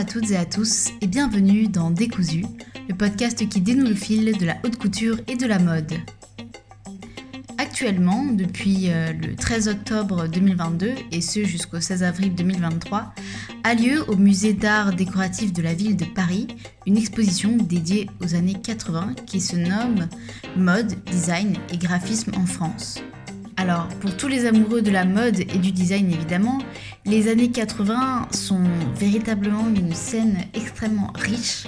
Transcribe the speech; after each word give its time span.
à 0.00 0.04
toutes 0.06 0.30
et 0.30 0.36
à 0.38 0.46
tous 0.46 0.88
et 1.02 1.06
bienvenue 1.06 1.68
dans 1.68 1.90
Décousu, 1.90 2.46
le 2.88 2.94
podcast 2.94 3.46
qui 3.46 3.60
dénoue 3.60 3.86
le 3.86 3.94
fil 3.94 4.34
de 4.38 4.46
la 4.46 4.56
haute 4.64 4.78
couture 4.78 5.18
et 5.28 5.36
de 5.36 5.46
la 5.46 5.58
mode. 5.58 5.92
Actuellement, 7.58 8.24
depuis 8.24 8.90
euh, 8.90 9.12
le 9.12 9.36
13 9.36 9.68
octobre 9.68 10.26
2022 10.26 10.94
et 11.12 11.20
ce 11.20 11.44
jusqu'au 11.44 11.80
16 11.80 12.02
avril 12.02 12.34
2023, 12.34 13.12
a 13.62 13.74
lieu 13.74 14.02
au 14.08 14.16
musée 14.16 14.54
d'art 14.54 14.94
décoratif 14.94 15.52
de 15.52 15.60
la 15.60 15.74
ville 15.74 15.98
de 15.98 16.06
Paris 16.06 16.46
une 16.86 16.96
exposition 16.96 17.58
dédiée 17.58 18.08
aux 18.24 18.34
années 18.34 18.56
80 18.58 19.16
qui 19.26 19.38
se 19.38 19.56
nomme 19.56 20.08
Mode, 20.56 20.94
Design 21.10 21.58
et 21.70 21.76
Graphisme 21.76 22.32
en 22.38 22.46
France. 22.46 23.02
Alors, 23.60 23.88
pour 24.00 24.16
tous 24.16 24.26
les 24.26 24.46
amoureux 24.46 24.80
de 24.80 24.90
la 24.90 25.04
mode 25.04 25.40
et 25.40 25.58
du 25.58 25.70
design 25.70 26.10
évidemment, 26.10 26.62
les 27.04 27.28
années 27.28 27.50
80 27.50 28.28
sont 28.30 28.64
véritablement 28.96 29.68
une 29.68 29.92
scène 29.92 30.38
extrêmement 30.54 31.12
riche 31.14 31.66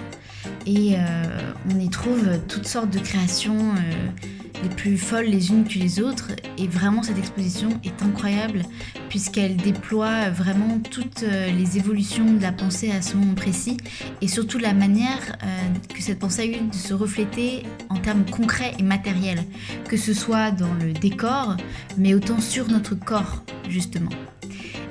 et 0.64 0.94
euh, 0.94 1.52
on 1.70 1.78
y 1.78 1.90
trouve 1.90 2.38
toutes 2.48 2.66
sortes 2.66 2.88
de 2.88 2.98
créations. 2.98 3.58
Euh, 3.58 4.31
les 4.62 4.68
plus 4.68 4.96
folles 4.96 5.26
les 5.26 5.50
unes 5.50 5.64
que 5.64 5.78
les 5.78 6.00
autres. 6.00 6.32
Et 6.58 6.66
vraiment, 6.66 7.02
cette 7.02 7.18
exposition 7.18 7.68
est 7.84 8.02
incroyable 8.02 8.62
puisqu'elle 9.08 9.56
déploie 9.56 10.30
vraiment 10.30 10.78
toutes 10.90 11.24
euh, 11.24 11.50
les 11.50 11.76
évolutions 11.76 12.32
de 12.32 12.40
la 12.40 12.52
pensée 12.52 12.90
à 12.90 13.02
ce 13.02 13.16
moment 13.16 13.34
précis 13.34 13.76
et 14.20 14.28
surtout 14.28 14.58
la 14.58 14.72
manière 14.72 15.36
euh, 15.42 15.46
que 15.94 16.00
cette 16.00 16.18
pensée 16.18 16.42
a 16.42 16.46
eu 16.46 16.68
de 16.68 16.74
se 16.74 16.94
refléter 16.94 17.64
en 17.90 17.96
termes 17.96 18.24
concrets 18.24 18.72
et 18.78 18.82
matériels, 18.82 19.44
que 19.88 19.96
ce 19.96 20.14
soit 20.14 20.50
dans 20.50 20.72
le 20.74 20.92
décor, 20.92 21.56
mais 21.98 22.14
autant 22.14 22.40
sur 22.40 22.68
notre 22.68 22.94
corps, 22.94 23.42
justement. 23.68 24.10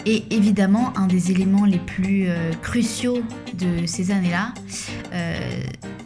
Et 0.06 0.24
évidemment, 0.32 0.94
un 0.98 1.08
des 1.08 1.32
éléments 1.32 1.66
les 1.66 1.80
plus 1.80 2.26
euh, 2.28 2.52
cruciaux 2.62 3.24
de 3.54 3.86
ces 3.86 4.12
années-là, 4.12 4.54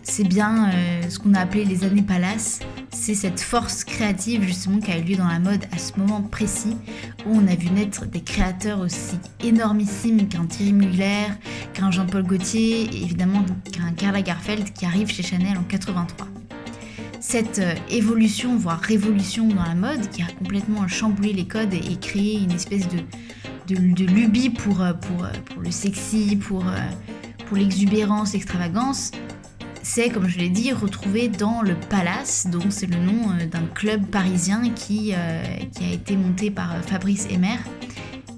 c'est 0.04 0.28
bien 0.28 0.72
ce 1.10 1.20
qu'on 1.20 1.34
a 1.34 1.40
appelé 1.40 1.66
les 1.66 1.84
années 1.84 2.02
palaces, 2.02 2.60
c'est 2.96 3.14
cette 3.14 3.42
force 3.42 3.84
créative 3.84 4.44
justement 4.44 4.80
qui 4.80 4.92
a 4.92 4.98
eu 4.98 5.04
lieu 5.04 5.16
dans 5.16 5.28
la 5.28 5.40
mode 5.40 5.66
à 5.72 5.78
ce 5.78 6.00
moment 6.00 6.22
précis 6.22 6.78
où 7.26 7.36
on 7.36 7.48
a 7.48 7.56
vu 7.56 7.70
naître 7.70 8.06
des 8.06 8.22
créateurs 8.22 8.80
aussi 8.80 9.20
énormissimes 9.44 10.28
qu'un 10.28 10.46
Thierry 10.46 10.74
Mugler, 10.74 11.28
qu'un 11.74 11.92
Jean-Paul 11.92 12.24
Gaultier 12.24 12.84
évidemment 12.84 13.46
qu'un 13.72 13.92
Karl 13.92 14.14
Lagerfeld 14.14 14.72
qui 14.74 14.86
arrive 14.86 15.10
chez 15.10 15.24
Chanel 15.24 15.58
en 15.58 15.64
83. 15.64 16.28
Cette 17.20 17.60
euh, 17.60 17.76
évolution, 17.90 18.56
voire 18.56 18.80
révolution 18.80 19.48
dans 19.48 19.64
la 19.64 19.76
mode 19.76 20.10
qui 20.10 20.22
a 20.22 20.28
complètement 20.40 20.88
chamboulé 20.88 21.34
les 21.34 21.46
codes 21.48 21.74
et 21.74 21.98
créé 22.00 22.40
une 22.40 22.52
espèce 22.52 22.88
de, 22.88 23.00
de, 23.76 24.06
lubie 24.06 24.52
pour, 24.52 24.82
euh, 24.82 24.94
euh, 24.94 25.28
pour 25.46 25.62
le 25.62 25.72
sexy, 25.72 26.38
pour 26.38 26.64
l'exubérance, 27.52 28.34
l'extravagance, 28.34 29.12
c'est, 29.86 30.10
comme 30.10 30.28
je 30.28 30.40
l'ai 30.40 30.50
dit, 30.50 30.74
retrouvé 30.74 31.30
dans 31.30 31.62
le 31.62 31.76
Palace, 31.76 32.48
donc 32.48 32.64
c'est 32.70 32.88
le 32.88 32.98
nom 32.98 33.30
euh, 33.30 33.46
d'un 33.46 33.68
club 33.68 34.04
parisien 34.08 34.72
qui, 34.72 35.14
euh, 35.14 35.44
qui 35.74 35.86
a 35.86 35.94
été 35.94 36.18
monté 36.18 36.50
par 36.50 36.74
euh, 36.74 36.82
Fabrice 36.82 37.28
Emer 37.30 37.58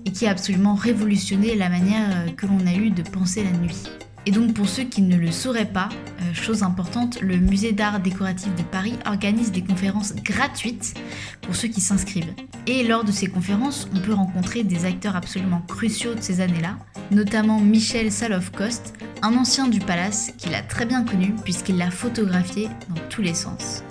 et 0.05 0.11
qui 0.11 0.27
a 0.27 0.31
absolument 0.31 0.75
révolutionné 0.75 1.55
la 1.55 1.69
manière 1.69 2.35
que 2.35 2.45
l'on 2.45 2.67
a 2.67 2.73
eu 2.73 2.89
de 2.89 3.01
penser 3.01 3.45
la 3.45 3.51
nuit. 3.51 3.83
Et 4.27 4.31
donc 4.31 4.53
pour 4.53 4.67
ceux 4.67 4.83
qui 4.83 5.01
ne 5.03 5.15
le 5.15 5.31
sauraient 5.31 5.71
pas, 5.71 5.87
chose 6.33 6.61
importante, 6.61 7.21
le 7.21 7.37
musée 7.37 7.71
d'art 7.71 8.01
décoratif 8.01 8.53
de 8.55 8.61
Paris 8.61 8.95
organise 9.05 9.53
des 9.53 9.63
conférences 9.63 10.13
gratuites 10.15 10.95
pour 11.41 11.55
ceux 11.55 11.69
qui 11.69 11.79
s'inscrivent. 11.79 12.33
Et 12.65 12.83
lors 12.83 13.05
de 13.05 13.11
ces 13.13 13.27
conférences, 13.27 13.87
on 13.95 14.01
peut 14.01 14.11
rencontrer 14.13 14.65
des 14.65 14.83
acteurs 14.83 15.15
absolument 15.15 15.61
cruciaux 15.61 16.13
de 16.13 16.19
ces 16.19 16.41
années-là, 16.41 16.75
notamment 17.09 17.61
Michel 17.61 18.11
Saloff-Coste, 18.11 18.95
un 19.21 19.33
ancien 19.37 19.69
du 19.69 19.79
palace 19.79 20.33
qu'il 20.37 20.53
a 20.55 20.61
très 20.61 20.85
bien 20.85 21.05
connu 21.05 21.33
puisqu'il 21.45 21.77
l'a 21.77 21.89
photographié 21.89 22.67
dans 22.89 23.01
tous 23.09 23.21
les 23.21 23.33
sens. 23.33 23.81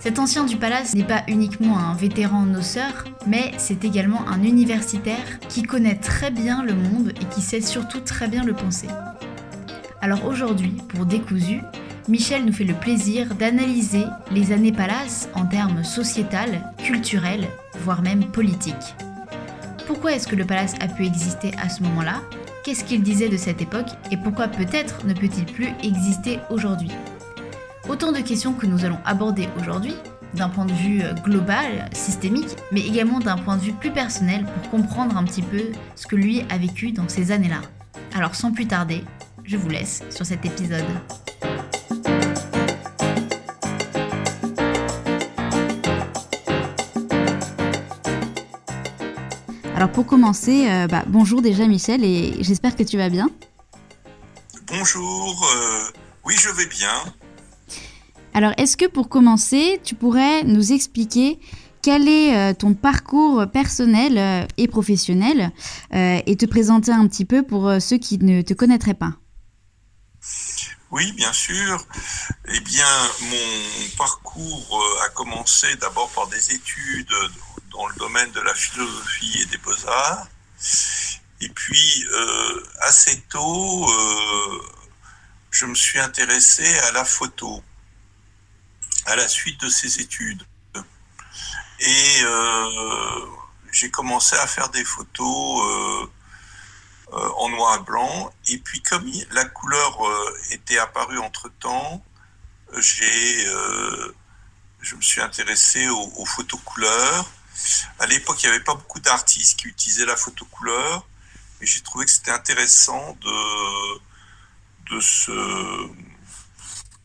Cet 0.00 0.18
ancien 0.18 0.42
du 0.42 0.56
palace 0.56 0.96
n'est 0.96 1.04
pas 1.04 1.22
uniquement 1.28 1.78
un 1.78 1.94
vétéran 1.94 2.46
noceur, 2.46 3.04
mais 3.28 3.52
c'est 3.58 3.84
également 3.84 4.26
un 4.28 4.42
universitaire 4.42 5.38
qui 5.48 5.62
connaît 5.62 6.00
très 6.00 6.32
bien 6.32 6.64
le 6.64 6.74
monde 6.74 7.10
et 7.10 7.24
qui 7.32 7.40
sait 7.40 7.60
surtout 7.60 8.00
très 8.00 8.26
bien 8.26 8.42
le 8.42 8.54
penser. 8.54 8.88
Alors 10.00 10.24
aujourd'hui, 10.26 10.74
pour 10.88 11.06
Décousu, 11.06 11.60
Michel 12.08 12.44
nous 12.44 12.52
fait 12.52 12.64
le 12.64 12.74
plaisir 12.74 13.34
d'analyser 13.34 14.04
les 14.30 14.52
années 14.52 14.72
palace 14.72 15.28
en 15.34 15.44
termes 15.44 15.82
sociétal, 15.82 16.72
culturels, 16.78 17.48
voire 17.80 18.00
même 18.00 18.24
politiques. 18.26 18.94
Pourquoi 19.86 20.12
est-ce 20.12 20.28
que 20.28 20.36
le 20.36 20.44
palace 20.44 20.74
a 20.80 20.86
pu 20.86 21.04
exister 21.04 21.50
à 21.60 21.68
ce 21.68 21.82
moment-là? 21.82 22.22
Qu'est-ce 22.62 22.84
qu'il 22.84 23.02
disait 23.02 23.28
de 23.28 23.36
cette 23.36 23.60
époque? 23.60 23.88
Et 24.12 24.16
pourquoi 24.16 24.46
peut-être 24.46 25.04
ne 25.04 25.14
peut-il 25.14 25.46
plus 25.46 25.68
exister 25.82 26.38
aujourd'hui? 26.50 26.92
Autant 27.88 28.12
de 28.12 28.20
questions 28.20 28.52
que 28.52 28.66
nous 28.66 28.84
allons 28.84 28.98
aborder 29.04 29.48
aujourd'hui, 29.58 29.94
d'un 30.34 30.48
point 30.48 30.66
de 30.66 30.72
vue 30.72 31.02
euh, 31.02 31.14
global, 31.14 31.88
systémique, 31.92 32.56
mais 32.70 32.86
également 32.86 33.18
d'un 33.18 33.38
point 33.38 33.56
de 33.56 33.62
vue 33.62 33.72
plus 33.72 33.90
personnel 33.90 34.44
pour 34.44 34.70
comprendre 34.70 35.16
un 35.16 35.24
petit 35.24 35.42
peu 35.42 35.62
ce 35.96 36.06
que 36.06 36.16
lui 36.16 36.44
a 36.50 36.58
vécu 36.58 36.92
dans 36.92 37.08
ces 37.08 37.32
années-là. 37.32 37.62
Alors 38.14 38.34
sans 38.34 38.52
plus 38.52 38.66
tarder, 38.66 39.04
je 39.48 39.56
vous 39.56 39.70
laisse 39.70 40.02
sur 40.10 40.26
cet 40.26 40.44
épisode. 40.44 40.84
Alors 49.74 49.90
pour 49.90 50.04
commencer, 50.04 50.68
euh, 50.68 50.86
bah, 50.86 51.04
bonjour 51.06 51.40
déjà 51.40 51.66
Michel 51.66 52.04
et 52.04 52.34
j'espère 52.40 52.76
que 52.76 52.82
tu 52.82 52.98
vas 52.98 53.08
bien. 53.08 53.30
Bonjour, 54.66 55.48
euh, 55.56 55.98
oui 56.26 56.34
je 56.38 56.50
vais 56.50 56.66
bien. 56.66 56.92
Alors 58.34 58.52
est-ce 58.58 58.76
que 58.76 58.86
pour 58.86 59.08
commencer, 59.08 59.80
tu 59.82 59.94
pourrais 59.94 60.44
nous 60.44 60.72
expliquer 60.72 61.38
quel 61.80 62.06
est 62.06 62.36
euh, 62.36 62.52
ton 62.52 62.74
parcours 62.74 63.46
personnel 63.50 64.46
et 64.58 64.68
professionnel 64.68 65.52
et 65.92 66.36
te 66.36 66.44
présenter 66.44 66.92
un 66.92 67.06
petit 67.06 67.24
peu 67.24 67.42
pour 67.42 67.72
ceux 67.80 67.96
qui 67.96 68.18
ne 68.18 68.42
te 68.42 68.52
connaîtraient 68.52 68.92
pas? 68.92 69.14
Oui, 70.90 71.12
bien 71.12 71.32
sûr. 71.32 71.84
Eh 72.46 72.60
bien, 72.60 73.10
mon 73.20 73.88
parcours 73.96 74.84
a 75.04 75.08
commencé 75.10 75.76
d'abord 75.76 76.10
par 76.10 76.26
des 76.28 76.54
études 76.54 77.12
dans 77.72 77.86
le 77.86 77.94
domaine 77.96 78.30
de 78.32 78.40
la 78.40 78.54
philosophie 78.54 79.42
et 79.42 79.46
des 79.46 79.58
beaux-arts. 79.58 80.26
Et 81.40 81.48
puis, 81.50 82.06
euh, 82.12 82.62
assez 82.80 83.20
tôt, 83.28 83.88
euh, 83.88 84.62
je 85.50 85.66
me 85.66 85.74
suis 85.74 85.98
intéressé 86.00 86.66
à 86.80 86.92
la 86.92 87.04
photo, 87.04 87.62
à 89.06 89.14
la 89.14 89.28
suite 89.28 89.60
de 89.60 89.68
ces 89.68 90.00
études. 90.00 90.42
Et 91.80 92.20
euh, 92.22 93.26
j'ai 93.70 93.90
commencé 93.90 94.34
à 94.36 94.46
faire 94.48 94.68
des 94.70 94.84
photos 94.84 96.08
en 97.12 97.48
noir 97.48 97.78
et 97.80 97.84
blanc. 97.84 98.32
Et 98.48 98.58
puis, 98.58 98.82
comme 98.82 99.10
la 99.32 99.44
couleur 99.46 99.98
était 100.50 100.78
apparue 100.78 101.18
entre-temps, 101.18 102.04
j'ai, 102.76 103.44
je 104.80 104.94
me 104.94 105.00
suis 105.00 105.20
intéressé 105.20 105.88
aux, 105.88 106.12
aux 106.16 106.26
photos 106.26 106.60
couleurs 106.64 107.26
à 107.98 108.06
l'époque, 108.06 108.42
il 108.42 108.46
n'y 108.48 108.54
avait 108.54 108.64
pas 108.64 108.74
beaucoup 108.74 109.00
d'artistes 109.00 109.58
qui 109.58 109.68
utilisaient 109.68 110.06
la 110.06 110.16
photo 110.16 110.44
couleur, 110.46 111.06
mais 111.60 111.66
j'ai 111.66 111.80
trouvé 111.80 112.04
que 112.04 112.10
c'était 112.10 112.30
intéressant 112.30 113.16
de, 113.20 113.98
de, 114.90 115.00
se, 115.00 115.90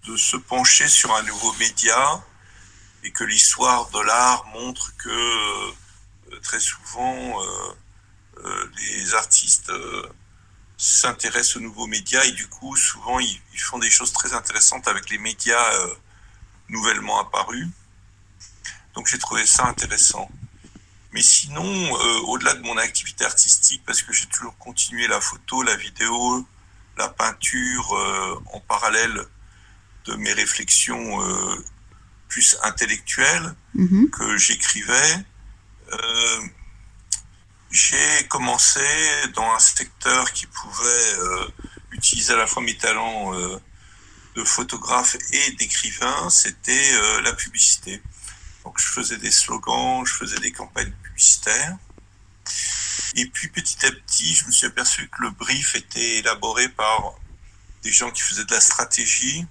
de 0.05 0.17
se 0.17 0.37
pencher 0.37 0.87
sur 0.87 1.15
un 1.15 1.23
nouveau 1.23 1.53
média 1.53 2.23
et 3.03 3.11
que 3.11 3.23
l'histoire 3.23 3.89
de 3.89 3.99
l'art 3.99 4.45
montre 4.47 4.95
que 4.97 5.09
euh, 5.09 6.39
très 6.41 6.59
souvent 6.59 7.41
euh, 7.41 7.45
euh, 7.45 7.73
les 8.77 9.13
artistes 9.13 9.71
s'intéressent 10.77 11.57
aux 11.57 11.61
nouveaux 11.61 11.87
médias 11.87 12.23
et 12.23 12.31
du 12.31 12.47
coup 12.47 12.75
souvent 12.75 13.19
ils, 13.19 13.41
ils, 13.53 13.59
font 13.59 13.79
des 13.79 13.89
choses 13.89 14.11
très 14.11 14.33
intéressantes 14.33 14.87
avec 14.87 15.09
les 15.09 15.17
médias 15.17 15.71
nouvellement 16.69 17.19
apparus. 17.19 17.67
Donc 18.95 19.07
j'ai 19.07 19.17
trouvé 19.17 19.45
ça 19.45 19.65
intéressant. 19.67 20.29
Mais 21.13 21.21
sinon, 21.21 21.63
euh, 21.63 22.19
au-delà 22.25 22.55
de 22.55 22.61
mon 22.61 22.77
activité 22.77 23.23
artistique, 23.23 23.83
parce 23.85 24.01
que 24.01 24.11
j'ai 24.11 24.25
toujours 24.25 24.57
continué 24.57 25.07
la 25.07 25.21
photo, 25.21 25.61
la 25.61 25.75
vidéo, 25.75 26.45
la 26.97 27.07
peinture 27.09 27.93
euh, 27.93 28.41
en 28.51 28.59
parallèle 28.59 29.23
de 30.05 30.15
mes 30.15 30.33
réflexions 30.33 31.21
euh, 31.21 31.55
plus 32.27 32.57
intellectuelles 32.63 33.53
mhm. 33.75 34.09
que 34.09 34.37
j'écrivais, 34.37 35.25
j'ai 37.73 38.27
commencé 38.29 38.79
dans 39.33 39.51
un 39.51 39.59
secteur 39.59 40.31
qui 40.31 40.45
pouvait 40.45 41.15
utiliser 41.91 42.33
à 42.33 42.37
la 42.37 42.47
fois 42.47 42.61
mes 42.61 42.77
talents 42.77 43.33
de 43.33 44.43
photographe 44.43 45.17
et 45.31 45.51
d'écrivain, 45.53 46.29
c'était 46.29 46.91
la 47.21 47.33
publicité. 47.33 48.01
Donc 48.63 48.79
je 48.79 48.87
faisais 48.87 49.17
des 49.17 49.31
slogans, 49.31 50.05
je 50.05 50.13
faisais 50.13 50.39
des 50.39 50.51
campagnes 50.51 50.93
publicitaires. 51.03 51.77
Et 53.15 53.25
puis 53.25 53.49
petit 53.49 53.85
à 53.85 53.91
petit, 53.91 54.35
je 54.35 54.45
me 54.45 54.51
suis 54.51 54.67
aperçu 54.67 55.09
que 55.09 55.21
le 55.23 55.31
brief 55.31 55.75
était 55.75 56.19
élaboré 56.19 56.69
par 56.69 57.15
des 57.81 57.91
gens 57.91 58.11
qui 58.11 58.21
faisaient 58.21 58.45
de 58.45 58.53
la 58.53 58.61
stratégie, 58.61 59.45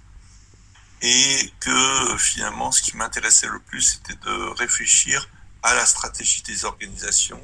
et 1.01 1.53
que 1.59 2.17
finalement, 2.17 2.71
ce 2.71 2.81
qui 2.81 2.95
m'intéressait 2.95 3.47
le 3.47 3.59
plus, 3.59 3.81
c'était 3.81 4.19
de 4.25 4.33
réfléchir 4.57 5.29
à 5.61 5.73
la 5.73 5.85
stratégie 5.85 6.41
des 6.43 6.63
organisations. 6.63 7.41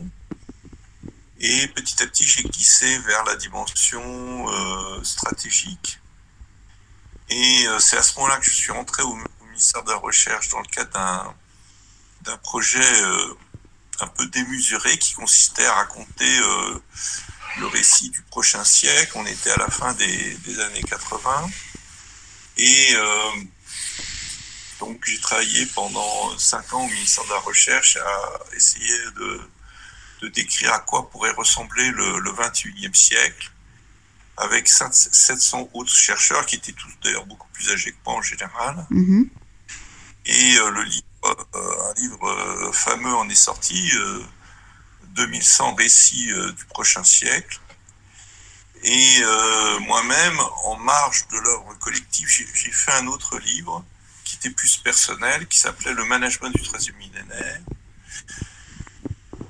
Et 1.42 1.68
petit 1.70 2.04
à 2.04 2.08
petit, 2.08 2.28
j'ai 2.28 2.44
glissé 2.44 2.98
vers 3.00 3.24
la 3.24 3.38
dimension 3.38 4.50
euh, 4.50 5.04
stratégique. 5.04 6.00
Et 7.30 7.66
euh, 7.68 7.80
c'est 7.80 7.98
à 7.98 8.04
ce 8.04 8.16
moment-là 8.16 8.38
que 8.40 8.46
je 8.46 8.56
suis 8.56 8.72
rentré 8.72 9.04
au, 9.04 9.18
ministère 9.46 9.84
de 9.84 9.92
la 9.92 9.98
Recherche 9.98 10.50
dans 10.50 10.60
le 10.60 10.68
cadre 10.68 11.34
d'un 12.22 12.38
projet 12.38 13.02
euh, 13.04 13.38
un 14.02 14.08
peu 14.08 14.26
démesuré 14.28 14.98
qui 14.98 15.14
consistait 15.14 15.66
à 15.66 15.74
raconter 15.76 16.40
le 17.58 17.68
récit 17.68 18.10
du 18.10 18.22
prochain 18.24 18.64
siècle. 18.64 19.14
On 19.16 19.26
était 19.26 19.52
à 19.52 19.58
la 19.58 19.70
fin 19.70 19.94
des, 19.94 20.60
années 20.60 20.84
80. 20.84 21.50
Et 22.58 22.96
donc 24.80 25.04
j'ai 25.06 25.20
travaillé 25.20 25.66
pendant 25.68 26.38
cinq 26.38 26.74
ans 26.74 26.86
au 26.86 26.88
ministère 26.88 27.26
de 27.26 27.30
la 27.32 27.40
Recherche 27.40 27.98
à 27.98 28.40
essayer 28.56 28.98
de, 29.18 29.42
de 30.22 30.28
décrire 30.28 30.74
à 30.74 30.80
quoi 30.80 31.10
pourrait 31.10 31.32
ressembler 31.32 31.90
le, 31.92 32.20
le 32.20 32.32
21e 32.32 32.94
siècle 32.94 33.52
avec 34.38 34.70
700 34.70 35.70
autres 35.74 35.94
chercheurs 35.94 36.46
qui 36.46 36.56
étaient 36.56 36.72
tous 36.72 36.92
d'ailleurs 37.04 37.26
beaucoup 37.26 37.48
plus 37.54 37.70
âgés 37.72 37.92
que 37.92 37.98
moi 38.06 38.16
en 38.16 38.22
général. 38.22 38.88
Mm-hmm. 38.90 39.28
Et 40.26 40.58
euh, 40.58 40.70
le 40.70 40.84
livre, 40.84 41.06
euh, 41.56 41.90
un 41.90 41.94
livre 42.00 42.72
fameux 42.74 43.14
en 43.14 43.28
est 43.28 43.36
sorti, 43.36 43.92
2100 45.16 45.76
récits 45.76 46.32
du 46.56 46.66
prochain 46.66 47.04
siècle. 47.04 47.60
Et 48.84 49.18
euh, 49.22 49.80
moi-même, 49.80 50.40
en 50.64 50.78
marge 50.78 51.28
de 51.28 51.38
l'œuvre 51.38 51.78
collective, 51.80 52.28
j'ai 52.30 52.72
fait 52.72 52.94
un 52.94 53.08
autre 53.08 53.38
livre 53.40 53.84
qui 54.24 54.36
était 54.36 54.52
plus 54.52 54.78
personnel, 54.78 55.48
qui 55.48 55.60
s'appelait 55.60 55.94
Le 55.94 56.06
management 56.06 56.50
du 56.52 56.62
troisième 56.62 56.96
millénaire. 56.96 57.60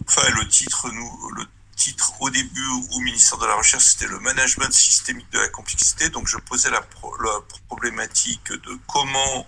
Enfin, 0.10 0.28
le 0.32 0.48
titre, 0.48 0.90
nous, 0.92 1.30
le 1.36 1.46
titre 1.76 2.14
au 2.20 2.32
début 2.32 2.68
au 2.92 3.00
ministère 3.02 3.38
de 3.38 3.46
la 3.46 3.56
Recherche, 3.56 3.84
c'était 3.84 4.08
le 4.08 4.20
management 4.20 4.74
systémique 4.74 5.30
de 5.32 5.38
la 5.40 5.48
complexité. 5.50 6.10
Donc, 6.10 6.28
je 6.28 6.38
posais 6.38 6.72
la, 6.72 6.82
la 7.24 7.40
problématique 7.68 8.52
de 8.52 8.80
comment 8.88 9.48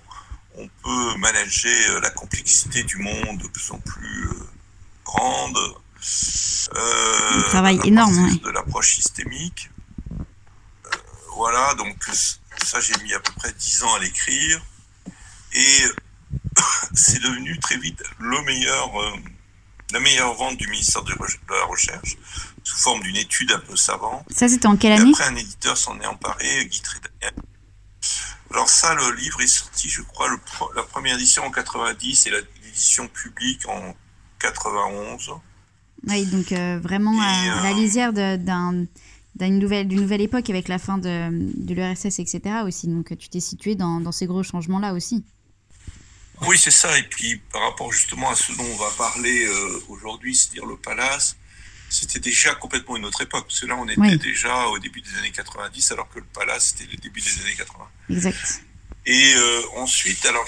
on 0.55 0.67
peut 0.83 1.17
manager 1.17 2.01
la 2.01 2.09
complexité 2.11 2.83
du 2.83 2.97
monde 2.97 3.39
de 3.39 3.47
plus 3.47 3.71
en 3.71 3.79
plus 3.79 4.27
euh, 4.27 4.49
grande. 5.03 5.57
Euh, 6.75 7.39
un 7.39 7.49
travail 7.49 7.79
énorme. 7.83 8.37
De 8.37 8.49
l'approche 8.49 8.95
systémique. 8.95 9.69
Voilà, 11.35 11.73
donc 11.75 11.97
ça 12.63 12.79
j'ai 12.79 12.93
mis 13.03 13.13
à 13.13 13.19
peu 13.19 13.31
près 13.33 13.51
10 13.51 13.83
ans 13.83 13.95
à 13.95 13.99
l'écrire. 13.99 14.61
Et 15.53 15.85
c'est 16.93 17.19
devenu 17.19 17.57
très 17.59 17.77
vite 17.77 18.03
le 18.19 18.41
meilleur, 18.43 19.01
euh, 19.01 19.17
la 19.91 19.99
meilleure 19.99 20.33
vente 20.35 20.57
du 20.57 20.67
ministère 20.67 21.03
de, 21.03 21.11
la 21.11 21.65
Recherche, 21.65 22.17
sous 22.63 22.77
forme 22.77 23.01
d'une 23.01 23.17
étude 23.17 23.51
un 23.51 23.59
peu 23.59 23.75
savante. 23.75 24.25
Ça 24.35 24.47
c'était 24.47 24.67
en 24.67 24.77
quelle 24.77 24.93
année? 24.93 25.11
Après 25.11 25.25
un 25.25 25.35
éditeur 25.35 25.77
s'en 25.77 25.99
est 25.99 26.05
emparé, 26.05 26.65
Guy 26.65 26.81
Daniel. 27.21 27.35
Alors 28.51 28.69
ça, 28.69 28.93
le 28.95 29.15
livre 29.15 29.41
est 29.41 29.47
sorti, 29.47 29.89
je 29.89 30.01
crois, 30.01 30.27
la 30.75 30.83
première 30.83 31.15
édition 31.15 31.43
en 31.43 31.51
90 31.51 32.27
et 32.27 32.31
l'édition 32.63 33.07
publique 33.07 33.67
en 33.67 33.95
91. 34.39 35.31
Oui, 36.07 36.25
donc 36.25 36.51
euh, 36.51 36.79
vraiment 36.81 37.19
à, 37.21 37.63
la 37.63 37.71
euh, 37.71 37.73
lisière 37.73 38.11
d'un 38.13 38.85
d'une 39.35 39.59
nouvelle, 39.59 39.87
nouvelle 39.87 40.21
époque 40.21 40.49
avec 40.49 40.67
la 40.67 40.77
fin 40.77 40.97
de, 40.97 41.29
de 41.31 41.73
l'URSS, 41.73 42.19
etc. 42.19 42.41
aussi. 42.65 42.87
Donc 42.87 43.17
tu 43.17 43.29
t'es 43.29 43.39
situé 43.39 43.75
dans, 43.75 44.01
dans 44.01 44.11
ces 44.11 44.25
gros 44.25 44.43
changements-là 44.43 44.93
aussi. 44.93 45.23
Oui, 46.47 46.57
c'est 46.57 46.71
ça. 46.71 46.97
Et 46.97 47.03
puis 47.03 47.37
par 47.51 47.61
rapport 47.61 47.91
justement 47.91 48.29
à 48.29 48.35
ce 48.35 48.51
dont 48.53 48.65
on 48.65 48.75
va 48.75 48.89
parler 48.97 49.45
euh, 49.45 49.83
aujourd'hui, 49.89 50.35
c'est-à-dire 50.35 50.65
le 50.65 50.77
palace, 50.77 51.37
c'était 51.89 52.19
déjà 52.19 52.55
complètement 52.55 52.97
une 52.97 53.05
autre 53.05 53.21
époque. 53.21 53.45
Parce 53.47 53.59
que 53.59 53.65
là, 53.67 53.75
on 53.77 53.87
était 53.87 54.17
déjà 54.17 54.67
au 54.67 54.79
début 54.79 55.01
des 55.01 55.15
années 55.17 55.31
90, 55.31 55.91
alors 55.91 56.09
que 56.09 56.19
le 56.19 56.25
palace, 56.25 56.73
c'était 56.75 56.89
le 56.91 56.97
début 56.97 57.21
des 57.21 57.41
années 57.41 57.55
80. 57.55 57.89
Exact. 58.09 58.63
Et 59.05 59.33
euh, 59.35 59.61
ensuite, 59.77 60.25
alors 60.25 60.45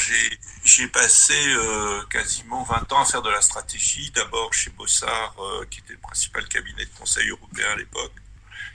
j'ai 0.64 0.88
passé 0.88 1.34
euh, 1.34 2.04
quasiment 2.10 2.64
20 2.64 2.94
ans 2.94 3.02
à 3.02 3.06
faire 3.06 3.22
de 3.22 3.30
la 3.30 3.42
stratégie. 3.42 4.12
D'abord 4.12 4.54
chez 4.54 4.70
Bossard, 4.72 5.36
qui 5.70 5.80
était 5.80 5.94
le 5.94 6.00
principal 6.00 6.48
cabinet 6.48 6.86
de 6.86 6.92
conseil 6.98 7.30
européen 7.30 7.66
à 7.72 7.76
l'époque 7.76 8.14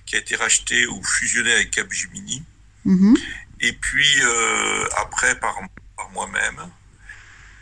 qui 0.04 0.16
a 0.16 0.20
été 0.20 0.36
racheté 0.36 0.86
ou 0.86 1.02
fusionné 1.04 1.52
avec 1.52 1.70
Capgemini. 1.70 2.42
Mhm. 2.84 3.16
Et 3.60 3.72
puis 3.72 4.20
après 4.96 5.38
par, 5.38 5.58
par 5.96 6.10
moi-même. 6.10 6.70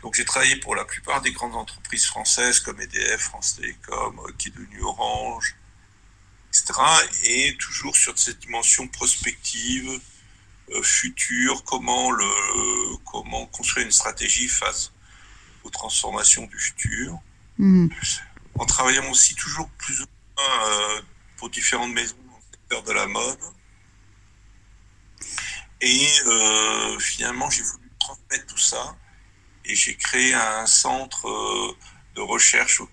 Donc 0.07 0.15
j'ai 0.15 0.23
travaillé 0.23 0.55
pour 0.55 0.73
la 0.73 0.85
plupart 0.85 1.21
des 1.21 1.33
grandes 1.33 1.55
entreprises 1.55 2.05
françaises 2.05 2.61
comme 2.61 2.79
EDF, 2.79 3.19
France 3.19 3.57
Télécom, 3.57 4.17
euh, 4.17 4.31
qui 4.37 4.47
est 4.47 4.51
devenu 4.51 4.81
Orange, 4.81 5.57
etc. 6.47 6.79
Et 7.25 7.57
toujours 7.57 7.93
sur 7.93 8.17
cette 8.17 8.39
dimension 8.39 8.87
prospective, 8.87 9.99
euh, 10.69 10.81
future, 10.81 11.61
comment, 11.65 12.11
le, 12.11 12.95
comment 13.03 13.47
construire 13.47 13.85
une 13.85 13.91
stratégie 13.91 14.47
face 14.47 14.93
aux 15.65 15.69
transformations 15.69 16.45
du 16.45 16.57
futur. 16.57 17.19
Mhm. 17.57 17.89
En 18.55 18.65
travaillant 18.65 19.11
aussi 19.11 19.35
toujours 19.35 19.69
plus 19.71 19.99
ou 20.03 20.05
moins 20.37 21.01
pour 21.35 21.49
différentes 21.49 21.91
maisons 21.91 22.15
de 22.69 22.91
la 22.93 23.07
mode. 23.07 23.39
Et 25.81 26.07
euh, 26.27 26.97
finalement, 26.97 27.49
j'ai 27.49 27.63
voulu 27.63 27.91
transmettre 27.99 28.45
tout 28.45 28.57
ça 28.57 28.95
et 29.67 29.75
j'ai 29.75 29.95
créé 29.95 30.33
un 30.33 30.65
centre 30.65 31.27
euh, 31.27 31.77
de 32.15 32.21
recherche 32.21 32.81
au, 32.81 32.89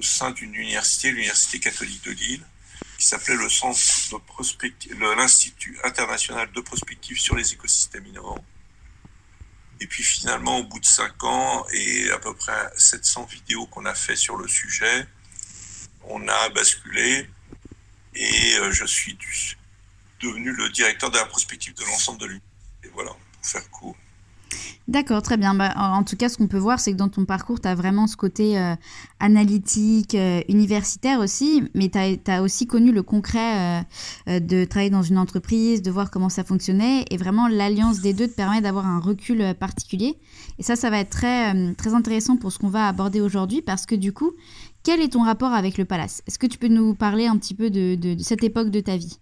sein 0.00 0.32
d'une 0.32 0.54
université, 0.54 1.12
l'Université 1.12 1.60
catholique 1.60 2.02
de 2.04 2.10
Lille, 2.10 2.44
qui 2.98 3.06
s'appelait 3.06 3.36
le 3.36 3.48
Centre 3.48 3.78
de 4.10 5.16
l'Institut 5.16 5.78
international 5.84 6.50
de 6.50 6.60
prospective 6.60 7.20
sur 7.20 7.36
les 7.36 7.52
écosystèmes 7.52 8.06
innovants. 8.06 8.44
Et 9.80 9.86
puis 9.86 10.02
finalement, 10.02 10.58
au 10.58 10.64
bout 10.64 10.80
de 10.80 10.86
cinq 10.86 11.22
ans 11.22 11.64
et 11.72 12.10
à 12.10 12.18
peu 12.18 12.34
près 12.34 12.70
700 12.76 13.26
vidéos 13.26 13.66
qu'on 13.66 13.84
a 13.84 13.94
fait 13.94 14.16
sur 14.16 14.36
le 14.36 14.48
sujet, 14.48 15.06
on 16.04 16.26
a 16.26 16.48
basculé 16.48 17.28
et 18.14 18.54
euh, 18.56 18.72
je 18.72 18.84
suis 18.84 19.16
devenu 20.20 20.52
le 20.52 20.68
directeur 20.70 21.10
de 21.10 21.16
la 21.16 21.26
prospective 21.26 21.74
de 21.74 21.84
l'ensemble 21.84 22.18
de 22.20 22.26
l'unité. 22.26 22.46
Voilà, 22.92 23.10
pour 23.10 23.46
faire 23.46 23.70
court. 23.70 23.96
D'accord, 24.88 25.22
très 25.22 25.36
bien. 25.36 25.54
Bah, 25.54 25.72
en 25.76 26.02
tout 26.02 26.16
cas, 26.16 26.28
ce 26.28 26.36
qu'on 26.36 26.48
peut 26.48 26.58
voir, 26.58 26.80
c'est 26.80 26.92
que 26.92 26.96
dans 26.96 27.08
ton 27.08 27.24
parcours, 27.24 27.60
tu 27.60 27.68
as 27.68 27.74
vraiment 27.74 28.06
ce 28.06 28.16
côté 28.16 28.58
euh, 28.58 28.74
analytique, 29.20 30.14
euh, 30.14 30.42
universitaire 30.48 31.20
aussi, 31.20 31.64
mais 31.74 31.88
tu 31.88 32.30
as, 32.30 32.42
aussi 32.42 32.66
connu 32.66 32.92
le 32.92 33.02
concret 33.02 33.84
de 34.26 34.64
travailler 34.64 34.90
dans 34.90 35.02
une 35.02 35.18
entreprise, 35.18 35.82
de 35.82 35.90
voir 35.90 36.10
comment 36.10 36.28
ça 36.28 36.44
fonctionnait, 36.44 37.04
et 37.10 37.16
vraiment 37.16 37.46
l'alliance 37.46 38.00
des 38.00 38.12
deux 38.12 38.26
te 38.26 38.34
permet 38.34 38.60
d'avoir 38.60 38.86
un 38.86 38.98
recul 38.98 39.54
particulier. 39.58 40.18
Et 40.58 40.62
ça, 40.62 40.76
ça 40.76 40.90
va 40.90 40.98
être 40.98 41.10
très, 41.10 41.74
très 41.74 41.94
intéressant 41.94 42.36
pour 42.36 42.52
ce 42.52 42.58
qu'on 42.58 42.68
va 42.68 42.88
aborder 42.88 43.20
aujourd'hui, 43.20 43.62
parce 43.62 43.86
que 43.86 43.94
du 43.94 44.12
coup, 44.12 44.32
quel 44.82 45.00
est 45.00 45.12
ton 45.12 45.22
rapport 45.22 45.52
avec 45.52 45.78
le 45.78 45.84
palace? 45.84 46.22
Est-ce 46.26 46.38
que 46.38 46.46
tu 46.46 46.58
peux 46.58 46.68
nous 46.68 46.94
parler 46.94 47.26
un 47.26 47.36
petit 47.36 47.54
peu 47.54 47.70
de, 47.70 48.16
cette 48.18 48.42
époque 48.42 48.70
de 48.70 48.80
ta 48.80 48.96
vie? 48.96 49.18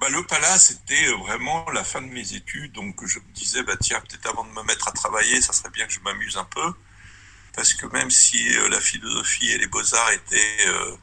Bah, 0.00 0.08
le 0.10 0.22
palace, 0.24 0.68
c'était 0.68 1.12
vraiment 1.12 1.68
la 1.70 1.84
fin 1.84 2.00
de 2.00 2.08
mes 2.08 2.34
études. 2.34 2.72
Donc, 2.72 3.04
je 3.06 3.18
me 3.18 3.32
disais, 3.34 3.62
bah, 3.62 3.76
tiens, 3.80 4.00
peut-être 4.00 4.26
avant 4.26 4.44
de 4.44 4.50
me 4.50 4.62
mettre 4.62 4.88
à 4.88 4.92
travailler, 4.92 5.40
ça 5.40 5.52
serait 5.52 5.70
bien 5.70 5.86
que 5.86 5.92
je 5.92 6.00
m'amuse 6.00 6.36
un 6.36 6.44
peu. 6.44 6.72
Parce 7.54 7.74
que 7.74 7.86
même 7.86 8.10
si 8.10 8.56
euh, 8.56 8.68
la 8.68 8.80
philosophie 8.80 9.50
et 9.50 9.58
les 9.58 9.66
beaux-arts 9.66 10.12
étaient 10.12 10.66
euh, 10.68 10.96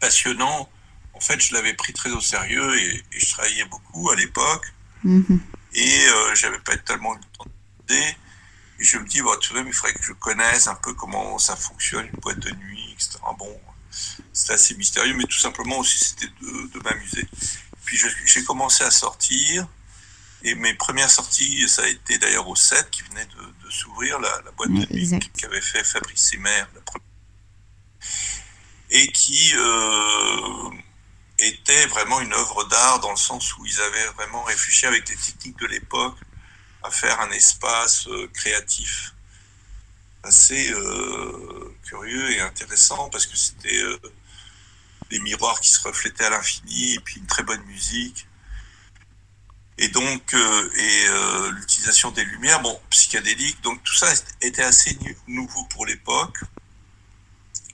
passionnants, 0.00 0.68
en 1.12 1.20
fait, 1.20 1.40
je 1.40 1.54
l'avais 1.54 1.74
pris 1.74 1.92
très 1.92 2.10
au 2.10 2.20
sérieux 2.20 2.78
et, 2.78 3.04
je 3.16 3.30
travaillais 3.32 3.64
beaucoup 3.66 4.10
à 4.10 4.16
l'époque. 4.16 4.66
Mm-hmm. 5.04 5.38
Et 5.74 6.08
euh, 6.08 6.34
j'avais 6.34 6.58
pas 6.58 6.76
tellement 6.78 7.14
le 7.14 7.20
temps 7.36 7.46
de 7.86 7.94
et 8.80 8.84
je 8.84 8.96
me 8.96 9.06
dis, 9.06 9.20
bah, 9.20 9.32
tout 9.40 9.52
de 9.52 9.58
même, 9.58 9.68
il 9.68 9.74
faudrait 9.74 9.92
que 9.92 10.02
je 10.02 10.14
connaisse 10.14 10.66
un 10.66 10.74
peu 10.74 10.94
comment 10.94 11.38
ça 11.38 11.54
fonctionne, 11.54 12.06
une 12.06 12.20
boîte 12.20 12.38
de 12.38 12.50
nuit, 12.50 12.92
etc. 12.94 13.18
Bon, 13.38 13.60
c'était 14.40 14.54
assez 14.54 14.74
mystérieux, 14.74 15.14
mais 15.14 15.24
tout 15.24 15.38
simplement 15.38 15.78
aussi, 15.78 15.98
c'était 15.98 16.32
de, 16.40 16.82
m'amuser. 16.82 17.28
Puis 17.84 18.00
j'ai 18.24 18.42
commencé 18.44 18.82
à 18.84 18.90
sortir. 18.90 19.68
Et 20.42 20.54
mes 20.54 20.72
premières 20.72 21.10
sorties, 21.10 21.68
ça 21.68 21.82
a 21.82 21.86
été 21.88 22.16
d'ailleurs 22.16 22.48
au 22.48 22.56
7 22.56 22.88
qui 22.90 23.02
venait 23.02 23.26
de, 23.26 23.70
s'ouvrir, 23.70 24.18
la, 24.18 24.40
boîte 24.56 24.70
de 24.70 24.94
nuit 24.94 25.20
qu'avait 25.36 25.60
fait 25.60 25.84
Fabrice 25.84 26.30
Semer, 26.30 26.64
et 28.90 29.12
qui 29.12 29.52
euh, 29.54 30.70
était 31.38 31.86
vraiment 31.86 32.20
une 32.20 32.32
œuvre 32.32 32.64
d'art 32.64 33.00
dans 33.00 33.10
le 33.10 33.16
sens 33.16 33.56
où 33.58 33.66
ils 33.66 33.80
avaient 33.80 34.08
vraiment 34.16 34.42
réfléchi 34.42 34.86
avec 34.86 35.06
les 35.08 35.16
techniques 35.16 35.58
de 35.58 35.66
l'époque 35.66 36.16
à 36.82 36.90
faire 36.90 37.20
un 37.20 37.30
espace 37.30 38.08
euh, 38.08 38.26
créatif 38.32 39.14
assez 40.22 40.72
euh, 40.72 41.76
curieux 41.84 42.30
et 42.32 42.40
intéressant 42.40 43.10
parce 43.10 43.26
que 43.26 43.36
c'était 43.36 43.82
des 45.10 45.18
miroirs 45.18 45.60
qui 45.60 45.70
se 45.70 45.80
reflétaient 45.82 46.24
à 46.24 46.30
l'infini 46.30 46.94
et 46.94 47.00
puis 47.00 47.16
une 47.20 47.26
très 47.26 47.42
bonne 47.42 47.62
musique 47.64 48.26
et 49.80 49.88
donc 49.88 50.34
et 50.34 51.06
l'utilisation 51.52 52.10
des 52.10 52.24
lumières, 52.24 52.60
bon, 52.60 52.78
psychédéliques, 52.90 53.62
donc 53.62 53.82
tout 53.82 53.94
ça 53.94 54.12
était 54.42 54.62
assez 54.62 54.96
nouveau 55.26 55.64
pour 55.64 55.86
l'époque. 55.86 56.38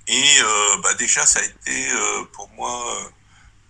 Et 0.07 0.39
bah, 0.85 0.95
déjà, 0.95 1.27
ça 1.27 1.41
a 1.41 1.43
été 1.43 1.91
pour 2.33 2.49
moi 2.51 3.13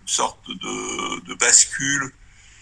une 0.01 0.07
sorte 0.07 0.47
de, 0.47 1.19
de 1.21 1.33
bascule, 1.33 2.13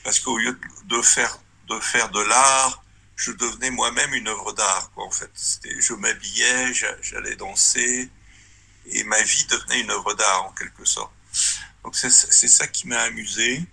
parce 0.06 0.22
qu'au 0.22 0.38
lieu 0.38 0.58
de 0.86 1.02
faire 1.02 1.38
de 1.68 1.80
faire 1.82 2.10
de 2.10 2.22
l'art, 2.22 2.82
je 3.18 3.32
devenais 3.32 3.72
moi-même 3.72 4.14
une 4.14 4.30
œuvre 4.30 4.54
d'art, 4.54 4.92
quoi, 4.94 5.06
en 5.06 5.12
fait. 5.12 5.32
Je 5.80 5.94
m'habillais, 5.94 6.74
j'allais 7.02 7.36
danser, 7.36 8.10
et 8.88 9.04
ma 9.04 9.22
vie 9.22 9.46
devenait 9.46 9.82
une 9.82 9.92
œuvre 9.92 10.14
d'art, 10.14 10.46
en 10.46 10.52
quelque 10.52 10.86
sorte. 10.86 11.12
Donc 11.84 11.96
c'est 11.96 12.10
ça 12.10 12.68
qui 12.68 12.88
m'a 12.88 13.02
amusé. 13.02 13.64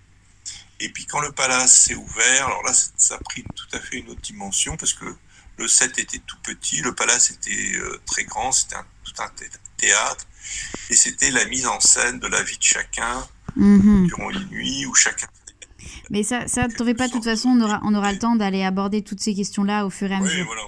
Et 0.79 0.89
puis 0.89 1.05
quand 1.05 1.19
le 1.19 1.31
palace 1.31 1.85
s'est 1.85 1.95
ouvert, 1.95 2.47
alors 2.47 2.63
là, 2.63 2.73
ça 2.73 3.15
a 3.15 3.17
pris 3.19 3.43
tout 3.55 3.75
à 3.75 3.79
fait 3.79 3.97
une 3.97 4.09
autre 4.09 4.21
dimension, 4.21 4.75
parce 4.77 4.93
que 4.93 5.05
le 5.57 5.67
set 5.67 5.97
était 5.99 6.19
tout 6.19 6.37
petit, 6.43 6.81
le 6.81 6.93
palace 6.93 7.31
était 7.31 7.75
euh, 7.75 8.01
très 8.05 8.23
grand, 8.25 8.51
c'était 8.51 8.75
tout 9.03 9.21
un 9.21 9.29
théâtre, 9.77 10.25
et 10.89 10.95
c'était 10.95 11.31
la 11.31 11.45
mise 11.45 11.67
en 11.67 11.79
scène 11.79 12.19
de 12.19 12.27
la 12.27 12.41
vie 12.43 12.57
de 12.57 12.63
chacun 12.63 13.27
mm-hmm. 13.57 14.07
durant 14.07 14.29
les 14.29 14.45
nuits, 14.45 14.85
où 14.85 14.93
chacun 14.95 15.27
mais 16.09 16.23
ça, 16.23 16.47
ça 16.47 16.67
ne 16.67 16.93
pas, 16.93 17.07
de 17.07 17.13
toute 17.13 17.23
façon, 17.23 17.49
on 17.49 17.61
aura, 17.61 17.81
on 17.83 17.93
aura 17.93 18.11
le 18.11 18.19
temps 18.19 18.35
d'aller 18.35 18.63
aborder 18.63 19.03
toutes 19.03 19.19
ces 19.19 19.33
questions-là 19.33 19.85
au 19.85 19.89
fur 19.89 20.11
et 20.11 20.15
à 20.15 20.19
mesure. 20.19 20.39
Oui, 20.39 20.45
voilà. 20.45 20.63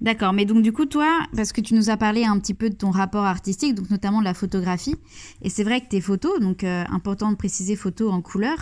D'accord, 0.00 0.32
mais 0.32 0.44
donc 0.44 0.62
du 0.62 0.72
coup, 0.72 0.86
toi, 0.86 1.20
parce 1.36 1.52
que 1.52 1.60
tu 1.60 1.74
nous 1.74 1.88
as 1.88 1.96
parlé 1.96 2.24
un 2.24 2.38
petit 2.38 2.54
peu 2.54 2.68
de 2.68 2.74
ton 2.74 2.90
rapport 2.90 3.24
artistique, 3.24 3.74
donc 3.74 3.90
notamment 3.90 4.20
de 4.20 4.24
la 4.24 4.34
photographie, 4.34 4.96
et 5.42 5.50
c'est 5.50 5.64
vrai 5.64 5.80
que 5.80 5.88
tes 5.88 6.00
photos, 6.00 6.40
donc 6.40 6.64
euh, 6.64 6.84
important 6.90 7.30
de 7.30 7.36
préciser 7.36 7.76
photos 7.76 8.12
en 8.12 8.20
couleur, 8.20 8.56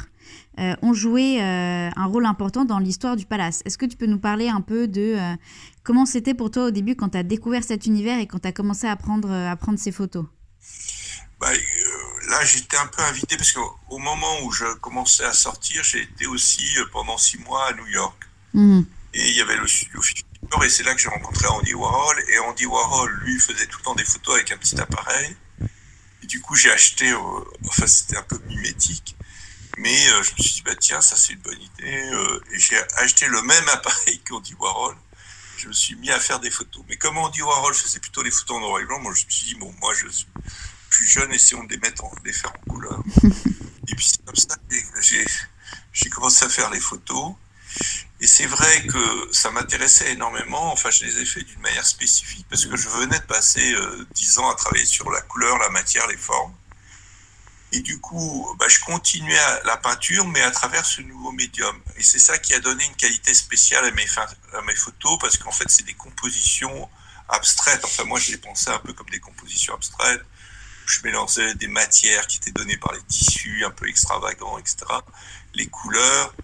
euh, 0.60 0.74
ont 0.82 0.92
joué 0.92 1.42
euh, 1.42 1.90
un 1.94 2.06
rôle 2.06 2.26
important 2.26 2.64
dans 2.64 2.78
l'histoire 2.78 3.16
du 3.16 3.26
palace. 3.26 3.62
Est-ce 3.64 3.78
que 3.78 3.86
tu 3.86 3.96
peux 3.96 4.06
nous 4.06 4.18
parler 4.18 4.48
un 4.48 4.60
peu 4.60 4.86
de 4.86 5.16
comment 5.82 6.06
c'était 6.06 6.34
pour 6.34 6.50
toi 6.50 6.66
au 6.66 6.70
début 6.70 6.94
quand 6.94 7.10
tu 7.10 7.18
as 7.18 7.22
découvert 7.22 7.64
cet 7.64 7.86
univers 7.86 8.18
et 8.18 8.26
quand 8.26 8.40
tu 8.40 8.48
as 8.48 8.52
commencé 8.52 8.86
à 8.86 8.96
prendre, 8.96 9.32
à 9.32 9.56
prendre 9.56 9.78
ces 9.78 9.92
photos? 9.92 10.26
Bah, 11.40 11.48
là, 12.28 12.44
j'étais 12.44 12.76
un 12.76 12.86
peu 12.86 13.02
invité 13.02 13.36
parce 13.36 13.50
qu'au 13.50 13.98
moment 13.98 14.44
où 14.44 14.52
je 14.52 14.64
commençais 14.74 15.24
à 15.24 15.32
sortir, 15.32 15.82
j'ai 15.82 16.02
été 16.02 16.26
aussi 16.26 16.62
pendant 16.92 17.18
six 17.18 17.38
mois 17.38 17.66
à 17.68 17.72
New 17.74 17.86
York. 17.88 18.16
Mhm. 18.54 18.86
Et 19.14 19.28
il 19.30 19.36
y 19.36 19.40
avait 19.40 19.56
le 19.56 19.66
studio 19.66 20.00
et 20.64 20.68
c'est 20.68 20.82
là 20.82 20.94
que 20.94 21.00
j'ai 21.00 21.08
rencontré 21.08 21.46
Andy 21.48 21.74
Warhol. 21.74 22.24
Et 22.28 22.38
Andy 22.38 22.66
Warhol, 22.66 23.10
lui, 23.24 23.38
faisait 23.40 23.66
tout 23.66 23.78
le 23.78 23.84
temps 23.84 23.94
des 23.94 24.04
photos 24.04 24.36
avec 24.36 24.52
un 24.52 24.56
petit 24.56 24.80
appareil. 24.80 25.36
Et 26.22 26.26
du 26.26 26.40
coup, 26.40 26.54
j'ai 26.54 26.70
acheté, 26.70 27.10
euh, 27.10 27.18
enfin, 27.66 27.86
c'était 27.86 28.16
un 28.16 28.22
peu 28.22 28.38
mimétique. 28.46 29.16
Mais 29.78 30.08
euh, 30.10 30.22
je 30.22 30.32
me 30.32 30.36
suis 30.38 30.54
dit, 30.54 30.62
bah 30.62 30.74
tiens, 30.78 31.00
ça 31.00 31.16
c'est 31.16 31.32
une 31.32 31.40
bonne 31.40 31.60
idée. 31.60 32.10
et 32.52 32.58
j'ai 32.58 32.76
acheté 32.98 33.26
le 33.26 33.42
même 33.42 33.68
appareil 33.68 34.20
qu'Andy 34.28 34.54
Warhol. 34.54 34.96
Je 35.56 35.68
me 35.68 35.72
suis 35.72 35.94
mis 35.96 36.10
à 36.10 36.20
faire 36.20 36.40
des 36.40 36.50
photos. 36.50 36.84
Mais 36.88 36.96
comme 36.96 37.18
Andy 37.18 37.42
Warhol 37.42 37.74
faisait 37.74 38.00
plutôt 38.00 38.22
les 38.22 38.30
photos 38.30 38.56
en 38.58 38.60
noir 38.60 38.80
et 38.80 38.84
blanc, 38.84 39.00
moi 39.00 39.12
je 39.14 39.24
me 39.24 39.30
suis 39.30 39.46
dit, 39.46 39.54
bon, 39.56 39.72
moi 39.80 39.94
je 39.94 40.08
suis 40.08 40.26
plus 40.90 41.06
jeune, 41.06 41.32
essayons 41.32 41.64
de 41.64 41.70
les 41.70 41.78
mettre, 41.78 42.04
en, 42.04 42.12
de 42.14 42.20
les 42.24 42.32
faire 42.32 42.52
en 42.52 42.70
couleur. 42.70 43.02
et 43.88 43.94
puis 43.94 44.04
c'est 44.04 44.24
comme 44.24 44.36
ça 44.36 44.56
que 44.56 45.00
j'ai 45.92 46.10
commencé 46.10 46.44
à 46.44 46.48
faire 46.48 46.70
les 46.70 46.80
photos. 46.80 47.34
Et 48.22 48.28
c'est 48.28 48.46
vrai 48.46 48.86
que 48.86 49.28
ça 49.32 49.50
m'intéressait 49.50 50.12
énormément. 50.12 50.72
Enfin, 50.72 50.90
je 50.90 51.04
les 51.04 51.18
ai 51.18 51.24
fait 51.24 51.42
d'une 51.42 51.60
manière 51.60 51.84
spécifique 51.84 52.46
parce 52.48 52.66
que 52.66 52.76
je 52.76 52.88
venais 52.88 53.18
de 53.18 53.24
passer 53.24 53.74
euh, 53.74 54.06
dix 54.14 54.38
ans 54.38 54.48
à 54.48 54.54
travailler 54.54 54.86
sur 54.86 55.10
la 55.10 55.20
couleur, 55.22 55.58
la 55.58 55.70
matière, 55.70 56.06
les 56.06 56.16
formes. 56.16 56.54
Et 57.72 57.80
du 57.80 57.98
coup, 57.98 58.54
bah, 58.60 58.68
je 58.68 58.78
continuais 58.78 59.36
à 59.36 59.62
la 59.64 59.76
peinture, 59.76 60.24
mais 60.28 60.40
à 60.40 60.52
travers 60.52 60.86
ce 60.86 61.02
nouveau 61.02 61.32
médium. 61.32 61.76
Et 61.96 62.02
c'est 62.04 62.20
ça 62.20 62.38
qui 62.38 62.54
a 62.54 62.60
donné 62.60 62.84
une 62.84 62.94
qualité 62.94 63.34
spéciale 63.34 63.86
à 63.86 63.90
mes, 63.90 64.06
à 64.52 64.62
mes 64.62 64.76
photos 64.76 65.18
parce 65.20 65.36
qu'en 65.36 65.50
fait, 65.50 65.68
c'est 65.68 65.84
des 65.84 65.94
compositions 65.94 66.88
abstraites. 67.28 67.84
Enfin, 67.84 68.04
moi, 68.04 68.20
je 68.20 68.30
les 68.30 68.38
pensais 68.38 68.70
un 68.70 68.78
peu 68.78 68.92
comme 68.92 69.10
des 69.10 69.20
compositions 69.20 69.74
abstraites 69.74 70.22
je 70.86 71.00
mélangeais 71.04 71.54
des 71.54 71.68
matières 71.68 72.26
qui 72.26 72.38
étaient 72.38 72.52
données 72.52 72.76
par 72.76 72.92
les 72.92 73.02
tissus 73.02 73.64
un 73.64 73.70
peu 73.70 73.88
extravagants, 73.88 74.58
etc., 74.58 74.76
les 75.54 75.66
couleurs 75.66 76.34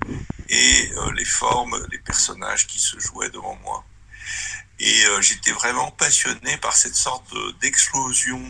et 0.49 0.93
euh, 0.97 1.13
les 1.13 1.25
formes 1.25 1.87
les 1.91 1.99
personnages 1.99 2.67
qui 2.67 2.79
se 2.79 2.99
jouaient 2.99 3.31
devant 3.31 3.57
moi. 3.57 3.85
Et 4.81 5.07
euh, 5.07 5.21
j'étais 5.21 5.53
vraiment 5.53 5.91
passionné 5.91 6.57
par 6.59 6.77
cette 6.77 6.95
sorte 6.95 7.35
d'explosion 7.61 8.41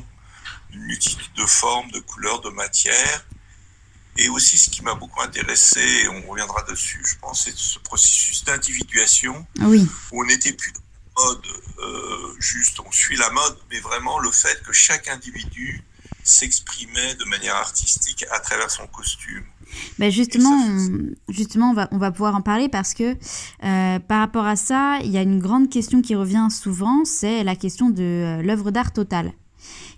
d'une 0.71 0.83
multitude 0.83 1.33
de 1.35 1.47
formes, 1.47 1.91
de 1.91 2.01
couleurs, 2.01 2.41
de 2.41 2.51
matières. 2.51 3.27
Et 4.17 4.29
aussi, 4.29 4.59
ce 4.59 4.69
qui 4.69 4.83
m'a 4.83 4.95
beaucoup 4.95 5.23
intéressé, 5.23 5.81
et 5.81 6.09
on 6.09 6.29
reviendra 6.29 6.63
dessus, 6.65 7.01
je 7.07 7.15
pense, 7.19 7.45
c'est 7.45 7.57
ce 7.57 7.79
processus 7.79 8.43
d'individuation, 8.45 9.47
oui. 9.61 9.89
où 10.11 10.23
on 10.23 10.27
n'était 10.27 10.53
plus 10.53 10.73
mode, 11.19 11.47
euh, 11.79 12.35
juste 12.39 12.81
on 12.81 12.91
suit 12.93 13.17
la 13.17 13.31
mode, 13.31 13.59
mais 13.71 13.81
vraiment 13.81 14.19
le 14.19 14.31
fait 14.31 14.63
que 14.63 14.73
chaque 14.73 15.09
individu 15.09 15.83
s'exprimait 16.23 17.15
de 17.15 17.25
manière 17.25 17.57
artistique 17.57 18.25
à 18.31 18.41
travers 18.41 18.71
son 18.71 18.87
costume. 18.87 19.45
Ben 19.99 20.11
justement, 20.11 20.59
justement 21.29 21.71
on, 21.71 21.75
va, 21.75 21.89
on 21.93 21.99
va 21.99 22.11
pouvoir 22.11 22.35
en 22.35 22.41
parler 22.41 22.69
parce 22.69 22.95
que 22.95 23.17
euh, 23.65 23.99
par 23.99 24.21
rapport 24.21 24.47
à 24.47 24.57
ça, 24.57 24.99
il 25.05 25.11
y 25.11 25.19
a 25.19 25.23
une 25.23 25.39
grande 25.39 25.69
question 25.69 26.03
qui 26.03 26.15
revient 26.15 26.49
souvent, 26.51 27.05
c'est 27.05 27.45
la 27.45 27.57
question 27.57 27.91
de 27.91 28.03
euh, 28.03 28.43
l'œuvre 28.43 28.71
d'art 28.71 28.93
totale. 28.93 29.33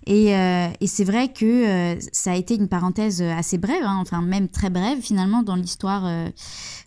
Et, 0.06 0.30
et 0.30 0.87
c'est 0.87 1.04
vrai 1.04 1.30
que 1.30 1.96
ça 2.10 2.32
a 2.32 2.34
été 2.34 2.56
une 2.56 2.68
parenthèse 2.68 3.20
assez 3.20 3.58
brève, 3.58 3.84
hein, 3.84 3.99
enfin 4.00 4.22
même 4.22 4.49
très 4.49 4.70
brève 4.70 4.99
finalement 5.00 5.42
dans 5.42 5.54
l'histoire 5.54 6.10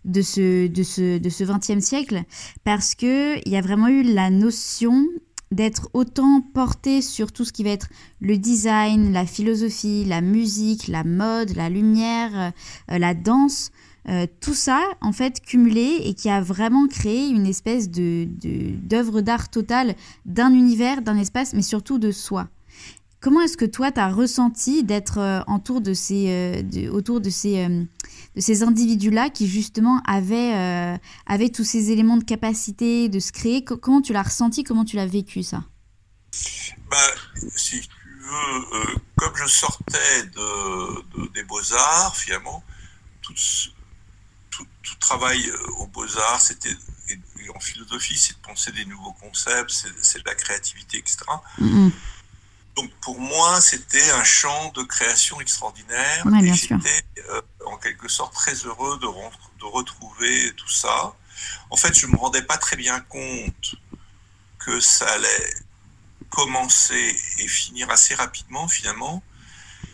de 0.04 0.22
ce, 0.22 0.68
de 0.68 0.84
ce, 0.84 1.20
de 1.20 1.30
ce 1.30 1.44
20e 1.44 1.80
siècle, 1.80 2.24
parce 2.64 2.96
qu'il 2.96 3.42
y 3.46 3.56
a 3.56 3.62
vraiment 3.62 3.88
eu 3.88 4.02
la 4.02 4.32
notion 4.32 5.06
d'être 5.54 5.90
autant 5.94 6.42
porté 6.54 7.02
sur 7.02 7.32
tout 7.32 7.46
ce 7.46 7.54
qui 7.54 7.64
va 7.64 7.70
être 7.70 7.88
le 8.20 8.38
design, 8.38 9.14
la 9.14 9.26
philosophie, 9.26 10.06
la 10.06 10.22
musique, 10.22 10.88
la 10.88 11.04
mode, 11.04 11.56
la 11.56 11.70
lumière, 11.70 12.54
euh, 12.92 12.98
la 12.98 13.14
danse, 13.14 13.72
euh, 14.10 14.28
tout 14.42 14.54
ça 14.54 14.82
en 15.02 15.14
fait 15.14 15.40
cumulé 15.40 16.02
et 16.04 16.14
qui 16.14 16.30
a 16.30 16.42
vraiment 16.42 16.88
créé 16.88 17.30
une 17.30 17.46
espèce 17.46 17.90
de 17.90 18.28
d'œuvre 18.82 19.22
d'art 19.22 19.50
totale 19.50 19.96
d'un 20.26 20.54
univers, 20.54 21.02
d'un 21.02 21.18
espace, 21.18 21.54
mais 21.54 21.62
surtout 21.62 22.00
de 22.00 22.12
soi. 22.12 22.50
Comment 23.24 23.40
est-ce 23.40 23.56
que 23.56 23.64
toi, 23.64 23.90
tu 23.90 24.02
as 24.02 24.10
ressenti 24.10 24.84
d'être 24.84 25.18
euh, 25.18 25.42
autour 25.48 25.80
de 25.80 25.94
ces, 25.94 26.28
euh, 26.30 26.92
autour 26.92 27.22
de 27.22 27.30
ces, 27.30 27.64
euh, 27.64 27.86
de 28.36 28.42
ces 28.42 28.64
individus-là 28.64 29.30
qui, 29.30 29.48
justement, 29.48 30.02
avaient, 30.06 31.00
avaient 31.26 31.48
tous 31.48 31.64
ces 31.64 31.92
éléments 31.92 32.18
de 32.18 32.26
capacité 32.26 33.08
de 33.08 33.20
se 33.22 33.32
créer? 33.32 33.64
Comment 33.64 34.02
tu 34.02 34.12
l'as 34.12 34.24
ressenti? 34.24 34.66
Comment 34.66 34.84
tu 34.84 34.98
l'as 34.98 35.06
vécu, 35.06 35.42
ça? 35.42 35.64
Bah, 36.92 36.98
Si 37.56 37.80
tu 37.80 37.88
veux, 38.30 38.98
comme 39.16 39.38
je 39.38 39.48
sortais 39.48 40.24
de, 40.36 41.30
des 41.30 41.44
beaux-arts, 41.46 42.18
finalement, 42.18 42.62
tout, 43.22 43.34
tout, 44.50 44.68
tout 44.82 44.96
travail 45.00 45.50
aux 45.78 45.88
beaux-arts, 45.88 46.42
c'était 46.42 46.76
en 47.56 47.60
philosophie, 47.62 48.18
c'est 48.18 48.34
de 48.34 48.42
penser 48.42 48.74
des 48.74 48.84
nouveaux 48.84 49.14
concepts, 49.14 49.72
c'est 50.02 50.20
de 50.20 50.26
la 50.26 50.36
créativité, 50.36 50.98
etc. 50.98 51.20
Donc 52.76 52.92
pour 53.02 53.20
moi, 53.20 53.62
c'était 53.62 54.12
un 54.12 54.24
champ 54.24 54.72
de 54.72 54.84
création 54.84 55.40
extraordinaire. 55.42 56.26
et 56.42 56.54
j'étais 56.54 57.06
euh, 57.30 57.42
en 57.66 57.78
quelque 57.78 58.08
sorte 58.08 58.34
très 58.34 58.54
heureux 58.54 58.98
de, 59.00 59.08
de, 59.08 59.66
retrouver 59.66 60.54
tout 60.56 60.70
ça. 60.70 61.14
En 61.70 61.78
fait, 61.78 61.98
je 61.98 62.08
ne 62.08 62.14
me 62.14 62.18
rendais 62.18 62.42
pas 62.42 62.58
très 62.58 62.76
bien 62.76 63.00
compte 63.00 63.76
que 64.60 64.80
ça 64.80 65.08
allait 65.08 65.54
commencer 66.30 67.16
et 67.40 67.48
finir 67.48 67.90
assez 67.92 68.16
rapidement 68.16 68.68
finalement. 68.68 69.22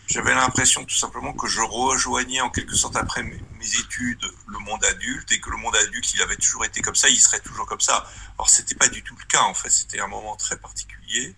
J'avais 0.07 0.33
l'impression 0.33 0.85
tout 0.85 0.95
simplement 0.95 1.33
que 1.33 1.47
je 1.47 1.61
rejoignais 1.61 2.41
en 2.41 2.49
quelque 2.49 2.75
sorte 2.75 2.95
après 2.95 3.21
mes, 3.21 3.39
études 3.79 4.25
le 4.47 4.57
monde 4.59 4.83
adulte 4.85 5.31
et 5.31 5.39
que 5.39 5.51
le 5.51 5.57
monde 5.57 5.75
adulte, 5.75 6.13
il 6.13 6.21
avait 6.21 6.37
toujours 6.37 6.65
été 6.65 6.81
comme 6.81 6.95
ça, 6.95 7.09
il 7.09 7.19
serait 7.19 7.41
toujours 7.41 7.67
comme 7.67 7.81
ça. 7.81 8.09
Alors 8.37 8.49
c'était 8.49 8.73
pas 8.73 8.87
du 8.87 9.03
tout 9.03 9.15
le 9.15 9.25
cas 9.25 9.43
en 9.43 9.53
fait, 9.53 9.69
c'était 9.69 9.99
un 9.99 10.07
moment 10.07 10.35
très 10.37 10.57
particulier. 10.57 11.35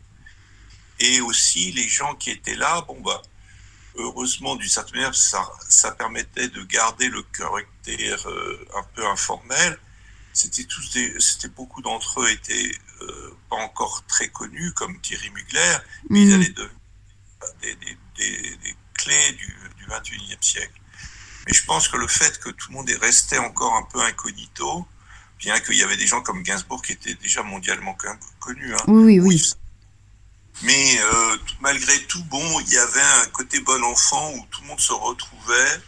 Et 1.02 1.20
aussi, 1.20 1.72
les 1.72 1.88
gens 1.88 2.14
qui 2.16 2.30
étaient 2.30 2.56
là, 2.56 2.82
bon, 2.88 3.02
bah, 3.02 3.22
heureusement, 3.96 4.56
d'une 4.56 4.70
certaine 4.70 4.98
manière, 4.98 5.16
ça, 5.16 5.52
ça 5.68 5.92
permettait 5.92 6.48
de 6.48 6.62
garder 6.64 7.10
le 7.10 7.24
caractère 7.24 8.30
euh, 8.30 8.68
un 8.76 8.84
peu 8.96 9.06
informel. 9.08 9.80
C'était 10.32 10.64
tous 10.64 10.92
des, 10.92 11.20
c'était 11.20 11.50
beaucoup 11.50 11.82
d'entre 11.82 12.22
eux 12.22 12.30
étaient 12.30 12.72
euh, 13.02 13.36
pas 13.50 13.56
encore 13.58 14.06
très 14.08 14.30
connus, 14.30 14.72
comme 14.74 15.02
Thierry 15.02 15.32
Mugler, 15.32 15.78
mais 16.10 16.22
ils 16.22 16.28
mhm. 16.28 16.34
allaient 16.36 16.50
devenir 16.50 16.76
des, 17.62 17.76
des, 17.76 18.58
des, 18.64 18.76
clés 18.94 19.32
du, 19.32 19.56
du 19.78 19.86
21e 19.88 20.38
siècle. 20.40 20.80
Mais 21.48 21.54
je 21.54 21.66
pense 21.66 21.88
que 21.88 21.98
le 21.98 22.08
fait 22.08 22.40
que 22.40 22.52
tout 22.52 22.70
le 22.70 22.76
monde 22.76 22.90
est 22.92 22.98
resté 22.98 23.40
encore 23.40 23.76
un 23.76 23.84
peu 23.92 24.00
incognito, 24.04 24.88
bien 25.40 25.60
qu'il 25.60 25.76
y 25.76 25.84
avait 25.84 25.98
des 25.98 26.06
gens 26.06 26.22
comme 26.22 26.44
Gainsbourg 26.44 26.84
qui 26.84 26.92
étaient 26.92 27.16
déjà 27.16 27.42
mondialement 27.42 27.98
connus. 28.40 28.76
Hein, 28.76 28.84
oui, 28.88 29.20
oui, 29.20 29.20
oui. 29.20 29.54
Mais 30.64 31.00
euh, 31.00 31.38
malgré 31.60 31.98
tout, 32.06 32.24
bon, 32.26 32.60
il 32.62 32.70
y 32.72 32.78
avait 32.78 33.26
un 33.26 33.30
côté 33.32 33.60
bon 33.62 33.84
enfant 33.84 34.32
où 34.34 34.46
tout 34.52 34.62
le 34.62 34.68
monde 34.68 34.80
se 34.80 34.94
retrouvait 34.94 35.82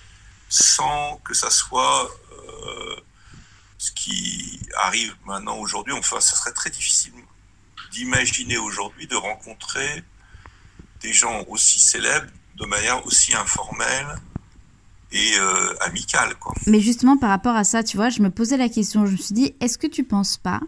sans 0.50 1.18
que 1.24 1.34
ça 1.34 1.50
soit 1.50 2.10
euh, 2.32 2.96
ce 3.78 3.92
qui 3.92 4.60
arrive 4.78 5.16
maintenant 5.26 5.58
aujourd'hui. 5.58 5.94
Enfin, 5.94 6.20
ça 6.20 6.36
serait 6.36 6.54
très 6.54 6.70
difficile 6.70 7.14
d'imaginer 7.92 8.58
aujourd'hui 8.58 9.08
de 9.08 9.16
rencontrer 9.16 10.04
des 11.02 11.14
gens 11.14 11.44
aussi 11.48 11.80
célèbres 11.80 12.32
de 12.56 12.66
manière 12.66 13.06
aussi 13.06 13.36
informelle 13.36 14.08
et 15.12 15.38
euh, 15.38 15.76
amicale. 15.82 16.36
Quoi. 16.40 16.54
Mais 16.66 16.80
justement, 16.80 17.18
par 17.18 17.30
rapport 17.30 17.56
à 17.56 17.64
ça, 17.64 17.84
tu 17.84 17.98
vois, 17.98 18.10
je 18.10 18.22
me 18.22 18.30
posais 18.30 18.58
la 18.58 18.70
question, 18.70 19.06
je 19.06 19.12
me 19.12 19.18
suis 19.18 19.36
dit, 19.36 19.56
est-ce 19.60 19.78
que 19.78 19.88
tu 19.88 20.04
penses 20.04 20.38
pas 20.38 20.60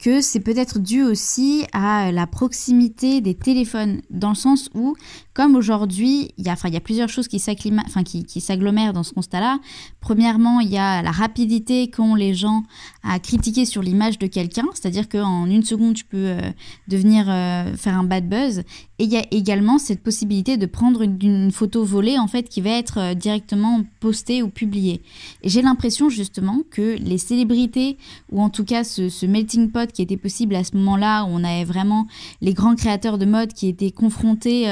que 0.00 0.20
c'est 0.22 0.40
peut-être 0.40 0.78
dû 0.78 1.02
aussi 1.02 1.64
à 1.72 2.10
la 2.10 2.26
proximité 2.26 3.20
des 3.20 3.34
téléphones, 3.34 4.00
dans 4.08 4.30
le 4.30 4.34
sens 4.34 4.70
où, 4.74 4.96
comme 5.34 5.54
aujourd'hui, 5.56 6.32
il 6.38 6.44
y 6.44 6.48
a, 6.48 6.80
plusieurs 6.80 7.08
choses 7.08 7.28
qui, 7.28 7.42
enfin, 7.86 8.02
qui, 8.02 8.24
qui 8.24 8.40
s'agglomèrent 8.40 8.94
dans 8.94 9.02
ce 9.02 9.12
constat-là. 9.12 9.58
Premièrement, 10.00 10.60
il 10.60 10.70
y 10.70 10.78
a 10.78 11.02
la 11.02 11.10
rapidité 11.10 11.90
qu'ont 11.90 12.14
les 12.14 12.34
gens 12.34 12.62
à 13.02 13.18
critiquer 13.18 13.66
sur 13.66 13.82
l'image 13.82 14.18
de 14.18 14.26
quelqu'un, 14.26 14.64
c'est-à-dire 14.72 15.08
qu'en 15.08 15.46
une 15.46 15.62
seconde, 15.62 15.94
tu 15.94 16.04
peux 16.04 16.16
euh, 16.16 16.40
devenir 16.88 17.26
euh, 17.28 17.74
faire 17.76 17.98
un 17.98 18.04
bad 18.04 18.28
buzz. 18.28 18.60
Et 18.98 19.04
il 19.04 19.10
y 19.10 19.16
a 19.16 19.24
également 19.30 19.78
cette 19.78 20.02
possibilité 20.02 20.56
de 20.56 20.66
prendre 20.66 21.02
une, 21.02 21.50
photo 21.52 21.84
volée, 21.84 22.18
en 22.18 22.26
fait, 22.26 22.48
qui 22.48 22.60
va 22.60 22.70
être 22.70 22.98
euh, 22.98 23.14
directement 23.14 23.82
postée 24.00 24.42
ou 24.42 24.48
publiée. 24.48 25.02
Et 25.42 25.48
j'ai 25.50 25.62
l'impression, 25.62 26.08
justement, 26.08 26.62
que 26.70 26.96
les 26.98 27.18
célébrités, 27.18 27.98
ou 28.30 28.40
en 28.40 28.48
tout 28.48 28.64
cas 28.64 28.84
ce 28.84 29.26
melting 29.26 29.70
pot 29.70 29.89
qui 29.92 30.02
était 30.02 30.16
possible 30.16 30.54
à 30.54 30.64
ce 30.64 30.76
moment-là, 30.76 31.24
où 31.24 31.28
on 31.30 31.44
avait 31.44 31.64
vraiment 31.64 32.06
les 32.40 32.54
grands 32.54 32.74
créateurs 32.74 33.18
de 33.18 33.26
mode 33.26 33.52
qui 33.52 33.68
étaient 33.68 33.90
confrontés 33.90 34.68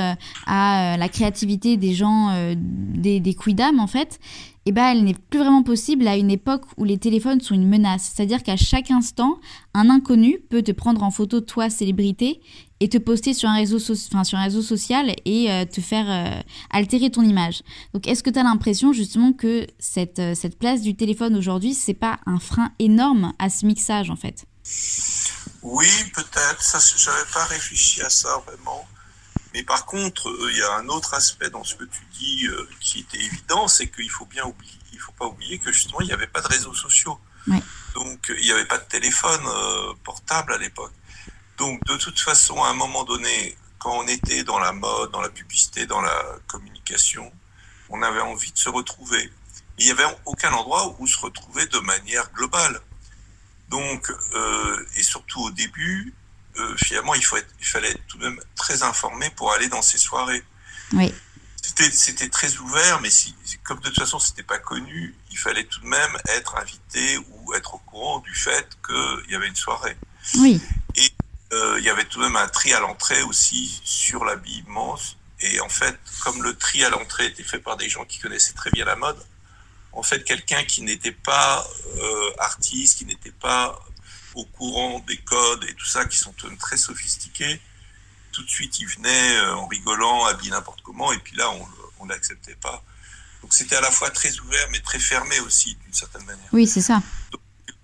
à 0.47 0.97
la 0.99 1.09
créativité 1.09 1.77
des 1.77 1.95
gens, 1.95 2.31
des, 2.55 3.21
des 3.21 3.35
quidam, 3.35 3.81
en 3.81 3.87
fait, 3.87 4.19
eh 4.69 4.73
ben, 4.73 4.91
elle 4.91 5.03
n'est 5.03 5.15
plus 5.15 5.39
vraiment 5.39 5.63
possible 5.63 6.07
à 6.07 6.19
une 6.19 6.31
époque 6.31 6.65
où 6.77 6.85
les 6.85 6.99
téléphones 6.99 7.41
sont 7.41 7.55
une 7.55 7.67
menace. 7.67 8.13
C'est-à-dire 8.15 8.43
qu'à 8.43 8.57
chaque 8.57 8.91
instant, 8.91 9.39
un 9.73 9.89
inconnu 9.89 10.41
peut 10.51 10.61
te 10.61 10.73
prendre 10.73 11.03
en 11.03 11.11
photo, 11.11 11.41
toi, 11.41 11.71
célébrité, 11.71 12.41
et 12.81 12.89
te 12.89 12.99
poster 12.99 13.33
sur 13.33 13.49
un 13.49 13.55
réseau, 13.55 13.79
social 13.79 15.15
et 15.25 15.51
euh, 15.51 15.65
te 15.65 15.81
faire 15.81 16.07
euh, 16.09 16.43
altérer 16.71 17.09
ton 17.09 17.23
image. 17.23 17.63
Donc, 17.95 18.07
est-ce 18.07 18.23
que 18.23 18.29
tu 18.29 18.39
as 18.39 18.43
l'impression 18.43 18.93
justement 18.93 19.33
que 19.33 19.67
cette, 19.79 20.19
euh, 20.19 20.35
cette 20.35 20.59
place 20.59 20.83
du 20.83 20.95
téléphone 20.95 21.35
aujourd'hui, 21.35 21.73
c'est 21.73 21.95
pas 21.95 22.19
un 22.27 22.39
frein 22.39 22.71
énorme 22.79 23.33
à 23.39 23.49
ce 23.49 23.65
mixage 23.65 24.11
en 24.11 24.17
fait? 24.17 24.47
Oui, 25.63 25.91
peut-être. 26.15 26.63
Ça, 26.63 26.79
j'avais 26.97 27.31
pas 27.33 27.45
réfléchi 27.45 28.03
à 28.03 28.11
ça 28.11 28.43
vraiment. 28.47 28.89
Mais 29.55 29.63
par 29.63 29.87
contre, 29.87 30.29
euh, 30.29 30.51
il 30.51 30.59
y 30.59 30.63
a 30.63 30.75
un 30.75 30.89
autre 30.89 31.15
aspect 31.15 31.51
dans 31.51 31.65
ce 31.65 31.75
que 31.75 31.85
tu 31.85 32.05
dis 32.13 32.47
euh, 32.47 32.69
qui 32.81 33.01
était 33.01 33.19
évident, 33.19 33.67
c'est 33.67 33.89
qu'il 33.89 34.11
faut 34.11 34.27
bien 34.27 34.45
oublier, 34.45 34.79
il 34.93 34.99
faut 34.99 35.13
pas 35.13 35.27
oublier 35.27 35.59
que 35.59 35.73
justement 35.73 36.01
il 36.01 36.07
n'y 36.07 36.13
avait 36.13 36.27
pas 36.27 36.41
de 36.41 36.49
réseaux 36.49 36.75
sociaux. 36.75 37.19
Donc 37.95 38.31
il 38.37 38.45
n'y 38.45 38.53
avait 38.53 38.67
pas 38.67 38.77
de 38.77 38.85
téléphone 38.85 39.41
euh, 39.47 39.95
portable 40.05 40.53
à 40.53 40.59
l'époque. 40.59 40.93
Donc 41.57 41.83
de 41.87 41.97
toute 41.97 42.21
façon, 42.21 42.63
à 42.63 42.69
un 42.69 42.75
moment 42.75 43.05
donné, 43.05 43.57
quand 43.79 43.99
on 43.99 44.07
était 44.07 44.45
dans 44.45 44.59
la 44.59 44.73
mode, 44.73 45.11
dans 45.13 45.23
la 45.23 45.31
publicité, 45.31 45.87
dans 45.87 46.03
la 46.03 46.25
communication, 46.47 47.33
on 47.89 48.03
avait 48.03 48.21
envie 48.21 48.53
de 48.53 48.59
se 48.59 48.69
retrouver. 48.69 49.33
Il 49.79 49.87
n'y 49.87 49.93
avait 49.93 50.17
aucun 50.27 50.53
endroit 50.53 50.95
où 50.99 51.07
se 51.07 51.19
retrouver 51.19 51.67
de 51.67 51.79
manière 51.79 52.31
globale. 52.33 52.81
Donc, 53.69 54.11
et 54.97 55.03
surtout 55.03 55.43
au 55.43 55.51
début, 55.51 56.15
euh, 56.59 56.75
finalement, 56.77 57.15
il, 57.15 57.25
faut 57.25 57.37
il 57.61 57.67
fallait 57.67 57.91
être 57.91 58.07
tout 58.09 58.19
de 58.19 58.25
même 58.25 58.41
très 58.57 58.83
informé 58.83 59.31
pour 59.31 59.53
aller 59.53 59.69
dans 59.69 59.83
ces 59.83 59.99
soirées. 59.99 60.43
Oui. 60.93 61.15
C'était 61.93 62.29
très 62.29 62.57
ouvert, 62.57 63.01
mais 63.01 63.11
si, 63.11 63.35
comme 63.63 63.79
de 63.79 63.89
toute 63.89 63.99
façon, 63.99 64.19
c'était 64.19 64.43
pas 64.43 64.59
connu, 64.59 65.15
il 65.31 65.39
fallait 65.39 65.65
tout 65.65 65.81
de 65.81 65.87
même 65.87 66.19
être 66.27 66.57
invité 66.57 67.19
ou 67.19 67.55
être 67.55 67.75
au 67.75 67.79
courant 67.79 68.19
du 68.21 68.35
fait 68.35 68.67
qu'il 68.85 69.31
y 69.31 69.37
avait 69.37 69.47
une 69.47 69.57
soirée. 69.57 69.97
Oui. 70.39 70.61
Et 70.97 71.09
euh, 71.53 71.77
il 71.79 71.85
y 71.85 71.91
avait 71.91 72.05
tout 72.05 72.19
de 72.19 72.25
même 72.25 72.37
un 72.37 72.49
tri 72.49 72.73
à 72.73 72.81
l'entrée 72.81 73.23
aussi 73.23 73.81
sur 73.85 74.25
l'habillement. 74.25 74.99
Et 75.41 75.61
en 75.61 75.69
fait, 75.69 75.97
comme 76.25 76.43
le 76.43 76.57
tri 76.57 76.85
à 76.85 76.91
l'entrée 76.91 77.27
était 77.27 77.45
fait 77.45 77.61
par 77.61 77.77
des 77.77 77.89
gens 77.89 78.05
qui 78.05 78.19
connaissaient 78.19 78.55
très 78.55 78.71
bien 78.71 78.85
la 78.85 78.97
mode, 78.97 79.19
en 79.99 80.03
fait, 80.05 80.23
quelqu'un 80.23 80.63
qui 80.63 80.83
n'était 80.83 81.11
pas 81.11 81.69
euh, 81.97 82.31
artiste, 82.39 82.99
qui 82.99 83.05
n'était 83.05 83.33
pas 83.33 83.77
au 84.37 84.45
courant 84.45 85.01
des 85.01 85.17
codes 85.17 85.65
et 85.65 85.75
tout 85.75 85.87
ça, 85.87 86.05
qui 86.05 86.17
sont 86.17 86.33
très 86.57 86.77
sophistiqués, 86.77 87.61
tout 88.31 88.45
de 88.45 88.49
suite, 88.49 88.79
ils 88.79 88.87
venaient 88.87 89.37
euh, 89.39 89.57
en 89.57 89.67
rigolant, 89.67 90.25
habillés 90.27 90.53
n'importe 90.53 90.83
comment, 90.83 91.13
et 91.13 91.19
puis 91.19 91.35
là, 91.35 91.51
on 91.99 92.05
ne 92.05 92.11
l'acceptait 92.11 92.55
pas. 92.55 92.85
Donc 93.43 93.53
c'était 93.53 93.75
à 93.75 93.81
la 93.81 93.91
fois 93.91 94.11
très 94.11 94.39
ouvert, 94.39 94.69
mais 94.71 94.79
très 94.79 95.01
fermé 95.01 95.41
aussi, 95.41 95.77
d'une 95.83 95.95
certaine 95.95 96.25
manière. 96.25 96.49
Oui, 96.53 96.69
c'est 96.69 96.81
ça. 96.81 97.03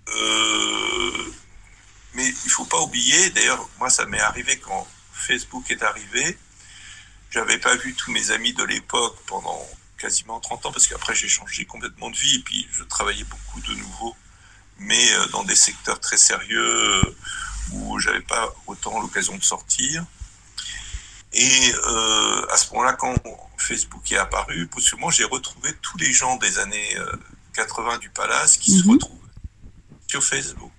Euh, 0.06 1.32
mais 2.14 2.28
il 2.28 2.50
faut 2.50 2.66
pas 2.66 2.80
oublier, 2.80 3.30
d'ailleurs, 3.30 3.68
moi, 3.80 3.90
ça 3.90 4.06
m'est 4.06 4.20
arrivé 4.20 4.56
quand 4.60 4.86
Facebook 5.12 5.68
est 5.68 5.82
arrivé. 5.82 6.38
J'avais 7.30 7.58
pas 7.58 7.74
vu 7.74 7.92
tous 7.94 8.12
mes 8.12 8.30
amis 8.30 8.52
de 8.52 8.62
l'époque 8.62 9.18
pendant 9.26 9.66
quasiment 10.04 10.40
30 10.40 10.66
ans, 10.66 10.72
parce 10.72 10.86
qu'après, 10.86 11.14
j'ai 11.14 11.28
changé 11.28 11.64
complètement 11.64 12.10
de 12.10 12.16
vie, 12.16 12.36
et 12.36 12.42
puis 12.42 12.68
je 12.72 12.84
travaillais 12.84 13.24
beaucoup 13.24 13.60
de 13.60 13.74
nouveau 13.74 14.14
mais 14.78 15.12
euh, 15.12 15.26
dans 15.28 15.44
des 15.44 15.54
secteurs 15.54 16.00
très 16.00 16.16
sérieux 16.16 17.04
euh, 17.04 17.16
où 17.72 17.98
j'avais 17.98 18.20
pas 18.20 18.54
autant 18.66 19.00
l'occasion 19.00 19.36
de 19.36 19.42
sortir. 19.42 20.04
Et 21.32 21.72
euh, 21.72 22.46
à 22.50 22.56
ce 22.56 22.70
moment-là, 22.72 22.92
quand 22.92 23.14
Facebook 23.58 24.10
est 24.12 24.16
apparu, 24.16 24.66
possiblement, 24.68 25.10
j'ai 25.10 25.24
retrouvé 25.24 25.72
tous 25.82 25.98
les 25.98 26.12
gens 26.12 26.36
des 26.36 26.58
années 26.58 26.96
80 27.54 27.98
du 27.98 28.10
Palace 28.10 28.56
qui 28.56 28.70
se 28.70 28.84
mhm. 28.84 28.92
retrouvent 28.92 29.18
sur 30.06 30.22
Facebook. 30.22 30.70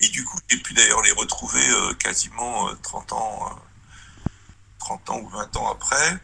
Et 0.00 0.08
du 0.08 0.24
coup, 0.24 0.38
j'ai 0.48 0.56
pu 0.56 0.72
d'ailleurs 0.72 1.02
les 1.02 1.12
retrouver 1.12 1.62
quasiment 1.98 2.74
30 2.82 3.12
ans, 3.12 3.58
30 4.78 5.10
ans 5.10 5.18
ou 5.18 5.28
20 5.28 5.56
ans 5.58 5.70
après. 5.70 6.18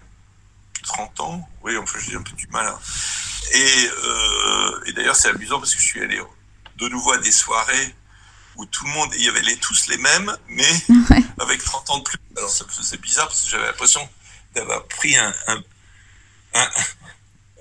30 0.87 1.20
ans, 1.20 1.49
oui, 1.62 1.77
enfin, 1.77 1.99
j'ai 2.01 2.16
un 2.16 2.22
peu 2.22 2.33
du 2.33 2.46
mal. 2.49 2.66
Hein. 2.66 2.79
Et, 3.53 3.90
et 4.87 4.92
d'ailleurs, 4.92 5.16
c'est 5.16 5.29
amusant 5.29 5.59
parce 5.59 5.75
que 5.75 5.81
je 5.81 5.87
suis 5.87 6.03
allé 6.03 6.20
de 6.77 6.88
nouveau 6.88 7.12
à 7.12 7.18
des 7.18 7.33
soirées 7.33 7.94
où 8.57 8.64
tout 8.66 8.85
le 8.85 8.90
monde, 8.90 9.11
il 9.16 9.25
y 9.25 9.29
avait 9.29 9.42
les, 9.42 9.57
tous 9.57 9.87
les 9.88 9.99
mêmes, 9.99 10.33
mais 10.49 10.68
avec 11.40 11.62
30 11.62 11.90
ans 11.90 11.99
de 11.99 12.03
plus. 12.03 12.18
Alors 12.37 12.51
ça 12.51 12.64
me 12.64 12.70
faisait 12.70 12.96
bizarre 12.99 13.29
parce 13.29 13.42
que 13.42 13.49
j'avais 13.49 13.66
l'impression 13.66 14.01
d'avoir 14.55 14.85
pris 14.87 15.16
un, 15.16 15.33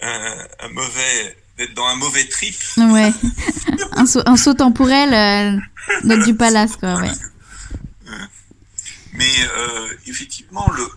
un, 0.01 0.69
mauvais, 0.71 1.37
d'être 1.57 1.73
dans 1.73 1.87
un 1.87 1.95
mauvais 1.95 2.25
trip. 2.27 2.55
Ouais, 2.77 3.11
un, 3.91 4.05
saut, 4.05 4.21
un 4.25 4.37
saut 4.37 4.53
temporel 4.53 5.13
euh, 6.03 6.23
du 6.23 6.35
palace, 6.35 6.75
quoi, 6.77 6.95
ouais. 7.01 7.11
Mais 9.15 9.33
euh, 9.41 9.97
effectivement, 10.07 10.69
le, 10.71 10.87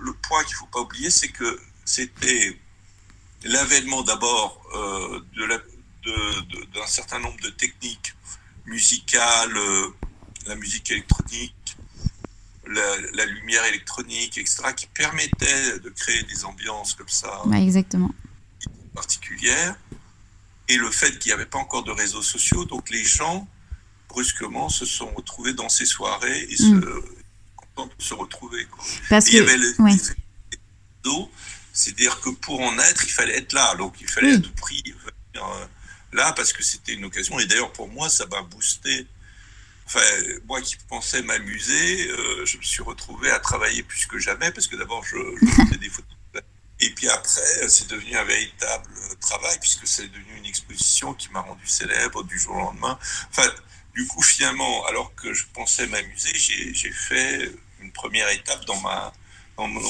le, 0.00 0.12
point 0.28 0.42
qu'il 0.44 0.54
ne 0.54 0.58
faut 0.58 0.66
pas 0.66 0.80
oublier, 0.80 1.10
c'est 1.10 1.28
que 1.28 1.60
c'était 1.84 2.58
l'avènement 3.44 4.02
d'abord 4.02 4.62
euh, 4.74 5.20
de 5.34 5.44
la, 5.44 5.58
d'un 6.74 6.86
certain 6.86 7.18
nombre 7.18 7.40
de 7.40 7.50
techniques 7.50 8.14
musicales, 8.66 9.56
euh, 9.56 9.88
la 10.46 10.56
musique 10.56 10.90
électronique, 10.90 11.76
la, 12.66 13.26
lumière 13.26 13.64
électronique, 13.64 14.38
etc., 14.38 14.62
qui 14.76 14.86
permettaient 14.86 15.78
de 15.78 15.90
créer 15.90 16.22
des 16.24 16.44
ambiances 16.44 16.94
comme 16.94 17.08
ça. 17.08 17.42
exactement. 17.54 18.14
Particulières. 18.94 19.76
Et 20.68 20.76
le 20.76 20.90
fait 20.90 21.18
qu'il 21.18 21.30
n'y 21.30 21.34
avait 21.34 21.46
pas 21.46 21.58
encore 21.58 21.82
de 21.84 21.90
réseaux 21.90 22.22
sociaux, 22.22 22.64
donc 22.64 22.88
les 22.90 23.04
gens, 23.04 23.46
brusquement, 24.08 24.68
se 24.68 24.86
sont 24.86 25.12
retrouvés 25.12 25.52
dans 25.52 25.68
ces 25.68 25.84
soirées 25.84 26.46
et 26.48 26.56
se, 26.56 26.64
mm. 26.64 26.80
de 26.80 27.04
se 28.04 28.14
retrouver. 28.14 28.66
Parce 29.08 29.28
il 29.28 29.36
y 29.36 29.38
avait 29.38 29.56
le, 29.56 29.74
c'est-à-dire 31.72 32.20
que 32.20 32.30
pour 32.30 32.60
en 32.60 32.78
être, 32.78 33.04
il 33.04 33.10
fallait 33.10 33.36
être 33.36 33.52
là. 33.52 33.74
Donc 33.74 34.00
il 34.00 34.08
fallait 34.08 34.34
à 34.34 34.38
tout 34.38 34.52
prix 34.52 34.82
venir 34.82 35.44
euh, 35.44 35.66
là 36.12 36.32
parce 36.32 36.52
que 36.52 36.62
c'était 36.62 36.94
une 36.94 37.04
occasion. 37.04 37.38
Et 37.40 37.46
d'ailleurs, 37.46 37.72
pour 37.72 37.88
moi, 37.88 38.08
ça 38.08 38.26
m'a 38.26 38.42
boosté. 38.42 39.06
Enfin, 39.86 40.00
moi 40.46 40.62
qui 40.62 40.76
pensais 40.88 41.20
m'amuser, 41.22 42.08
euh, 42.10 42.46
je 42.46 42.56
me 42.56 42.62
suis 42.62 42.82
retrouvé 42.82 43.30
à 43.30 43.40
travailler 43.40 43.82
plus 43.82 44.06
que 44.06 44.18
jamais 44.18 44.50
parce 44.52 44.68
que 44.68 44.76
d'abord, 44.76 45.04
je, 45.04 45.16
faisais 45.46 45.78
des 45.80 45.88
photos. 45.90 46.10
Et 46.80 46.90
puis 46.90 47.08
après, 47.08 47.68
c'est 47.68 47.88
devenu 47.88 48.16
un 48.16 48.24
véritable 48.24 48.90
travail 49.20 49.58
puisque 49.60 49.86
c'est 49.86 50.08
devenu 50.08 50.36
une 50.38 50.46
exposition 50.46 51.12
qui 51.14 51.28
m'a 51.30 51.40
rendu 51.40 51.66
célèbre 51.66 52.22
du 52.24 52.38
jour 52.38 52.54
au 52.54 52.60
lendemain. 52.60 52.98
Enfin, 53.30 53.48
du 53.94 54.06
coup, 54.06 54.22
finalement, 54.22 54.84
alors 54.86 55.14
que 55.14 55.32
je 55.32 55.44
pensais 55.52 55.86
m'amuser, 55.86 56.32
j'ai 56.34 56.92
fait 56.92 57.52
première 57.94 58.28
étape 58.30 58.64
dans, 58.66 58.80
ma, 58.80 59.12
dans 59.56 59.68
mon, 59.68 59.80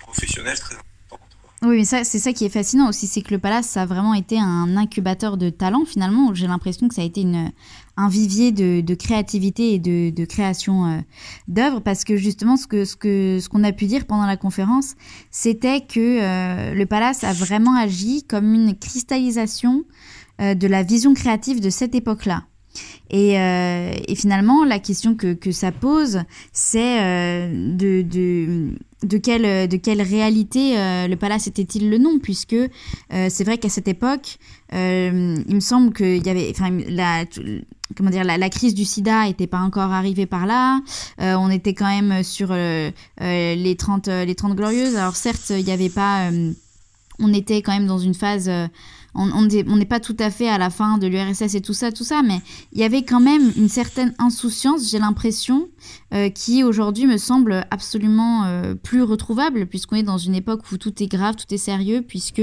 professionnel 0.00 0.58
très 0.58 0.76
oui, 1.64 1.84
c'est 1.84 2.02
ça 2.02 2.32
qui 2.32 2.44
est 2.44 2.48
fascinant 2.48 2.88
aussi, 2.88 3.06
c'est 3.06 3.22
que 3.22 3.32
le 3.32 3.38
Palace, 3.38 3.76
a 3.76 3.86
vraiment 3.86 4.14
été 4.14 4.36
un 4.36 4.76
incubateur 4.76 5.36
de 5.36 5.48
talent 5.48 5.84
finalement. 5.84 6.34
J'ai 6.34 6.48
l'impression 6.48 6.88
que 6.88 6.94
ça 6.94 7.02
a 7.02 7.04
été 7.04 7.24
un 7.96 8.08
vivier 8.08 8.50
de, 8.50 8.94
créativité 8.94 9.74
et 9.74 9.78
de, 9.78 10.24
création 10.24 10.86
euh, 10.86 10.98
d'œuvres 11.46 11.78
parce 11.78 12.02
que 12.02 12.16
justement, 12.16 12.56
ce 12.56 12.66
qu'on 12.66 12.84
ce 12.84 12.96
que, 12.96 13.38
ce 13.40 13.48
qu'on 13.48 13.62
a 13.62 13.70
pu 13.70 13.86
dire 13.86 14.06
pendant 14.06 14.26
la 14.26 14.36
conférence, 14.36 14.96
c'était 15.30 15.82
que 15.82 16.00
euh, 16.00 16.74
le 16.74 16.86
Palace 16.86 17.22
a 17.22 17.32
vraiment 17.32 17.76
agi 17.76 18.24
comme 18.24 18.54
une 18.54 18.76
cristallisation 18.76 19.84
de 20.40 20.66
la 20.66 20.82
vision 20.82 21.14
créative 21.14 21.60
de 21.60 21.70
cette 21.70 21.94
époque-là. 21.94 22.42
Et, 23.10 23.38
euh, 23.38 23.92
et, 24.08 24.14
finalement, 24.14 24.64
la 24.64 24.78
question 24.78 25.14
que, 25.14 25.52
ça 25.52 25.70
pose, 25.70 26.20
c'est 26.52 27.00
euh, 27.02 27.74
de, 27.74 29.18
quelle, 29.18 30.02
réalité 30.02 30.78
euh, 30.78 31.08
le 31.08 31.16
palace 31.16 31.46
était-il 31.46 31.90
le 31.90 31.98
nom? 31.98 32.18
Puisque 32.18 32.56
c'est 33.10 33.44
vrai 33.44 33.58
qu'à 33.58 33.68
cette 33.68 33.88
époque, 33.88 34.38
il 34.72 34.78
me 34.78 35.60
semble 35.60 35.92
qu'il 35.92 36.24
y 36.24 36.30
avait. 36.30 36.52
La, 36.88 37.24
comment 37.96 38.10
dire, 38.10 38.24
la, 38.24 38.48
crise 38.48 38.74
du 38.74 38.84
sida 38.84 39.26
n'était 39.26 39.46
pas 39.46 39.60
encore 39.60 39.92
arrivée 39.92 40.26
par 40.26 40.46
là. 40.46 40.80
on 41.18 41.50
était 41.50 41.74
quand 41.74 41.88
même 41.88 42.22
sur 42.22 42.54
les, 42.54 43.76
30, 43.76 44.08
les 44.08 44.34
30 44.34 44.56
glorieuses. 44.56 44.96
Alors, 44.96 45.16
certes, 45.16 45.50
il 45.50 45.64
n'y 45.64 45.72
avait 45.72 45.90
pas. 45.90 46.30
on 47.18 47.34
était 47.34 47.60
quand 47.60 47.72
même 47.72 47.86
dans 47.86 47.98
une 47.98 48.14
phase 48.14 48.50
on 49.14 49.76
n'est 49.76 49.84
pas 49.84 50.00
tout 50.00 50.16
à 50.18 50.30
fait 50.30 50.48
à 50.48 50.58
la 50.58 50.70
fin 50.70 50.98
de 50.98 51.06
l'URSS 51.06 51.54
et 51.54 51.60
tout 51.60 51.74
ça, 51.74 51.92
tout 51.92 52.04
ça, 52.04 52.22
mais 52.22 52.40
il 52.72 52.80
y 52.80 52.84
avait 52.84 53.02
quand 53.02 53.20
même 53.20 53.52
une 53.56 53.68
certaine 53.68 54.14
insouciance, 54.18 54.90
j'ai 54.90 54.98
l'impression, 54.98 55.68
euh, 56.14 56.30
qui 56.30 56.64
aujourd'hui 56.64 57.06
me 57.06 57.18
semble 57.18 57.66
absolument 57.70 58.44
euh, 58.44 58.74
plus 58.74 59.02
retrouvable, 59.02 59.66
puisqu'on 59.66 59.96
est 59.96 60.02
dans 60.02 60.18
une 60.18 60.34
époque 60.34 60.62
où 60.72 60.78
tout 60.78 61.02
est 61.02 61.06
grave, 61.06 61.36
tout 61.36 61.52
est 61.52 61.58
sérieux, 61.58 62.02
puisque 62.06 62.42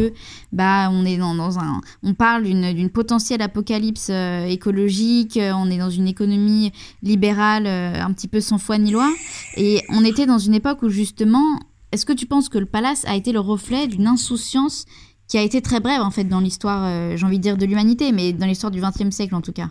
bah 0.51 0.89
on 0.91 1.05
est 1.05 1.17
dans, 1.17 1.59
un, 1.59 1.81
on 2.03 2.13
parle 2.13 2.43
d'une 2.43 2.89
potentielle 2.89 3.41
apocalypse 3.41 4.07
euh, 4.09 4.45
écologique, 4.45 5.39
on 5.41 5.71
est 5.71 5.77
dans 5.77 5.89
une 5.89 6.07
économie 6.07 6.71
libérale 7.01 7.65
un 7.67 8.11
petit 8.13 8.27
peu 8.27 8.41
sans 8.41 8.57
foi 8.57 8.77
ni 8.77 8.91
loi, 8.91 9.11
et 9.57 9.81
on 9.89 10.03
était 10.05 10.25
dans 10.25 10.37
une 10.37 10.53
époque 10.53 10.83
où 10.83 10.89
justement, 10.89 11.59
est-ce 11.91 12.05
que 12.05 12.13
tu 12.13 12.27
penses 12.27 12.49
que 12.49 12.59
le 12.59 12.65
palace 12.67 13.05
a 13.05 13.15
été 13.15 13.31
le 13.31 13.39
reflet 13.39 13.87
d'une 13.87 14.07
insouciance 14.07 14.85
qui 15.29 15.37
a 15.37 15.41
été 15.41 15.61
très 15.61 15.79
brève 15.79 16.01
en 16.01 16.11
fait 16.11 16.25
dans 16.25 16.39
l'histoire, 16.39 16.83
euh, 16.85 17.15
j'ai 17.15 17.25
envie 17.25 17.37
de 17.37 17.43
dire 17.43 17.55
de 17.55 17.65
l'humanité, 17.65 18.11
mais 18.11 18.33
dans 18.33 18.47
l'histoire 18.47 18.71
du 18.71 18.81
XXe 18.81 19.15
siècle 19.15 19.35
en 19.35 19.41
tout 19.41 19.53
cas. 19.53 19.69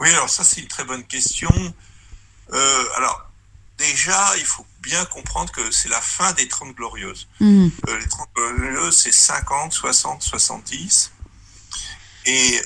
Oui, 0.00 0.08
alors 0.08 0.30
ça 0.30 0.44
c'est 0.44 0.60
une 0.60 0.68
très 0.68 0.84
bonne 0.84 1.04
question. 1.04 1.50
Euh, 2.52 2.84
alors 2.96 3.28
déjà, 3.76 4.36
il 4.38 4.44
faut 4.44 4.64
bien 4.80 5.04
comprendre 5.06 5.50
que 5.50 5.68
c'est 5.72 5.88
la 5.88 6.00
fin 6.00 6.32
des 6.34 6.46
30 6.46 6.76
glorieuses. 6.76 7.26
Mhm. 7.40 7.70
Euh, 7.88 7.98
les 7.98 8.08
30 8.08 8.28
glorieuses, 8.34 8.96
c'est 8.96 9.12
50, 9.12 9.72
60, 9.72 10.22
70. 10.22 11.10
Et 12.26 12.60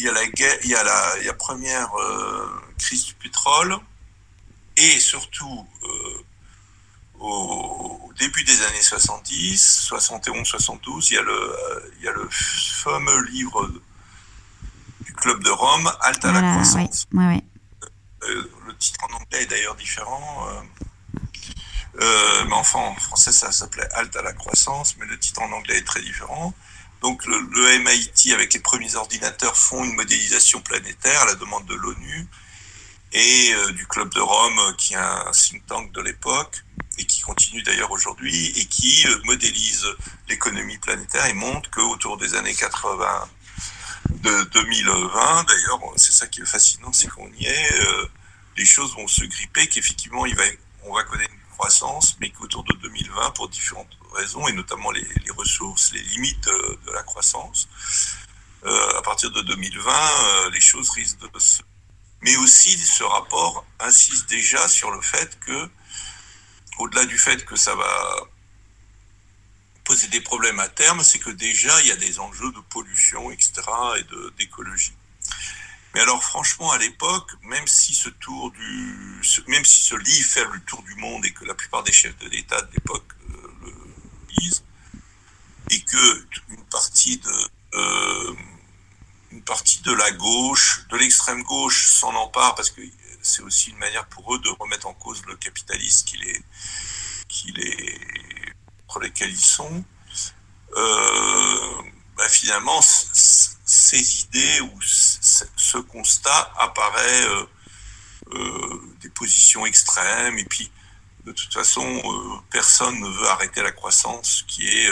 il 0.00 0.04
y 0.04 0.08
a 0.08 0.12
la 0.12 0.26
guerre, 0.26 0.58
il 0.64 0.70
y 0.70 0.74
a 0.74 0.82
la, 0.82 1.22
y 1.22 1.28
a 1.28 1.34
première 1.34 1.90
crise 2.76 3.06
du 3.06 3.14
pétrole 3.14 3.78
et 4.76 5.00
surtout 5.00 5.66
au 7.18 7.97
début 8.18 8.44
des 8.44 8.62
années 8.62 8.82
70, 8.82 9.84
71, 9.86 10.46
72, 10.46 11.10
il 11.10 11.14
y 11.14 11.18
a 11.18 11.22
le, 11.22 11.90
il 11.98 12.04
y 12.04 12.08
a 12.08 12.12
le 12.12 12.28
fameux 12.30 13.24
livre 13.26 13.70
du 15.00 15.12
Club 15.14 15.42
de 15.42 15.50
Rome, 15.50 15.90
Halte 16.00 16.24
à 16.24 16.32
la 16.32 16.40
croissance. 16.40 17.06
Euh, 17.14 18.50
le 18.66 18.76
titre 18.76 18.98
en 19.08 19.14
anglais 19.14 19.42
est 19.42 19.46
d'ailleurs 19.46 19.76
différent. 19.76 20.48
Euh, 20.48 20.60
euh, 22.00 22.44
mais 22.46 22.54
enfin, 22.54 22.80
en 22.80 22.94
français, 22.96 23.32
ça 23.32 23.52
s'appelait 23.52 23.88
Halte 23.94 24.16
à 24.16 24.22
la 24.22 24.32
croissance, 24.32 24.96
mais 24.98 25.06
le 25.06 25.18
titre 25.18 25.40
en 25.42 25.52
anglais 25.52 25.78
est 25.78 25.86
très 25.86 26.02
différent. 26.02 26.52
Donc, 27.00 27.24
le, 27.26 27.38
le 27.38 27.78
MIT, 27.78 28.32
avec 28.32 28.52
les 28.54 28.60
premiers 28.60 28.96
ordinateurs, 28.96 29.56
font 29.56 29.84
une 29.84 29.94
modélisation 29.94 30.60
planétaire 30.60 31.22
à 31.22 31.26
la 31.26 31.34
demande 31.36 31.64
de 31.66 31.74
l'ONU 31.74 32.26
et 33.12 33.54
du 33.72 33.86
Club 33.86 34.12
de 34.12 34.20
Rome, 34.20 34.74
qui 34.76 34.94
est 34.94 34.96
un 34.96 35.30
think 35.32 35.64
tank 35.66 35.92
de 35.92 36.02
l'époque 36.02 36.64
et 36.98 37.04
qui 37.04 37.20
continue 37.20 37.62
d'ailleurs 37.62 37.90
aujourd'hui, 37.90 38.46
et 38.56 38.66
qui 38.66 39.06
euh, 39.06 39.20
modélise 39.24 39.86
l'économie 40.28 40.78
planétaire 40.78 41.26
et 41.26 41.32
montre 41.32 41.70
qu'autour 41.70 42.18
des 42.18 42.34
années 42.34 42.54
80, 42.54 43.28
de 44.10 44.42
2020, 44.44 45.44
d'ailleurs, 45.44 45.80
c'est 45.96 46.12
ça 46.12 46.26
qui 46.26 46.40
est 46.40 46.46
fascinant, 46.46 46.92
c'est 46.92 47.08
qu'on 47.08 47.30
y 47.32 47.46
est, 47.46 47.72
euh, 47.80 48.06
les 48.56 48.64
choses 48.64 48.94
vont 48.94 49.06
se 49.06 49.24
gripper, 49.24 49.68
qu'effectivement, 49.68 50.22
va, 50.22 50.44
on 50.84 50.94
va 50.94 51.04
connaître 51.04 51.32
une 51.32 51.56
croissance, 51.56 52.16
mais 52.20 52.30
qu'autour 52.30 52.64
de 52.64 52.74
2020, 52.74 53.30
pour 53.32 53.48
différentes 53.48 53.96
raisons, 54.14 54.46
et 54.48 54.52
notamment 54.52 54.90
les, 54.90 55.06
ressources, 55.36 55.92
les 55.92 56.02
limites 56.02 56.44
de, 56.46 56.92
la 56.92 57.02
croissance, 57.02 57.68
euh, 58.64 58.98
à 58.98 59.02
partir 59.02 59.30
de 59.30 59.42
2020, 59.42 60.50
les 60.52 60.60
choses 60.60 60.90
risquent 60.90 61.32
de 61.32 61.38
se... 61.38 61.62
Mais 62.22 62.36
aussi, 62.36 62.76
ce 62.78 63.04
rapport 63.04 63.64
insiste 63.78 64.28
déjà 64.28 64.66
sur 64.68 64.90
le 64.90 65.00
fait 65.00 65.38
que 65.40 65.68
au-delà 66.78 67.04
du 67.06 67.18
fait 67.18 67.44
que 67.44 67.56
ça 67.56 67.74
va 67.74 68.28
poser 69.84 70.08
des 70.08 70.20
problèmes 70.20 70.60
à 70.60 70.68
terme, 70.68 71.02
c'est 71.02 71.18
que 71.18 71.30
déjà, 71.30 71.80
il 71.82 71.88
y 71.88 71.92
a 71.92 71.96
des 71.96 72.20
enjeux 72.20 72.52
de 72.52 72.60
pollution, 72.60 73.30
etc., 73.30 73.52
et 73.98 74.04
d'écologie. 74.36 74.92
Mais 75.94 76.00
alors, 76.00 76.22
franchement, 76.22 76.70
à 76.70 76.78
l'époque, 76.78 77.30
même 77.42 77.66
si 77.66 77.94
ce 77.94 78.10
tour 78.10 78.50
du, 78.50 79.22
même 79.46 79.64
si 79.64 79.82
ce 79.82 79.94
livre 79.94 80.28
fait 80.28 80.44
le 80.44 80.60
tour 80.60 80.82
du 80.82 80.94
monde 80.96 81.24
et 81.24 81.32
que 81.32 81.44
la 81.46 81.54
plupart 81.54 81.82
des 81.82 81.92
chefs 81.92 82.18
de 82.18 82.28
l'État 82.28 82.60
de 82.60 82.72
l'époque 82.72 83.10
euh, 83.30 83.54
le 83.62 83.72
lisent, 84.38 84.62
et 85.70 85.80
que 85.80 86.26
une 86.50 86.64
partie 86.66 87.16
de, 87.16 87.48
euh, 87.74 88.34
une 89.32 89.42
partie 89.42 89.80
de 89.80 89.92
la 89.92 90.10
gauche, 90.12 90.86
de 90.90 90.96
l'extrême 90.96 91.42
gauche 91.42 91.88
s'en 91.88 92.14
empare 92.14 92.54
parce 92.54 92.70
que 92.70 92.82
c'est 93.22 93.42
aussi 93.42 93.70
une 93.70 93.78
manière 93.78 94.06
pour 94.06 94.34
eux 94.34 94.38
de 94.38 94.48
remettre 94.60 94.86
en 94.86 94.94
cause 94.94 95.22
le 95.26 95.36
capitalisme 95.36 96.06
qu'il 97.28 97.60
est, 97.60 98.00
pour 98.86 99.00
lesquels 99.00 99.30
ils 99.30 99.36
sont. 99.38 99.84
Euh, 100.76 101.82
bah, 102.16 102.28
finalement, 102.28 102.80
ces 102.82 104.20
idées 104.20 104.60
ou 104.60 104.80
ce 104.80 105.78
constat 105.78 106.52
apparaît 106.58 107.26
euh, 107.28 107.46
euh, 108.32 108.96
des 109.00 109.10
positions 109.10 109.66
extrêmes 109.66 110.38
et 110.38 110.44
puis 110.44 110.70
de 111.24 111.32
toute 111.32 111.52
façon, 111.52 112.02
personne 112.50 112.98
ne 113.00 113.08
veut 113.08 113.28
arrêter 113.28 113.62
la 113.62 113.72
croissance 113.72 114.44
qui 114.46 114.66
est, 114.66 114.90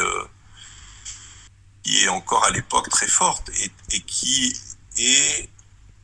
qui 1.82 2.04
est 2.04 2.08
encore 2.08 2.44
à 2.44 2.50
l'époque 2.50 2.90
très 2.90 3.08
forte 3.08 3.50
et 3.90 4.00
qui 4.00 4.52
est 4.98 5.48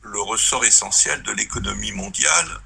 le 0.02 0.20
ressort 0.20 0.64
essentiel 0.64 1.22
de 1.22 1.32
l'économie 1.32 1.92
mondiale 1.92 2.60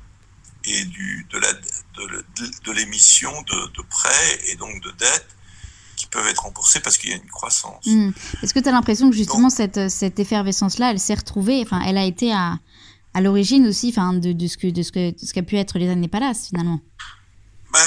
et 0.65 0.85
du, 0.85 1.27
de, 1.31 1.39
la, 1.39 1.53
de, 1.53 2.73
l'émission 2.73 3.31
de, 3.43 3.83
prêts 3.83 4.41
et 4.49 4.57
donc 4.57 4.83
de 4.83 4.91
dettes 4.93 5.29
qui 5.97 6.07
peuvent 6.07 6.27
être 6.27 6.43
remboursés 6.43 6.81
parce 6.81 6.99
qu'il 6.99 7.11
y 7.11 7.13
a 7.13 7.17
une 7.17 7.31
croissance. 7.31 7.87
Hmm. 7.87 8.11
Est-ce 8.43 8.53
que 8.53 8.59
tu 8.59 8.69
as 8.69 8.73
l'impression 8.73 9.11
que 9.11 9.17
justement 9.17 9.49
cette, 9.49 9.89
cette 9.89 10.19
effervescence-là, 10.19 10.91
elle 10.91 11.01
s'est 11.01 11.15
retrouvée, 11.15 11.63
enfin, 11.63 11.81
elle 11.87 11.97
a 11.97 12.05
été 12.05 12.33
à, 12.33 12.59
à 13.15 13.21
l'origine 13.21 13.67
aussi 13.67 13.89
enfin, 13.91 14.13
de, 14.13 14.33
de, 14.33 14.47
ce 14.47 14.57
que, 14.57 14.67
de, 14.67 14.83
ce 14.83 14.93
que, 14.93 15.15
ce 15.25 15.33
qu'a 15.33 15.43
pu 15.43 15.57
être 15.57 15.79
les 15.79 15.89
années 15.89 16.09
Palace 16.09 16.49
finalement? 16.49 16.81
Ben, 17.73 17.81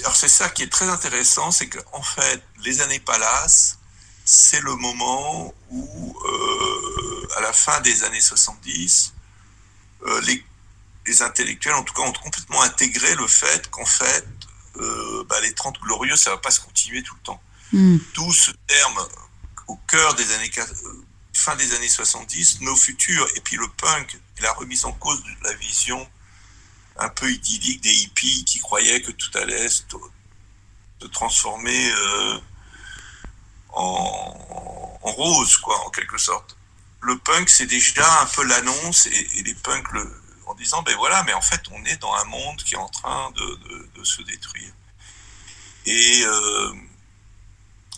Alors 0.00 0.16
c'est 0.16 0.28
ça 0.28 0.48
qui 0.50 0.62
est 0.62 0.72
très 0.72 0.88
intéressant, 0.88 1.50
c'est 1.50 1.68
qu'en 1.68 2.02
fait, 2.02 2.42
les 2.64 2.80
années 2.80 3.00
Palace, 3.00 3.78
c'est 4.24 4.60
le 4.60 4.74
moment 4.76 5.54
où, 5.70 6.16
euh, 6.26 6.95
à 7.36 7.40
la 7.40 7.52
fin 7.52 7.80
des 7.82 8.02
années 8.04 8.20
70, 8.20 9.12
euh, 10.02 10.20
les, 10.22 10.44
les, 11.06 11.22
intellectuels, 11.22 11.74
en 11.74 11.82
tout 11.82 11.92
cas, 11.92 12.02
ont 12.02 12.12
complètement 12.12 12.62
intégré 12.62 13.14
le 13.14 13.26
fait 13.26 13.68
qu'en 13.70 13.84
fait, 13.84 14.26
euh, 14.76 15.24
bah, 15.28 15.40
les 15.42 15.52
30 15.52 15.78
glorieux, 15.80 16.16
ça 16.16 16.30
ne 16.30 16.36
va 16.36 16.40
pas 16.40 16.50
se 16.50 16.60
continuer 16.60 17.02
tout 17.02 17.14
le 17.14 17.20
temps. 17.20 17.42
Mm. 17.72 17.98
Tout 18.14 18.32
ce 18.32 18.52
terme 18.66 19.06
au 19.66 19.76
cœur 19.88 20.14
des 20.14 20.32
années 20.32 20.50
fin 21.34 21.54
des 21.56 21.74
années 21.74 21.88
70, 21.88 22.62
nos 22.62 22.74
futurs, 22.74 23.28
et 23.36 23.40
puis 23.40 23.56
le 23.56 23.68
punk, 23.68 24.18
et 24.38 24.40
la 24.40 24.52
remise 24.54 24.86
en 24.86 24.92
cause 24.92 25.22
de 25.22 25.44
la 25.44 25.52
vision 25.54 26.08
un 26.98 27.10
peu 27.10 27.30
idyllique 27.30 27.82
des 27.82 27.92
hippies 27.92 28.44
qui 28.46 28.58
croyaient 28.58 29.02
que 29.02 29.12
tout 29.12 29.30
allait 29.36 29.68
se, 29.68 29.82
transformer 31.12 31.92
en, 33.68 34.32
rose, 35.02 35.58
quoi, 35.58 35.78
en 35.86 35.90
quelque 35.90 36.16
sorte. 36.16 36.55
Le 37.00 37.16
punk, 37.18 37.48
c'est 37.48 37.66
déjà 37.66 38.20
un 38.22 38.26
peu 38.26 38.44
l'annonce, 38.44 39.06
et, 39.06 39.42
les 39.42 39.54
punks 39.54 39.86
en 40.46 40.54
disant, 40.54 40.82
ben 40.82 40.96
voilà, 40.96 41.22
mais 41.24 41.32
en 41.34 41.40
fait, 41.40 41.60
on 41.72 41.84
est 41.84 41.96
dans 41.96 42.14
un 42.14 42.24
monde 42.24 42.62
qui 42.62 42.74
est 42.74 42.78
en 42.78 42.88
train 42.88 43.32
de, 43.32 44.04
se 44.04 44.22
détruire. 44.22 44.72
Et, 45.86 46.22
euh, 46.24 46.74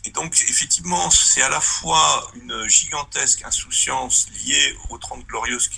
et 0.04 0.10
donc, 0.10 0.40
effectivement, 0.48 1.10
c'est 1.10 1.42
à 1.42 1.48
la 1.48 1.60
fois 1.60 2.30
une 2.34 2.66
gigantesque 2.66 3.42
insouciance 3.44 4.26
liée 4.44 4.76
aux 4.88 4.98
30 4.98 5.26
glorieuses 5.26 5.68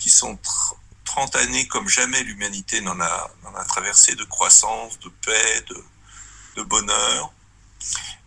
qui, 0.00 0.10
sont 0.10 0.36
30 1.04 1.36
années 1.36 1.68
comme 1.68 1.88
jamais 1.88 2.22
l'humanité 2.24 2.80
n'en 2.80 2.98
a, 3.00 3.30
a, 3.56 3.64
traversé 3.66 4.16
de 4.16 4.24
croissance, 4.24 4.98
de 4.98 5.08
paix, 5.08 5.64
de, 5.68 5.84
de 6.56 6.62
bonheur 6.62 7.32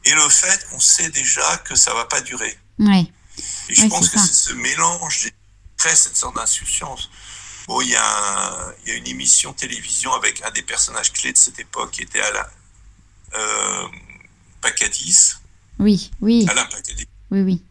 et 0.05 0.13
le 0.13 0.29
fait 0.29 0.67
qu'on 0.69 0.79
sait 0.79 1.09
déjà 1.09 1.57
que 1.57 1.75
ça 1.75 1.93
va 1.93 2.05
pas 2.05 2.21
durer. 2.21 2.57
Oui. 2.79 3.11
Et 3.69 3.75
je 3.75 3.88
pense 3.88 4.10
que 4.10 4.19
c'est 4.19 4.34
ce 4.34 4.54
mélange 4.54 5.21
qui 5.21 5.32
crée 5.78 5.95
cette 5.95 6.15
sorte 6.15 6.36
d'insouciance. 6.36 7.10
Bon, 7.67 7.82
il 7.82 7.89
y, 7.89 7.95
a 7.95 8.75
il 8.84 8.89
y, 8.89 8.91
a 8.91 8.95
une 8.95 9.08
émission 9.08 9.51
télévision 9.54 10.13
avec 10.13 10.43
un 10.43 10.51
des 10.51 10.62
personnages 10.62 11.12
clés 11.12 11.34
de 11.34 11.38
cette 11.38 11.60
époque 11.60 11.91
qui 11.91 12.04
était 12.04 12.21
Alain 12.21 12.45
euh, 13.34 13.88
Pacadis. 14.62 15.36
Oui, 15.80 16.12
oui. 16.21 16.45
Alain 16.47 16.65
Pacadis. 16.65 17.08
Oui, 17.32 17.41
oui. 17.41 17.63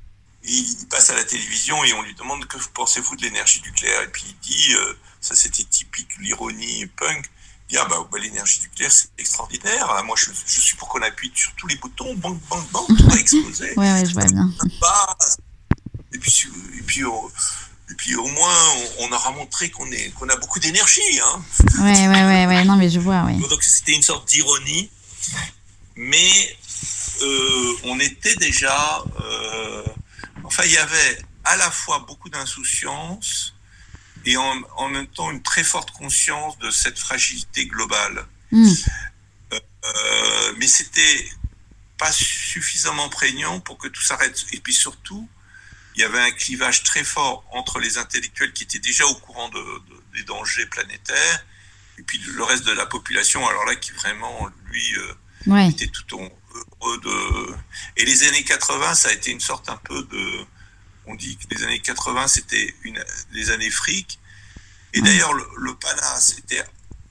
il 0.43 0.87
passe 0.91 1.11
à 1.11 1.15
la 1.15 1.25
télévision 1.25 1.83
et 1.85 1.93
on 1.93 2.03
lui 2.03 2.15
demande 2.15 2.45
que 2.47 2.59
pensez-vous 2.75 3.15
de 3.17 3.23
l'énergie 3.23 3.63
nucléaire? 3.63 4.03
Et 4.03 4.09
puis 4.09 4.25
il 4.27 4.37
dit, 4.49 4.75
euh, 4.75 4.95
ça 5.21 5.37
c'était 5.37 5.65
typique 5.65 6.19
l'ironie 6.19 6.87
punk, 6.87 7.31
il 7.69 7.75
dit 7.75 7.79
ah 7.79 7.87
bah, 7.89 8.05
bah 8.11 8.19
l'énergie 8.19 8.61
nucléaire 8.63 8.91
c'est 8.93 9.11
extraordinaire. 9.17 10.03
Moi 10.05 10.17
je, 10.19 10.31
je 10.47 10.61
suis 10.61 10.77
pour 10.77 10.89
qu'on 10.89 11.03
appuie 11.03 11.31
sur 11.37 11.53
tous 11.55 11.69
les 11.69 11.77
boutons, 11.77 12.15
bang 12.17 12.39
bang 12.51 12.65
bang, 12.73 12.87
tout 12.89 13.07
va 13.09 13.17
exploser. 13.17 13.75
ouais, 13.77 13.93
ouais, 13.93 14.07
je 14.07 14.13
vois 14.13 14.25
bien. 14.25 14.51
Et 16.15 16.19
puis, 16.19 16.49
et 16.79 16.83
puis, 16.83 17.03
et 17.91 17.95
puis 17.95 18.15
au 18.17 18.27
moins, 18.29 18.57
on, 19.01 19.13
aura 19.13 19.31
montré 19.33 19.71
qu'on 19.71 19.89
qu'on 20.17 20.29
a 20.29 20.37
beaucoup 20.37 20.61
d'énergie. 20.61 21.21
Hein. 21.23 21.45
Ouais, 21.79 22.09
ouais, 22.09 22.25
ouais, 22.25 22.47
ouais, 22.47 22.65
non, 22.65 22.77
mais 22.77 22.89
je 22.89 23.01
vois, 23.01 23.25
ouais. 23.25 23.35
Donc 23.35 23.63
c'était 23.63 23.93
une 23.93 24.03
sorte 24.03 24.29
d'ironie, 24.29 24.91
mais 25.97 26.57
euh, 27.23 27.73
on 27.85 28.01
était 28.01 28.37
déjà. 28.37 29.05
Euh, 29.21 29.85
enfin, 30.45 30.63
il 30.65 30.73
y 30.73 30.79
avait 30.79 31.19
à 31.45 31.57
la 31.57 31.71
fois 31.71 32.05
beaucoup 32.07 32.31
d'insouciance 32.31 33.55
et 34.25 34.37
en, 34.39 34.63
en, 34.77 34.89
même 34.89 35.07
temps 35.09 35.31
une 35.31 35.43
très 35.43 35.65
forte 35.65 35.91
conscience 35.91 36.59
de 36.59 36.71
cette 36.71 36.99
fragilité 36.99 37.67
globale. 37.67 38.27
Hmm. 38.51 38.73
Euh, 39.53 40.55
mais 40.59 40.67
c'était 40.67 41.29
pas 41.99 42.11
suffisamment 42.13 43.09
prégnant 43.11 43.61
pour 43.61 43.77
que 43.77 43.89
tout 43.89 44.03
s'arrête. 44.03 44.47
Et 44.53 44.61
puis 44.61 44.73
surtout, 44.73 45.29
il 45.95 46.01
y 46.01 46.05
avait 46.05 46.21
un 46.21 46.33
clivage 46.33 46.83
très 46.83 47.05
fort 47.05 47.45
entre 47.53 47.79
les 47.79 47.99
intellectuels 47.99 48.53
qui 48.53 48.65
étaient 48.65 48.79
déjà 48.79 49.07
au 49.07 49.15
courant 49.15 49.49
de, 49.49 49.65
des 50.15 50.23
dangers 50.25 50.67
planétaires 50.67 51.45
et 51.99 52.03
puis 52.03 52.19
le 52.19 52.43
reste 52.43 52.65
de 52.65 52.73
la 52.73 52.87
population, 52.87 53.47
alors 53.47 53.65
là, 53.65 53.77
qui 53.77 53.93
vraiment, 53.93 54.49
lui, 54.67 54.97
euh, 54.97 55.69
était 55.69 55.87
tout 55.87 56.05
heureux 56.19 57.01
de... 57.01 57.55
Et 57.97 58.05
les 58.05 58.25
années 58.25 58.43
80, 58.43 58.95
ça 58.95 59.09
a 59.11 59.13
été 59.13 59.31
une 59.31 59.41
sorte 59.41 59.69
un 59.69 59.77
peu 59.77 60.03
de... 60.05 60.45
On 61.07 61.15
dit 61.15 61.37
que 61.37 61.55
les 61.55 61.63
années 61.63 61.81
80, 61.81 62.29
c'était 62.29 62.75
une... 62.83 63.03
les 63.33 63.51
années 63.51 63.71
fric. 63.71 64.19
Et 64.93 65.01
d'ailleurs, 65.03 65.33
le, 65.33 65.75
Palace 65.77 66.39
était, 66.39 66.65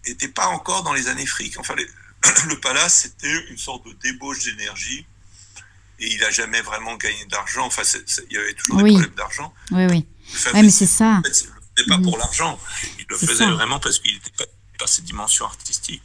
était 0.06 0.28
pas 0.28 0.48
encore 0.48 0.84
dans 0.84 0.94
les 0.94 1.08
années 1.08 1.26
fric. 1.26 1.58
Enfin, 1.60 1.76
le 2.48 2.60
Palace, 2.60 3.04
c'était 3.04 3.50
une 3.50 3.58
sorte 3.58 3.86
de 3.86 3.94
débauche 3.94 4.44
d'énergie 4.44 5.06
et 6.04 6.14
il 6.14 6.20
n'a 6.20 6.30
jamais 6.32 6.62
vraiment 6.62 6.96
gagné 6.96 7.26
d'argent. 7.30 7.66
Enfin, 7.66 7.84
il 8.30 8.36
y 8.36 8.38
avait 8.38 8.54
toujours 8.54 8.84
des 8.84 8.90
problèmes 8.92 9.16
d'argent. 9.16 9.54
Oui, 9.72 9.86
oui. 9.90 10.06
mais 10.54 10.70
c'est 10.70 10.86
ça. 10.86 11.20
En 11.20 11.24
fait, 11.24 11.34
ce 11.34 11.84
pas 11.88 11.98
pour 11.98 12.18
l'argent. 12.18 12.60
Il 13.00 13.06
le 13.10 13.18
faisait 13.18 13.50
vraiment 13.50 13.80
parce 13.80 14.00
qu'il 14.00 14.16
était 14.16 14.32
pas 14.38 14.46
par 14.80 14.90
ses 14.90 15.04
dimensions 15.04 15.46
artistiques. 15.46 16.02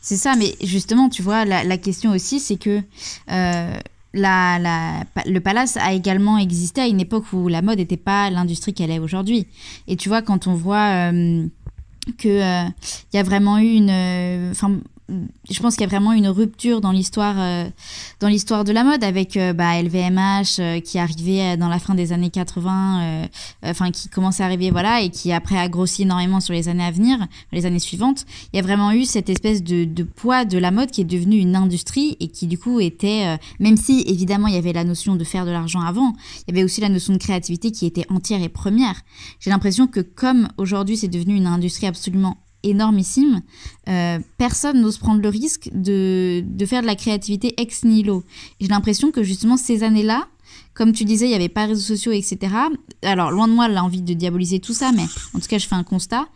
C'est 0.00 0.16
ça, 0.16 0.36
mais 0.36 0.54
justement, 0.62 1.08
tu 1.08 1.22
vois, 1.22 1.44
la, 1.44 1.64
la 1.64 1.78
question 1.78 2.12
aussi, 2.12 2.40
c'est 2.40 2.56
que 2.56 2.80
euh, 3.30 3.80
la, 4.14 4.58
la, 4.58 5.04
le 5.26 5.40
palace 5.40 5.76
a 5.76 5.92
également 5.92 6.38
existé 6.38 6.82
à 6.82 6.86
une 6.86 7.00
époque 7.00 7.32
où 7.32 7.48
la 7.48 7.62
mode 7.62 7.78
n'était 7.78 7.96
pas 7.96 8.30
l'industrie 8.30 8.74
qu'elle 8.74 8.90
est 8.90 8.98
aujourd'hui. 8.98 9.46
Et 9.88 9.96
tu 9.96 10.08
vois, 10.08 10.22
quand 10.22 10.46
on 10.46 10.54
voit 10.54 11.10
euh, 11.10 11.46
que 12.18 12.28
il 12.28 12.42
euh, 12.42 12.68
y 13.14 13.18
a 13.18 13.22
vraiment 13.22 13.58
eu 13.58 13.72
une, 13.72 14.50
enfin 14.50 14.78
je 15.08 15.60
pense 15.60 15.74
qu'il 15.74 15.82
y 15.82 15.84
a 15.84 15.88
vraiment 15.88 16.12
une 16.12 16.28
rupture 16.28 16.80
dans 16.80 16.92
l'histoire 16.92 17.34
euh, 17.38 17.68
dans 18.20 18.28
l'histoire 18.28 18.64
de 18.64 18.72
la 18.72 18.84
mode 18.84 19.02
avec 19.02 19.36
euh, 19.36 19.52
bah, 19.52 19.80
LVMH 19.82 20.60
euh, 20.60 20.80
qui 20.80 20.98
arrivait 20.98 21.56
dans 21.56 21.68
la 21.68 21.78
fin 21.78 21.94
des 21.94 22.12
années 22.12 22.30
80 22.30 23.28
enfin 23.64 23.90
qui 23.90 24.08
commençait 24.08 24.42
à 24.42 24.46
arriver 24.46 24.70
voilà 24.70 25.02
et 25.02 25.10
qui 25.10 25.32
après 25.32 25.58
a 25.58 25.68
grossi 25.68 26.02
énormément 26.02 26.40
sur 26.40 26.54
les 26.54 26.68
années 26.68 26.84
à 26.84 26.90
venir 26.90 27.18
les 27.50 27.66
années 27.66 27.78
suivantes. 27.78 28.24
Il 28.52 28.56
y 28.56 28.60
a 28.60 28.62
vraiment 28.62 28.92
eu 28.92 29.04
cette 29.04 29.28
espèce 29.28 29.62
de, 29.62 29.84
de 29.84 30.02
poids 30.02 30.44
de 30.44 30.58
la 30.58 30.70
mode 30.70 30.90
qui 30.90 31.00
est 31.00 31.04
devenue 31.04 31.38
une 31.38 31.56
industrie 31.56 32.16
et 32.20 32.28
qui 32.28 32.46
du 32.46 32.58
coup 32.58 32.80
était 32.80 33.38
même 33.58 33.76
si 33.76 34.02
évidemment 34.06 34.46
il 34.46 34.54
y 34.54 34.58
avait 34.58 34.72
la 34.72 34.84
notion 34.84 35.16
de 35.16 35.24
faire 35.24 35.44
de 35.46 35.50
l'argent 35.50 35.80
avant 35.80 36.12
il 36.46 36.54
y 36.54 36.58
avait 36.58 36.64
aussi 36.64 36.80
la 36.80 36.88
notion 36.88 37.12
de 37.12 37.18
créativité 37.18 37.70
qui 37.72 37.86
était 37.86 38.06
entière 38.08 38.42
et 38.42 38.48
première. 38.48 39.02
J'ai 39.40 39.50
l'impression 39.50 39.86
que 39.86 40.00
comme 40.00 40.48
aujourd'hui 40.56 40.96
c'est 40.96 41.08
devenu 41.08 41.34
une 41.34 41.46
industrie 41.46 41.86
absolument 41.86 42.38
énormissime, 42.62 43.42
euh, 43.88 44.18
personne 44.38 44.80
n'ose 44.80 44.98
prendre 44.98 45.20
le 45.20 45.28
risque 45.28 45.70
de, 45.72 46.42
de, 46.46 46.66
faire 46.66 46.82
de 46.82 46.86
la 46.86 46.96
créativité 46.96 47.60
ex 47.60 47.84
nihilo. 47.84 48.24
J'ai 48.60 48.68
l'impression 48.68 49.10
que 49.10 49.22
justement 49.22 49.56
ces 49.56 49.82
années-là, 49.82 50.28
comme 50.74 50.92
tu 50.92 51.04
disais, 51.04 51.26
il 51.26 51.30
n'y 51.30 51.34
avait 51.34 51.48
pas 51.48 51.66
réseaux 51.66 51.94
sociaux, 51.94 52.12
etc. 52.12 52.54
Alors, 53.02 53.30
loin 53.30 53.48
de 53.48 53.52
moi 53.52 53.68
l'envie 53.68 54.02
de 54.02 54.14
diaboliser 54.14 54.58
tout 54.58 54.72
ça, 54.72 54.92
mais 54.92 55.04
en 55.34 55.40
tout 55.40 55.48
cas, 55.48 55.58
je 55.58 55.66
fais 55.66 55.74
un 55.74 55.84
constat 55.84 56.28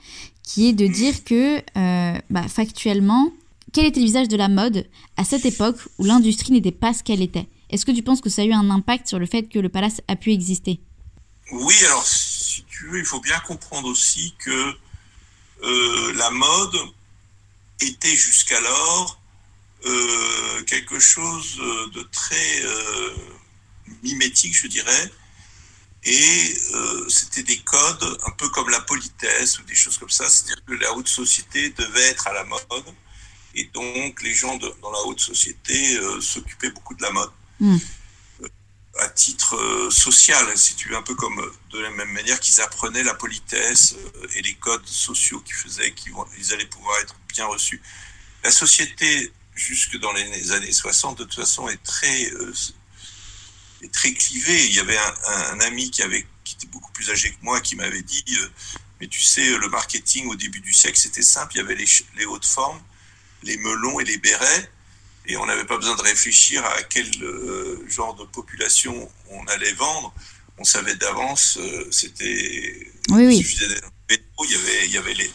qui 0.43 0.69
est 0.69 0.73
de 0.73 0.87
dire 0.87 1.25
que, 1.25 1.59
euh, 1.77 2.19
bah, 2.31 2.49
factuellement, 2.49 3.31
quel 3.73 3.87
était 3.87 4.01
le 4.01 4.07
visage 4.07 4.29
de 4.29 4.37
la 4.37 4.49
mode 4.49 4.87
à 5.17 5.25
cette 5.25 5.45
époque 5.45 5.77
où 5.99 6.05
l'industrie 6.05 6.53
n'était 6.53 6.71
pas 6.71 6.93
ce 6.93 7.03
qu'elle 7.03 7.23
était? 7.23 7.49
Est-ce 7.71 7.85
que 7.85 7.93
tu 7.93 8.03
penses 8.03 8.21
que 8.21 8.31
ça 8.31 8.43
a 8.43 8.45
eu 8.45 8.53
un 8.53 8.71
impact 8.71 9.09
sur 9.09 9.19
le 9.19 9.27
fait 9.27 9.45
que 9.45 9.59
le 9.59 9.69
palace 9.69 10.01
a 10.07 10.17
pu 10.17 10.33
exister? 10.33 10.81
Oui, 11.53 11.75
alors, 11.87 12.07
si 12.07 12.65
tu 12.65 12.87
veux, 12.89 12.99
il 12.99 13.05
faut 13.05 13.21
bien 13.21 13.39
comprendre 13.47 13.89
aussi 13.89 14.35
que 14.39 14.73
euh, 15.63 16.13
la 16.15 16.31
mode 16.31 16.77
était 17.81 18.15
jusqu'alors 18.15 19.21
euh, 19.85 20.63
quelque 20.65 20.99
chose 20.99 21.57
de 21.93 22.03
très 22.03 22.65
euh, 22.65 23.15
mimétique, 24.03 24.57
je 24.57 24.67
dirais, 24.67 25.13
et 26.05 26.59
c'était 27.09 27.43
des 27.43 27.59
codes 27.59 28.19
un 28.27 28.31
peu 28.33 28.49
comme 28.51 28.71
la 28.71 28.81
politesse 28.81 29.59
ou 29.59 29.65
des 29.65 29.75
choses 29.75 29.99
comme 29.99 30.11
ça, 30.11 30.29
c'est-à-dire 30.29 30.65
que 30.65 30.75
la 30.75 30.93
haute 30.93 31.09
société 31.09 31.71
devait 31.71 32.03
être 32.03 32.29
à 32.29 32.33
la 32.33 32.45
mode, 32.45 32.95
et 33.55 33.65
donc 33.75 34.23
les 34.23 34.33
gens 34.33 34.57
dans 34.57 34.91
la 34.91 35.01
haute 35.07 35.19
société 35.19 35.99
s'occupaient 36.21 36.71
beaucoup 36.71 36.95
de 36.95 37.03
la 37.03 37.11
mode. 37.11 37.31
Hmm 37.59 37.79
à 38.99 39.09
titre 39.09 39.57
euh, 39.57 39.91
social, 39.91 40.57
si 40.57 40.75
tu 40.75 40.89
veux, 40.89 40.97
un 40.97 41.03
peu 41.03 41.15
comme 41.15 41.39
euh, 41.39 41.53
de 41.71 41.81
la 41.81 41.91
même 41.91 42.11
manière 42.13 42.41
qu'ils 42.41 42.61
apprenaient 42.61 43.03
la 43.03 43.15
politesse 43.15 43.95
euh, 44.17 44.27
et 44.35 44.43
les 44.43 44.55
codes 44.55 44.87
sociaux 44.87 45.41
qui 45.41 45.53
faisaient 45.53 45.93
qu'ils 45.93 46.53
allaient 46.53 46.67
pouvoir 46.67 46.99
être 47.01 47.15
bien 47.29 47.47
reçus. 47.47 47.81
La 48.45 48.51
société, 48.51 49.33
jusque 49.55 49.99
dans 49.99 50.13
les 50.13 50.53
années 50.53 50.73
60, 50.73 51.19
de 51.19 51.25
toute 51.25 51.35
façon, 51.35 51.69
est 51.69 51.83
très, 51.83 52.31
est 53.83 53.93
très 53.93 54.13
clivée. 54.13 54.67
Il 54.67 54.73
y 54.73 54.81
avait 54.81 54.99
un, 54.99 55.61
ami 55.61 55.91
qui, 55.91 56.03
avait, 56.03 56.27
qui 56.45 56.55
était 56.55 56.69
beaucoup 56.69 56.93
plus 56.93 57.11
âgé 57.11 57.31
que 57.31 57.39
moi 57.43 57.61
qui 57.61 57.75
m'avait 57.75 58.03
dit, 58.03 58.25
mais 59.01 59.09
tu 59.09 59.21
sais, 59.21 59.57
le 59.57 59.69
marketing 59.69 60.29
au 60.29 60.37
début 60.37 60.61
du 60.61 60.73
siècle, 60.73 60.99
c'était 60.99 61.23
simple, 61.23 61.55
il 61.55 61.59
y 61.59 61.61
avait 61.61 61.75
les, 61.75 61.89
les 62.17 62.27
hautes 62.27 62.47
formes, 62.47 62.81
les 63.43 63.57
melons 63.57 63.99
et 63.99 64.05
les 64.05 64.19
bérets 64.19 64.71
et 65.27 65.37
on 65.37 65.47
n'avait 65.47 65.65
pas 65.65 65.77
besoin 65.77 65.97
de 65.97 66.03
réfléchir 66.03 66.65
à 66.65 66.83
quel 66.83 67.07
euh, 67.23 67.85
genre 67.89 68.15
de 68.15 68.25
population 68.25 69.11
on 69.31 69.45
allait 69.47 69.73
vendre. 69.73 70.15
On 70.59 70.65
savait 70.65 70.97
d'avance, 70.97 71.59
euh, 71.61 71.89
c'était 71.91 72.93
oui, 73.11 73.27
oui. 73.27 73.39
il 73.39 74.51
y 74.51 74.55
avait, 74.55 74.87
il 74.87 74.93
y 74.93 74.99
avait 74.99 75.15
les, 75.15 75.31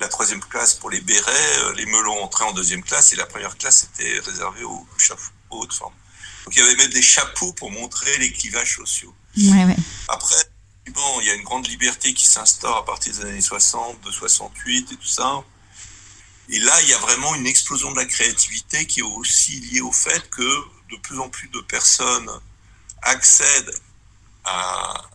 la 0.00 0.08
troisième 0.08 0.40
classe 0.40 0.74
pour 0.74 0.90
les 0.90 1.00
bérets, 1.00 1.58
euh, 1.64 1.74
les 1.74 1.86
melons 1.86 2.22
entraient 2.22 2.44
en 2.44 2.52
deuxième 2.52 2.82
classe 2.82 3.12
et 3.12 3.16
la 3.16 3.26
première 3.26 3.56
classe 3.56 3.88
était 3.92 4.18
réservée 4.20 4.64
aux 4.64 4.86
chapeaux 4.98 5.22
haute 5.50 5.72
forme. 5.72 5.94
Donc 6.44 6.56
il 6.56 6.60
y 6.60 6.62
avait 6.62 6.76
même 6.76 6.90
des 6.90 7.02
chapeaux 7.02 7.52
pour 7.52 7.70
montrer 7.70 8.16
les 8.18 8.32
clivages 8.32 8.76
sociaux. 8.76 9.14
Après, 10.08 10.42
bon, 10.92 11.20
il 11.20 11.26
y 11.26 11.30
a 11.30 11.34
une 11.34 11.42
grande 11.42 11.66
liberté 11.66 12.14
qui 12.14 12.26
s'instaure 12.26 12.78
à 12.78 12.84
partir 12.84 13.12
des 13.14 13.20
années 13.22 13.40
60, 13.40 14.00
de 14.00 14.10
68 14.10 14.92
et 14.92 14.96
tout 14.96 15.06
ça. 15.06 15.42
Et 16.52 16.58
là, 16.58 16.82
il 16.82 16.88
y 16.88 16.94
a 16.94 16.98
vraiment 16.98 17.34
une 17.36 17.46
explosion 17.46 17.92
de 17.92 17.96
la 17.96 18.06
créativité 18.06 18.84
qui 18.84 19.00
est 19.00 19.04
aussi 19.04 19.60
liée 19.60 19.80
au 19.80 19.92
fait 19.92 20.28
que 20.30 20.64
de 20.90 20.96
plus 20.96 21.20
en 21.20 21.28
plus 21.28 21.48
de 21.48 21.60
personnes 21.60 22.28
accèdent 23.02 23.80
à, 24.44 25.06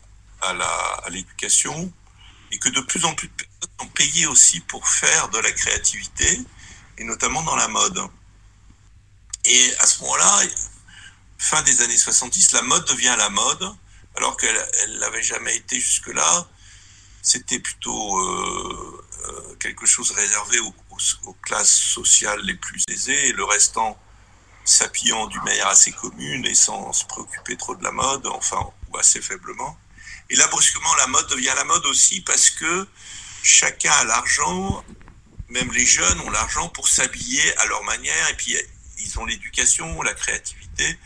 l'éducation 1.09 1.91
et 2.51 2.59
que 2.59 2.69
de 2.69 2.79
plus 2.81 3.03
en 3.05 3.13
plus 3.15 3.27
de 3.27 3.33
personnes 3.33 3.69
sont 3.79 3.87
payées 3.87 4.27
aussi 4.27 4.59
pour 4.61 4.87
faire 4.87 5.29
de 5.29 5.39
la 5.39 5.51
créativité, 5.51 6.39
et 6.97 7.03
notamment 7.03 7.41
dans 7.43 7.55
la 7.55 7.67
mode. 7.67 7.99
Et 9.43 9.73
à 9.79 9.85
ce 9.87 10.01
moment-là, 10.01 10.43
fin 11.37 11.61
des 11.63 11.81
années 11.81 11.97
70, 11.97 12.53
la 12.53 12.61
mode 12.61 12.85
devient 12.87 13.15
la 13.17 13.29
mode, 13.29 13.75
alors 14.15 14.37
qu'elle 14.37 14.99
n'avait 14.99 15.23
jamais 15.23 15.55
été 15.57 15.79
jusque-là. 15.79 16.47
C'était 17.21 17.59
plutôt 17.59 18.19
euh, 18.19 19.05
euh, 19.27 19.55
quelque 19.55 19.85
chose 19.85 20.11
réservé 20.11 20.59
aux, 20.59 20.73
aux, 21.25 21.33
classes 21.33 21.73
sociales 21.73 22.41
les 22.41 22.55
plus 22.55 22.83
aisées, 22.89 23.27
et 23.27 23.31
le 23.33 23.43
restant 23.43 23.99
s'appuyant 24.63 25.27
d'une 25.27 25.43
manière 25.43 25.67
assez 25.67 25.91
commune 25.91 26.45
et 26.45 26.55
sans 26.55 26.91
se 26.91 27.05
préoccuper 27.05 27.55
trop 27.55 27.75
de 27.75 27.83
la 27.83 27.91
mode, 27.91 28.25
enfin, 28.27 28.59
ou 28.89 28.97
assez 28.97 29.21
faiblement. 29.21 29.77
Et 30.29 30.35
là, 30.35 30.47
brusquement, 30.47 30.93
la 30.95 31.07
mode 31.07 31.27
devient 31.27 31.53
la 31.55 31.63
mode 31.65 31.85
aussi 31.85 32.21
parce 32.21 32.49
que 32.49 32.87
chacun 33.43 33.91
a 33.91 34.03
l'argent, 34.05 34.83
même 35.49 35.71
les 35.71 35.85
jeunes 35.85 36.19
ont 36.21 36.31
l'argent 36.31 36.67
pour 36.69 36.87
s'habiller 36.87 37.57
à 37.57 37.65
leur 37.67 37.83
manière, 37.83 38.29
et 38.29 38.33
puis 38.33 38.57
ils 38.97 39.19
ont 39.19 39.25
l'éducation, 39.25 40.01
la 40.01 40.13
créativité. 40.13 40.97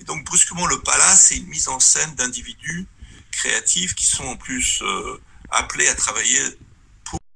Et 0.00 0.04
donc, 0.04 0.24
brusquement, 0.24 0.66
le 0.66 0.80
palace, 0.80 1.28
c'est 1.28 1.36
une 1.36 1.46
mise 1.46 1.68
en 1.68 1.80
scène 1.80 2.14
d'individus 2.14 2.86
créatifs 3.32 3.94
qui 3.94 4.06
sont 4.06 4.24
en 4.24 4.36
plus 4.36 4.82
euh, 4.82 5.20
appelés 5.50 5.88
à 5.88 5.94
travailler 5.94 6.40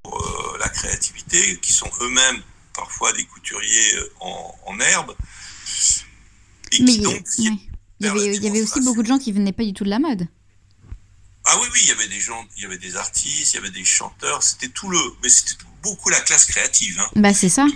euh, 0.06 0.58
la 0.58 0.68
créativité, 0.68 1.58
qui 1.60 1.72
sont 1.72 1.90
eux-mêmes 2.00 2.42
parfois 2.74 3.12
des 3.12 3.24
couturiers 3.24 3.96
euh, 3.96 4.12
en, 4.20 4.80
herbe. 4.80 5.14
Et 6.72 6.84
qui 6.84 6.98
donc, 7.00 7.24
il 7.38 7.58
Il 8.00 8.06
y 8.06 8.08
avait, 8.08 8.36
il 8.36 8.42
y 8.42 8.48
avait 8.48 8.62
aussi 8.62 8.80
beaucoup 8.80 9.02
de 9.02 9.08
gens 9.08 9.18
qui 9.18 9.32
venaient 9.32 9.52
pas 9.52 9.64
du 9.64 9.72
tout 9.72 9.84
de 9.84 9.90
la 9.90 9.98
mode. 9.98 10.26
Ah 11.44 11.58
oui, 11.60 11.68
oui, 11.72 11.80
il 11.82 11.88
y 11.88 11.92
avait 11.92 12.08
des 12.08 12.20
gens, 12.20 12.46
il 12.56 12.62
y 12.62 12.66
avait 12.66 12.78
des 12.78 12.96
artistes, 12.96 13.54
il 13.54 13.56
y 13.56 13.58
avait 13.58 13.70
des 13.70 13.84
chanteurs, 13.84 14.42
c'était 14.42 14.68
tout 14.68 14.88
le, 14.88 14.98
mais 15.22 15.28
c'était 15.28 15.62
beaucoup 15.82 16.08
la 16.08 16.20
classe 16.20 16.46
créative. 16.46 16.98
Hein. 17.00 17.10
Bah 17.16 17.34
c'est 17.34 17.48
ça. 17.48 17.66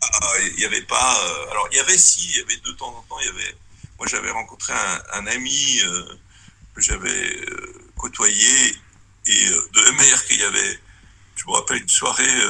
Ah, 0.00 0.32
il 0.50 0.56
n'y 0.56 0.64
avait 0.64 0.82
pas, 0.82 1.18
euh, 1.24 1.50
alors 1.50 1.68
il 1.70 1.76
y 1.76 1.80
avait 1.80 1.96
si, 1.96 2.28
il 2.28 2.36
y 2.36 2.40
avait 2.40 2.56
de 2.56 2.72
temps 2.72 2.88
en 2.88 3.02
temps, 3.02 3.20
il 3.20 3.26
y 3.26 3.28
avait, 3.28 3.56
moi 3.98 4.06
j'avais 4.08 4.30
rencontré 4.30 4.72
un, 5.12 5.26
ami 5.28 5.80
euh, 5.84 6.04
que 6.74 6.80
j'avais 6.80 7.08
euh, 7.48 7.90
côtoyé 7.96 8.74
et 9.26 9.46
de 9.48 9.90
manière 9.96 10.24
qu'il 10.26 10.40
y 10.40 10.42
avait, 10.42 10.80
je 11.44 11.50
me 11.50 11.56
rappelle 11.56 11.82
une 11.82 11.88
soirée 11.88 12.44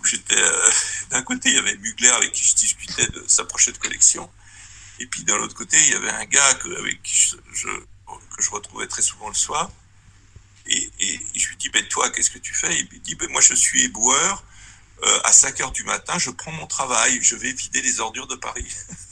où 0.00 0.04
j'étais, 0.04 0.42
d'un 1.10 1.22
côté 1.22 1.50
il 1.50 1.54
y 1.54 1.58
avait 1.58 1.76
Mugler 1.76 2.08
avec 2.08 2.32
qui 2.32 2.44
je 2.44 2.54
discutais 2.56 3.06
de 3.06 3.24
sa 3.28 3.44
prochaine 3.44 3.76
collection, 3.78 4.28
et 4.98 5.06
puis 5.06 5.24
d'un 5.24 5.36
l'autre 5.36 5.54
côté 5.54 5.76
il 5.78 5.90
y 5.90 5.94
avait 5.94 6.10
un 6.10 6.24
gars 6.24 6.58
avec 6.78 7.02
qui 7.02 7.32
je, 7.52 7.68
que 8.36 8.42
je 8.42 8.50
retrouvais 8.50 8.86
très 8.86 9.02
souvent 9.02 9.28
le 9.28 9.34
soir. 9.34 9.70
Et, 10.68 10.90
je 11.34 11.48
lui 11.48 11.56
dis, 11.56 11.68
ben, 11.70 11.86
toi, 11.86 12.10
qu'est-ce 12.10 12.30
que 12.30 12.38
tu 12.38 12.54
fais? 12.54 12.76
Il 12.76 12.84
me 12.92 12.98
dit, 12.98 13.14
ben, 13.14 13.30
moi, 13.30 13.40
je 13.40 13.54
suis 13.54 13.84
éboueur. 13.84 14.44
Euh, 15.04 15.18
à 15.24 15.32
5 15.32 15.60
heures 15.60 15.72
du 15.72 15.84
matin, 15.84 16.18
je 16.18 16.30
prends 16.30 16.52
mon 16.52 16.66
travail, 16.66 17.18
je 17.20 17.36
vais 17.36 17.52
vider 17.52 17.82
les 17.82 18.00
ordures 18.00 18.26
de 18.26 18.34
Paris. 18.34 18.66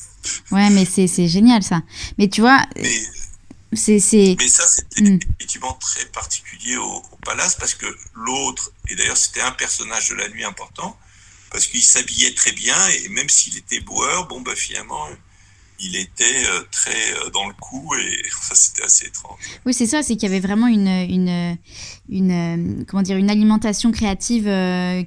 ouais, 0.50 0.70
mais 0.70 0.86
c'est 0.86 1.28
génial 1.28 1.62
ça. 1.62 1.82
Mais 2.16 2.28
tu 2.28 2.40
vois, 2.40 2.64
mais, 2.74 3.06
c'est. 3.76 4.36
Mais 4.38 4.48
ça, 4.48 4.66
c'était 4.66 5.02
hmm. 5.02 5.18
effectivement 5.38 5.72
très 5.74 6.04
particulier 6.06 6.76
au, 6.76 7.02
Palace 7.24 7.54
parce 7.54 7.74
que 7.74 7.86
l'autre, 8.14 8.70
et 8.88 8.96
d'ailleurs, 8.96 9.16
c'était 9.16 9.40
un 9.40 9.52
personnage 9.52 10.10
de 10.10 10.14
la 10.14 10.28
nuit 10.28 10.44
important, 10.44 10.96
parce 11.50 11.66
qu'il 11.66 11.82
s'habillait 11.82 12.34
très 12.34 12.52
bien 12.52 12.76
et 12.88 13.08
même 13.08 13.28
s'il 13.28 13.56
était 13.56 13.80
boueur, 13.80 14.28
bon, 14.28 14.42
bah, 14.42 14.54
finalement, 14.54 15.08
il 15.80 15.96
était 15.96 16.46
euh, 16.46 16.62
très 16.70 16.90
euh, 17.14 17.30
dans 17.30 17.46
le 17.46 17.54
coup 17.54 17.94
et 17.94 18.22
c'était 18.54 18.84
assez 18.84 19.06
étrange. 19.06 19.38
Oui, 19.66 19.74
c'est 19.74 19.86
ça, 19.86 20.02
c'est 20.02 20.14
qu'il 20.14 20.28
y 20.28 20.32
avait 20.32 20.46
vraiment 20.46 20.66
une, 20.66 20.88
une, 20.88 21.58
une, 22.08 22.30
euh, 22.30 22.84
comment 22.86 23.02
dire, 23.02 23.16
une 23.16 23.30
alimentation 23.30 23.90
créative 23.90 24.44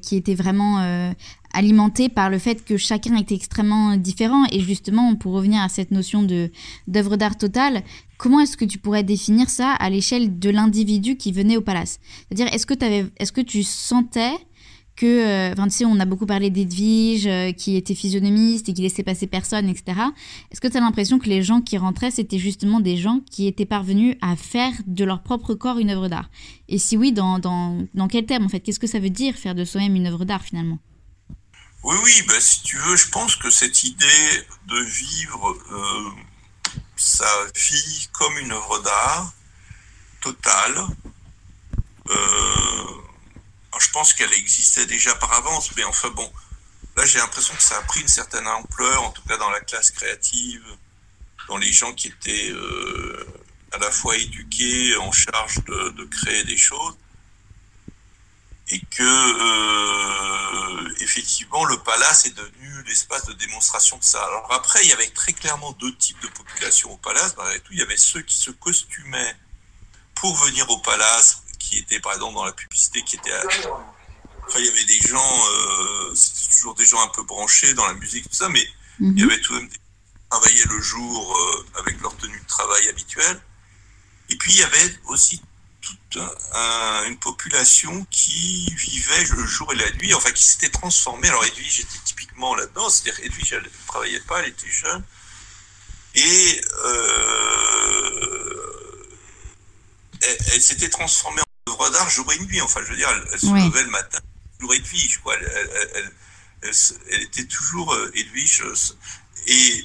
qui 0.02 0.16
était 0.16 0.36
vraiment 0.36 1.14
alimentée 1.54 2.10
par 2.10 2.30
le 2.30 2.40
fait 2.40 2.64
que 2.64 2.78
chacun 2.78 3.16
était 3.16 3.36
extrêmement 3.36 3.96
différent. 3.96 4.46
Et 4.52 4.60
justement, 4.60 5.16
pour 5.16 5.34
revenir 5.34 5.62
à 5.62 5.70
cette 5.70 5.92
notion 5.92 6.24
de 6.24 6.52
d'œuvre 6.88 7.16
d'art 7.16 7.38
totale, 7.38 7.84
comment 8.18 8.40
est-ce 8.40 8.58
que 8.58 8.66
tu 8.66 8.78
pourrais 8.78 9.04
définir 9.04 9.50
ça 9.50 9.72
à 9.72 9.90
l'échelle 9.90 10.40
de 10.40 10.50
l'individu 10.50 11.18
qui 11.18 11.32
venait 11.32 11.58
au 11.58 11.62
palace? 11.62 12.00
C'est-à-dire, 12.28 12.54
est-ce 12.54 12.66
que, 12.66 12.74
est-ce 13.18 13.32
que 13.32 13.42
tu 13.42 13.64
sentais 13.64 14.34
que, 14.98 15.06
euh, 15.06 15.54
enfin, 15.54 15.68
tu 15.68 15.76
sais, 15.76 15.86
on 15.86 16.00
a 16.00 16.06
beaucoup 16.06 16.26
parlé 16.26 16.50
d'Edwige, 16.50 17.28
euh, 17.28 17.52
qui 17.52 17.76
était 17.76 17.94
physionomiste 17.94 18.68
et 18.68 18.74
qui 18.74 18.82
laissait 18.82 19.04
passer 19.04 19.28
personne, 19.28 19.70
etc. 19.70 20.00
Est-ce 20.52 20.60
que 20.60 20.68
tu 20.68 20.76
as 20.76 20.80
l'impression 20.80 21.20
que 21.20 21.30
les 21.30 21.44
gens 21.44 21.62
qui 21.62 21.78
rentraient, 21.78 22.10
c'était 22.12 22.40
justement 22.40 22.80
des 22.80 22.98
gens 22.98 23.22
qui 23.30 23.46
étaient 23.48 23.68
parvenus 23.68 24.18
à 24.22 24.36
faire 24.36 24.74
de 24.88 25.06
leur 25.06 25.22
propre 25.22 25.54
corps 25.54 25.78
une 25.78 25.92
œuvre 25.92 26.08
d'art? 26.08 26.30
Et 26.68 26.80
si 26.80 26.98
oui, 26.98 27.14
dans, 27.14 27.38
dans, 27.38 27.86
dans 27.94 28.08
quel 28.08 28.26
terme, 28.26 28.46
en 28.46 28.50
fait? 28.50 28.60
Qu'est-ce 28.60 28.80
que 28.80 28.88
ça 28.88 29.00
veut 29.00 29.12
dire 29.12 29.36
faire 29.36 29.54
de 29.54 29.64
soi-même 29.64 29.96
une 29.96 30.08
œuvre 30.08 30.26
d'art, 30.26 30.42
finalement? 30.42 30.80
Oui, 31.84 31.96
oui, 32.04 32.24
bah, 32.28 32.40
si 32.40 32.64
tu 32.64 32.76
veux, 32.78 32.98
je 32.98 33.10
pense 33.10 33.36
que 33.36 33.52
cette 33.52 33.84
idée 33.84 34.44
de 34.68 34.80
vivre 34.84 35.56
euh, 35.72 36.10
sa 36.98 37.46
vie 37.56 38.10
comme 38.14 38.38
une 38.38 38.52
œuvre 38.52 38.80
d'art 38.80 39.34
totale, 40.22 40.86
euh, 42.10 42.88
je 43.80 43.90
pense 43.92 44.14
qu'elle 44.14 44.34
existait 44.34 44.86
déjà 44.86 45.14
par 45.16 45.32
avance, 45.34 45.76
mais 45.76 45.84
enfin 45.84 46.10
bon, 46.10 46.32
là 46.96 47.06
j'ai 47.06 47.20
l'impression 47.20 47.54
que 47.56 47.62
ça 47.62 47.78
a 47.78 47.82
pris 47.84 48.02
une 48.02 48.08
certaine 48.08 48.48
ampleur, 48.48 49.04
en 49.04 49.12
tout 49.12 49.22
cas 49.28 49.38
dans 49.38 49.50
la 49.50 49.60
classe 49.60 49.92
créative, 49.92 50.66
dans 51.48 51.58
les 51.58 51.72
gens 51.72 51.94
qui 51.94 52.08
étaient 52.08 52.50
euh, 52.50 53.26
à 53.72 53.78
la 53.78 53.92
fois 53.92 54.16
éduqués, 54.18 54.96
en 54.98 55.12
charge 55.12 55.64
de, 55.66 56.04
créer 56.06 56.44
des 56.44 56.58
choses, 56.58 56.96
et 58.70 58.80
que 58.80 59.04
euh, 59.04 60.94
effectivement 61.00 61.64
le 61.66 61.78
palace 61.78 62.26
est 62.26 62.36
devenu 62.36 62.84
l'espace 62.86 63.26
de 63.26 63.34
démonstration 63.34 63.98
de 63.98 64.04
ça. 64.04 64.24
Alors 64.26 64.52
après, 64.52 64.80
il 64.84 64.90
y 64.90 64.94
avait 64.94 65.08
très 65.08 65.34
clairement 65.34 65.72
deux 65.74 65.96
types 65.96 66.22
de 66.22 66.28
populations 66.28 66.92
au 66.92 66.98
palace. 66.98 67.36
Malgré 67.38 67.60
tout, 67.62 67.74
il 67.74 67.80
y 67.80 67.82
avait 67.82 67.98
ceux 67.98 68.22
qui 68.22 68.36
se 68.36 68.52
costumaient 68.52 69.36
pour 70.16 70.36
venir 70.36 70.70
au 70.70 70.80
palace 70.80 71.44
qui 71.60 71.78
étaient 71.78 72.00
par 72.00 72.14
exemple 72.14 72.36
dans 72.36 72.46
la 72.46 72.54
publicité, 72.54 73.02
qui 73.04 73.16
étaient... 73.16 73.32
Enfin, 74.48 74.60
il 74.60 74.66
y 74.66 74.70
avait 74.70 74.86
des 74.86 75.02
gens, 75.02 75.46
euh, 75.52 76.16
c'était 76.16 76.56
toujours 76.56 76.76
des 76.76 76.86
gens 76.86 77.02
un 77.04 77.10
peu 77.10 77.24
branchés 77.24 77.74
dans 77.74 77.86
la 77.86 77.94
musique, 77.94 78.30
tout 78.30 78.36
ça, 78.36 78.48
mais 78.48 78.66
il 79.00 79.20
y 79.20 79.24
mhm. 79.24 79.30
avait 79.30 79.42
tout 79.42 79.54
de 79.54 79.60
même 79.60 79.68
des 79.68 79.76
gens 79.76 79.82
qui 79.82 80.30
travaillaient 80.30 80.76
le 80.76 80.82
jour 80.82 81.38
euh, 81.38 81.80
avec 81.80 82.00
leur 82.02 82.16
tenue 82.16 82.40
de 82.40 82.48
travail 82.48 82.88
habituelle. 82.88 83.42
Et 84.30 84.38
puis 84.38 84.54
il 84.54 84.60
y 84.60 84.64
avait 84.64 85.00
aussi 85.08 85.42
une 86.16 87.18
population 87.20 88.06
qui 88.10 88.74
vivait 88.76 89.24
le 89.26 89.46
jour 89.46 89.72
et 89.74 89.76
la 89.76 89.92
nuit, 89.94 90.14
enfin 90.14 90.32
qui 90.32 90.44
s'était 90.44 90.70
transformée. 90.70 91.28
Alors 91.28 91.44
Edwige 91.46 91.82
était 91.82 92.00
typiquement 92.06 92.56
là-dedans, 92.56 92.90
c'est-à-dire 92.90 93.24
Edwige, 93.26 93.54
elle 93.54 93.64
ne 93.64 93.88
travaillait 93.88 94.20
pas, 94.22 94.40
elle 94.40 94.50
était 94.50 94.70
jeune. 94.70 95.04
Et 96.16 96.62
euh, 96.86 98.18
elle, 100.22 100.62
s'était 100.62 100.90
transformée 100.90 101.42
en 101.42 101.72
œuvre 101.72 101.90
d'art 101.92 102.10
jour 102.10 102.32
et 102.34 102.40
nuit. 102.40 102.62
Enfin, 102.62 102.82
je 102.84 102.92
veux 102.92 102.98
dire, 102.98 103.10
elle, 103.32 103.40
se 103.40 103.46
levait 103.46 103.84
le 103.84 103.90
matin, 103.90 104.20
jour 104.60 104.74
et 104.74 104.80
nuit. 104.80 105.16
Quoi. 105.22 105.36
Elle, 105.36 106.12
elle, 106.64 107.22
était 107.22 107.46
toujours 107.46 107.94
euh, 107.94 108.12
Edwige. 108.16 108.64
Et, 109.46 109.84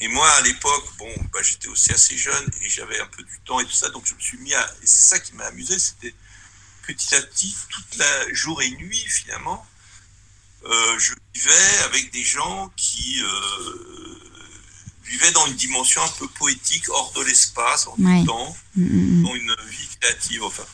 et 0.00 0.08
moi, 0.08 0.28
à 0.30 0.40
l'époque, 0.42 0.96
bon, 0.98 1.12
bah, 1.32 1.40
j'étais 1.42 1.68
aussi 1.68 1.92
assez 1.92 2.16
jeune 2.16 2.50
et 2.62 2.68
j'avais 2.68 3.00
un 3.00 3.06
peu 3.06 3.22
du 3.22 3.40
temps 3.44 3.60
et 3.60 3.64
tout 3.64 3.72
ça, 3.72 3.88
donc 3.90 4.06
je 4.06 4.14
me 4.14 4.20
suis 4.20 4.38
mis 4.38 4.54
à. 4.54 4.64
Et 4.82 4.86
c'est 4.86 5.08
ça 5.08 5.18
qui 5.18 5.34
m'a 5.34 5.46
amusé, 5.46 5.78
c'était 5.78 6.14
petit 6.86 7.14
à 7.14 7.22
petit, 7.22 7.54
toute 7.68 7.96
la 7.96 8.32
jour 8.32 8.62
et 8.62 8.70
nuit, 8.70 9.04
finalement, 9.08 9.66
euh, 10.64 10.98
je 10.98 11.14
vivais 11.34 11.78
avec 11.84 12.12
des 12.12 12.24
gens 12.24 12.70
qui. 12.76 13.22
Euh, 13.22 14.18
vivait 15.08 15.32
dans 15.32 15.46
une 15.46 15.54
dimension 15.54 16.02
un 16.02 16.08
peu 16.18 16.28
poétique, 16.28 16.88
hors 16.90 17.12
de 17.12 17.22
l'espace, 17.22 17.86
hors 17.86 17.96
du 17.96 18.26
temps, 18.26 18.56
mm, 18.76 18.84
mm, 18.84 19.20
mm. 19.20 19.22
dans 19.22 19.34
une 19.34 19.56
vie 19.70 19.88
créative. 20.00 20.44
Enfin, 20.44 20.64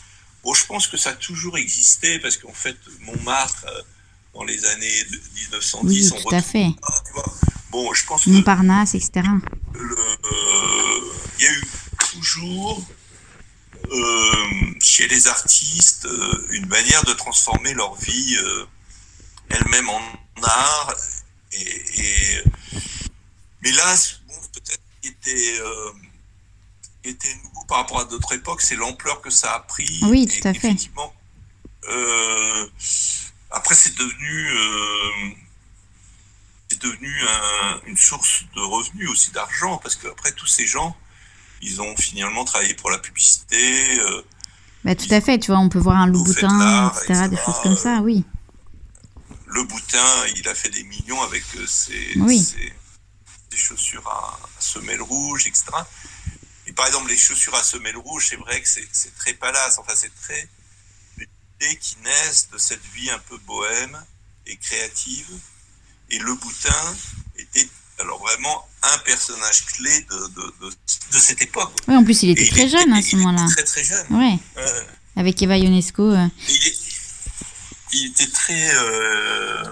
bon, 0.42 0.54
je 0.54 0.66
pense 0.66 0.86
que 0.86 0.96
ça 0.96 1.10
a 1.10 1.14
toujours 1.14 1.56
existé 1.56 2.18
parce 2.18 2.36
qu'en 2.36 2.52
fait, 2.52 2.76
Montmartre, 3.00 3.64
euh, 3.68 3.82
dans 4.34 4.44
les 4.44 4.64
années 4.64 5.04
1910, 5.34 6.12
oui, 6.12 6.22
tout 6.22 6.34
à 6.34 6.42
fait. 6.42 6.68
bon, 7.70 7.92
je 7.94 8.04
pense 8.04 8.24
que 8.24 8.30
Montparnasse, 8.30 8.94
etc. 8.94 9.28
Euh, 9.74 11.00
il 11.38 11.44
y 11.44 11.48
a 11.48 11.52
eu 11.52 11.64
toujours 11.98 12.84
euh, 13.90 14.74
chez 14.80 15.06
les 15.08 15.26
artistes 15.28 16.08
une 16.50 16.66
manière 16.66 17.04
de 17.04 17.12
transformer 17.12 17.74
leur 17.74 17.94
vie 17.96 18.36
elle-même 19.50 19.88
en 19.88 20.00
art 20.42 20.94
et, 21.52 21.60
et 21.60 22.44
mais 23.64 23.72
là, 23.72 23.96
était, 25.04 25.60
euh, 25.60 25.92
était 27.04 27.34
nouveau 27.44 27.64
par 27.66 27.78
rapport 27.78 28.00
à 28.00 28.04
d'autres 28.04 28.34
époques, 28.34 28.60
c'est 28.60 28.76
l'ampleur 28.76 29.22
que 29.22 29.30
ça 29.30 29.54
a 29.54 29.60
pris. 29.60 30.00
Oui, 30.02 30.26
tout 30.26 30.46
à 30.46 30.52
fait. 30.52 30.68
Effectivement, 30.68 31.14
euh, 31.88 32.68
après, 33.54 33.74
c'est 33.74 33.96
devenu, 33.96 34.50
euh, 34.50 35.30
c'est 36.68 36.80
devenu 36.80 37.12
une 37.86 37.96
source 37.96 38.44
de 38.54 38.60
revenus 38.60 39.08
aussi 39.10 39.30
d'argent, 39.30 39.78
parce 39.78 39.96
qu'après, 39.96 40.32
tous 40.32 40.46
ces 40.46 40.66
gens, 40.66 40.96
ils 41.62 41.80
ont 41.80 41.96
finalement 41.96 42.44
travaillé 42.44 42.74
pour 42.74 42.90
la 42.90 42.98
publicité. 42.98 44.00
Bah, 44.84 44.94
tout 44.94 45.08
à 45.10 45.20
fait, 45.20 45.38
tu 45.38 45.50
vois, 45.50 45.60
on 45.60 45.68
peut 45.68 45.78
voir 45.78 45.96
un 45.96 46.06
Louboutin, 46.06 46.88
etc., 46.88 47.04
etc., 47.12 47.28
des 47.30 47.36
choses 47.36 47.60
comme 47.62 47.76
ça, 47.76 48.00
oui. 48.00 48.24
Le 49.46 49.62
Boutin, 49.62 50.26
il 50.36 50.48
a 50.48 50.54
fait 50.54 50.68
des 50.68 50.82
millions 50.82 51.22
avec 51.22 51.44
ses, 51.66 52.12
oui 52.16 52.44
chaussures 53.56 54.06
à, 54.08 54.38
semelle 54.58 55.02
rouge, 55.02 55.46
etc. 55.46 55.64
Et 56.66 56.72
par 56.72 56.86
exemple, 56.86 57.08
les 57.08 57.16
chaussures 57.16 57.54
à 57.54 57.62
semelle 57.62 57.96
rouge, 57.96 58.28
c'est 58.30 58.36
vrai 58.36 58.60
que 58.60 58.68
c'est 58.68 59.14
très 59.16 59.34
palace, 59.34 59.78
enfin 59.78 59.92
c'est 59.94 60.14
très 60.22 60.48
idées 61.64 61.76
qui 61.76 61.96
naissent 62.04 62.48
de 62.52 62.58
cette 62.58 62.84
vie 62.94 63.10
un 63.10 63.18
peu 63.18 63.38
bohème 63.46 64.02
et 64.46 64.56
créative. 64.56 65.28
Et 66.10 66.18
le 66.18 66.34
boutin 66.34 66.96
était 67.36 67.68
alors 67.98 68.18
vraiment 68.20 68.68
un 68.82 68.98
personnage 68.98 69.66
clé 69.66 70.06
de, 70.10 70.68
de, 71.12 71.18
cette 71.18 71.42
époque. 71.42 71.72
Oui, 71.88 71.96
en 71.96 72.04
plus 72.04 72.22
il 72.22 72.30
était 72.30 72.48
très 72.48 72.68
jeune 72.68 72.92
à 72.92 73.02
ce 73.02 73.16
moment-là. 73.16 73.46
Très 73.54 73.64
très 73.64 73.84
jeune. 73.84 74.06
Ouais. 74.10 74.38
Avec 75.16 75.40
Eva 75.42 75.56
Ionesco. 75.56 76.10
Euh. 76.10 76.26
Il, 77.92 78.06
était 78.06 78.26
très 78.26 78.74
euh, 78.74 79.64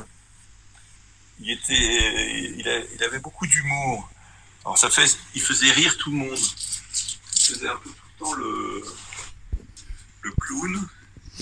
il 1.41 1.51
était, 1.51 2.53
il, 2.57 3.05
avait 3.05 3.19
beaucoup 3.19 3.47
d'humour. 3.47 4.09
Alors 4.65 4.79
ça 4.79 4.91
fait, 4.91 5.17
il 5.35 5.43
faisait 5.43 5.73
rire 5.73 5.97
tout 5.99 6.11
le 6.11 6.17
monde. 6.17 6.39
Il 7.35 7.41
faisait 7.41 7.69
un 7.69 7.77
peu 7.77 7.91
tout 7.91 8.07
le 8.07 8.25
temps 8.25 8.33
le, 8.35 8.85
le 10.23 10.33
clown. 10.41 10.89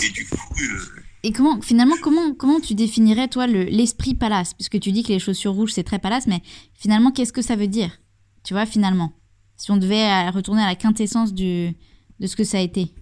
Et 0.02 0.10
du 0.10 0.26
coup. 0.26 0.38
Euh, 0.60 1.02
et 1.22 1.32
comment, 1.32 1.60
finalement, 1.60 1.96
comment, 2.00 2.34
comment 2.34 2.60
tu 2.60 2.74
définirais, 2.74 3.28
toi, 3.28 3.46
l'esprit 3.46 4.14
palace? 4.14 4.54
Puisque 4.54 4.80
tu 4.80 4.92
dis 4.92 5.02
que 5.02 5.08
les 5.08 5.18
chaussures 5.18 5.52
rouges, 5.52 5.72
c'est 5.72 5.84
très 5.84 5.98
palace, 5.98 6.26
mais 6.26 6.42
finalement, 6.72 7.10
qu'est-ce 7.10 7.32
que 7.32 7.42
ça 7.42 7.56
veut 7.56 7.68
dire? 7.68 8.00
Tu 8.42 8.54
vois, 8.54 8.64
finalement 8.64 9.12
si 9.60 9.70
on 9.70 9.76
devait 9.76 10.30
retourner 10.30 10.62
à 10.62 10.66
la 10.66 10.74
quintessence 10.74 11.34
du, 11.34 11.76
de 12.18 12.26
ce 12.26 12.34
que 12.34 12.44
ça 12.44 12.56
a 12.56 12.60
été 12.60 12.92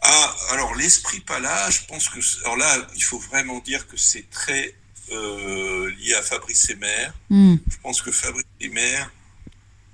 ah, 0.00 0.36
alors 0.52 0.74
l'esprit 0.76 1.20
palace, 1.20 1.80
je 1.82 1.86
pense 1.86 2.08
que 2.08 2.20
alors 2.44 2.56
là, 2.56 2.86
il 2.94 3.02
faut 3.02 3.18
vraiment 3.18 3.58
dire 3.58 3.86
que 3.88 3.96
c'est 3.96 4.30
très 4.30 4.74
euh, 5.10 5.90
lié 5.98 6.14
à 6.14 6.22
Fabrice 6.22 6.70
Emer. 6.70 7.08
Hmm. 7.28 7.56
Je 7.68 7.76
pense 7.82 8.00
que 8.00 8.12
Fabrice 8.12 8.46
Emer, 8.60 8.96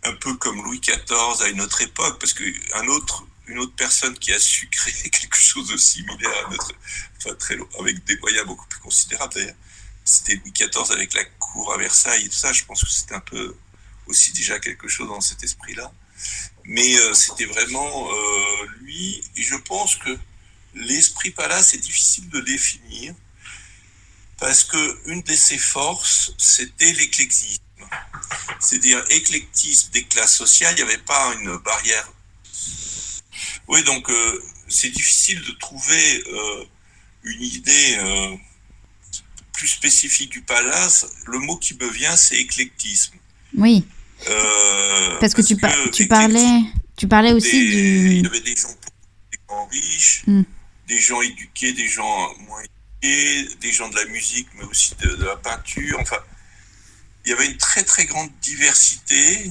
un 0.05 0.13
peu 0.13 0.35
comme 0.37 0.63
Louis 0.63 0.79
XIV 0.79 1.43
à 1.43 1.49
une 1.49 1.63
autre 1.63 1.81
époque, 1.81 2.21
parce 2.21 2.35
qu'un 2.35 2.87
autre 2.87 3.27
une 3.47 3.59
autre 3.59 3.75
personne 3.77 4.19
qui 4.19 4.33
a 4.33 4.39
su 4.39 4.69
créer 4.71 5.11
quelque 5.11 5.37
chose 5.37 5.69
de 5.69 5.77
similaire 5.77 6.47
à 6.47 6.51
notre, 6.51 6.73
enfin 7.19 7.35
très 7.37 7.59
avec 7.79 8.05
des 8.05 8.17
moyens 8.19 8.47
beaucoup 8.47 8.67
plus 8.67 8.81
considérables 8.81 9.55
c'était 10.05 10.37
Louis 10.37 10.53
XIV 10.53 10.91
avec 10.91 11.15
la 11.15 11.25
cour 11.25 11.73
à 11.73 11.79
Versailles 11.79 12.27
et 12.27 12.29
tout 12.29 12.37
ça. 12.37 12.53
Je 12.53 12.65
pense 12.65 12.85
que 12.85 12.91
c'était 12.91 13.15
un 13.15 13.21
peu 13.21 13.57
aussi 14.07 14.33
déjà 14.33 14.59
quelque 14.59 14.87
chose 14.87 15.09
dans 15.09 15.21
cet 15.21 15.43
esprit-là. 15.43 15.91
Mais 16.65 16.97
euh, 16.99 17.15
c'était 17.15 17.47
vraiment 17.47 18.11
euh, 18.13 18.67
lui. 18.81 19.23
Et 19.37 19.43
je 19.43 19.57
pense 19.57 19.97
que 19.97 20.19
l'esprit 20.75 21.31
palace 21.31 21.75
est 21.75 21.79
difficile 21.79 22.29
de 22.29 22.41
définir 22.41 23.15
parce 24.39 24.65
que 24.65 25.09
une 25.09 25.23
de 25.23 25.35
ses 25.35 25.59
forces, 25.59 26.35
c'était 26.37 26.93
l'éclectisme. 26.93 27.63
C'est-à-dire 28.61 29.03
éclectisme 29.11 29.91
des 29.93 30.05
classes 30.05 30.37
sociales. 30.37 30.75
Il 30.75 30.85
n'y 30.85 30.91
avait 30.91 31.03
pas 31.03 31.35
une 31.35 31.57
barrière. 31.59 32.13
Oui, 33.69 33.83
donc 33.85 34.09
euh, 34.11 34.43
c'est 34.69 34.91
difficile 34.91 35.41
de 35.43 35.53
trouver 35.53 36.25
une 37.25 37.43
idée 37.43 37.97
plus 39.55 39.69
spécifique 39.69 40.31
du 40.31 40.43
palace. 40.43 41.07
Le 41.27 41.39
mot 41.39 41.57
qui 41.57 41.75
me 41.75 41.89
vient, 41.89 42.17
c'est 42.17 42.37
éclectisme. 42.37 43.15
Oui. 43.57 43.85
Euh, 44.29 45.19
parce 45.21 45.35
que 45.35 45.43
tu, 45.43 45.57
tu 45.93 46.07
parlais, 46.07 46.61
tu 46.97 47.09
parlais 47.09 47.33
aussi 47.33 47.59
du. 47.59 48.17
Il 48.17 48.23
y 48.23 48.27
avait 48.27 48.41
des 48.41 48.57
gens, 48.57 48.69
riches, 49.71 50.25
hmm. 50.27 50.43
des 50.89 51.01
gens 51.01 51.21
éduqués, 51.23 51.73
des 51.73 51.89
gens 51.89 52.35
moins 52.41 52.62
éduqués, 52.62 53.57
des 53.61 53.73
gens 53.73 53.89
de 53.89 53.97
la 53.97 54.05
musique, 54.07 54.49
mais 54.57 54.65
aussi 54.65 54.95
de, 55.01 55.25
la 55.25 55.37
peinture. 55.37 55.99
Enfin, 56.01 56.19
il 57.25 57.31
y 57.31 57.33
avait 57.33 57.47
une 57.47 57.57
très 57.57 57.85
très 57.85 58.07
grande 58.07 58.31
diversité 58.41 59.51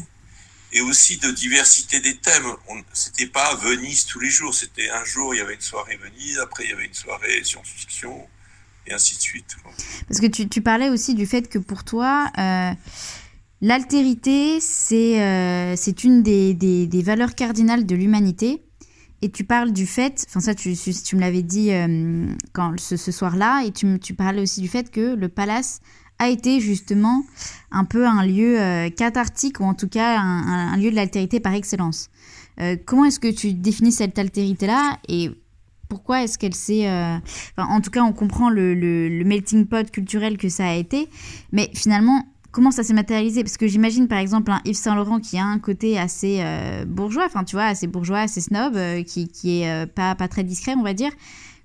et 0.73 0.81
aussi 0.81 1.17
de 1.17 1.31
diversité 1.31 1.99
des 1.99 2.17
thèmes. 2.17 2.51
C'était 2.91 3.27
pas 3.27 3.55
Venise 3.55 4.05
tous 4.05 4.19
les 4.19 4.29
jours. 4.29 4.53
C'était 4.53 4.89
un 4.89 5.05
jour 5.05 5.33
il 5.33 5.37
y 5.37 5.41
avait 5.41 5.55
une 5.55 5.61
soirée 5.61 5.97
Venise, 5.97 6.39
après 6.39 6.65
il 6.65 6.71
y 6.71 6.73
avait 6.73 6.85
une 6.85 6.93
soirée 6.93 7.43
science-fiction 7.43 8.27
et 8.87 8.93
ainsi 8.93 9.15
de 9.15 9.21
suite. 9.21 9.55
Parce 10.07 10.19
que 10.19 10.27
tu, 10.27 10.61
parlais 10.61 10.89
aussi 10.89 11.13
du 11.13 11.25
fait 11.25 11.47
que 11.47 11.59
pour 11.59 11.83
toi. 11.83 12.29
Euh, 12.37 12.71
L'altérité, 13.65 14.59
c'est 14.59 15.21
euh, 15.21 15.77
une 16.03 16.21
des, 16.21 16.53
des, 16.53 17.01
valeurs 17.01 17.33
cardinales 17.33 17.85
de 17.85 17.95
l'humanité. 17.95 18.61
Et 19.21 19.31
tu 19.31 19.45
parles 19.45 19.71
du 19.71 19.87
fait, 19.87 20.25
enfin 20.27 20.41
ça 20.41 20.53
tu, 20.53 20.75
tu 20.75 21.15
me 21.15 21.21
l'avais 21.21 21.43
dit 21.43 21.71
euh, 21.71 22.27
quand, 22.51 22.77
ce, 22.77 22.97
ce 22.97 23.13
soir-là, 23.13 23.63
et 23.65 23.71
tu, 23.71 23.97
tu 24.01 24.15
parlais 24.15 24.41
aussi 24.41 24.59
du 24.59 24.67
fait 24.67 24.91
que 24.91 25.15
le 25.15 25.29
palace 25.29 25.79
a 26.23 26.29
été 26.29 26.59
justement 26.59 27.23
un 27.71 27.85
peu 27.85 28.05
un 28.05 28.25
lieu 28.25 28.59
euh, 28.59 28.89
cathartique, 28.89 29.59
ou 29.59 29.63
en 29.63 29.73
tout 29.73 29.87
cas 29.87 30.19
un, 30.19 30.77
lieu 30.77 30.91
de 30.91 30.95
l'altérité 30.95 31.39
par 31.39 31.53
excellence. 31.53 32.09
comment 32.85 33.05
est-ce 33.05 33.19
que 33.19 33.31
tu 33.31 33.53
définis 33.53 33.91
cette 33.91 34.17
altérité-là 34.17 34.99
et 35.07 35.31
pourquoi 35.89 36.23
est-ce 36.23 36.39
qu'elle 36.39 36.55
s'est... 36.55 36.87
Enfin, 36.87 37.67
en 37.69 37.79
tout 37.81 37.91
cas, 37.91 38.01
on 38.03 38.13
comprend 38.13 38.49
le, 38.49 39.23
melting 39.23 39.67
pot 39.67 39.89
culturel 39.91 40.37
que 40.37 40.49
ça 40.49 40.67
a 40.67 40.73
été, 40.73 41.07
mais 41.51 41.69
finalement, 41.73 42.25
comment 42.53 42.71
ça 42.71 42.83
s'est 42.83 42.93
matérialisé? 42.93 43.43
Parce 43.43 43.57
que 43.57 43.67
j'imagine 43.67 44.07
par 44.07 44.19
exemple 44.19 44.51
un 44.51 44.61
Yves 44.63 44.77
Saint 44.77 44.95
Laurent 44.95 45.19
qui 45.19 45.37
a 45.37 45.43
un 45.43 45.59
côté 45.59 45.99
assez 45.99 46.37
euh, 46.39 46.85
bourgeois, 46.85 47.25
enfin 47.25 47.43
tu 47.43 47.57
vois, 47.57 47.65
assez 47.65 47.87
bourgeois, 47.87 48.19
assez 48.19 48.39
snob, 48.39 48.77
euh, 48.77 49.03
qui, 49.03 49.27
qui 49.27 49.59
est 49.59 49.69
euh, 49.69 49.85
pas, 49.85 50.15
pas 50.15 50.29
très 50.29 50.45
discret, 50.45 50.75
on 50.77 50.83
va 50.83 50.93
dire. 50.93 51.11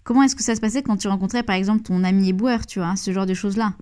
Comment 0.02 0.24
est-ce 0.24 0.34
que 0.34 0.42
ça 0.42 0.56
se 0.56 0.61
passait 0.61 0.82
quand 0.82 0.96
tu 0.96 1.06
rencontrais 1.06 1.44
par 1.44 1.54
exemple 1.54 1.82
ton 1.82 2.02
ami 2.02 2.30
éboueur, 2.30 2.66
tu 2.66 2.80
vois, 2.80 2.96
ce 2.96 3.12
genre 3.12 3.26
de 3.26 3.34
choses-là? 3.34 3.74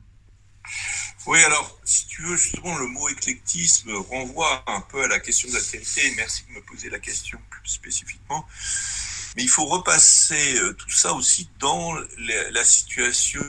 Oui, 1.26 1.42
alors 1.44 1.78
si 1.84 2.06
tu 2.06 2.22
veux, 2.22 2.36
justement, 2.36 2.76
le 2.78 2.86
mot 2.86 3.08
éclectisme 3.08 3.92
renvoie 3.92 4.62
un 4.66 4.80
peu 4.80 5.02
à 5.02 5.08
la 5.08 5.18
question 5.18 5.48
de 5.48 5.54
l'altérité. 5.54 6.12
Merci 6.16 6.44
de 6.48 6.54
me 6.54 6.62
poser 6.62 6.90
la 6.90 6.98
question 6.98 7.38
plus 7.50 7.68
spécifiquement. 7.68 8.46
Mais 9.36 9.42
il 9.42 9.48
faut 9.48 9.66
repasser 9.66 10.58
tout 10.78 10.90
ça 10.90 11.12
aussi 11.12 11.48
dans 11.58 11.94
la 12.18 12.64
situation 12.64 13.44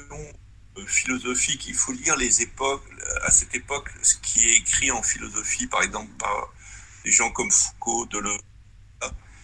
philosophique, 0.85 1.65
il 1.67 1.73
faut 1.73 1.91
lire 1.91 2.15
les 2.17 2.41
époques, 2.41 2.83
à 3.23 3.31
cette 3.31 3.55
époque, 3.55 3.89
ce 4.03 4.15
qui 4.15 4.49
est 4.49 4.57
écrit 4.57 4.91
en 4.91 5.01
philosophie, 5.01 5.67
par 5.67 5.81
exemple 5.81 6.11
par 6.19 6.53
des 7.03 7.11
gens 7.11 7.31
comme 7.31 7.51
Foucault, 7.51 8.05
Deleuze, 8.07 8.39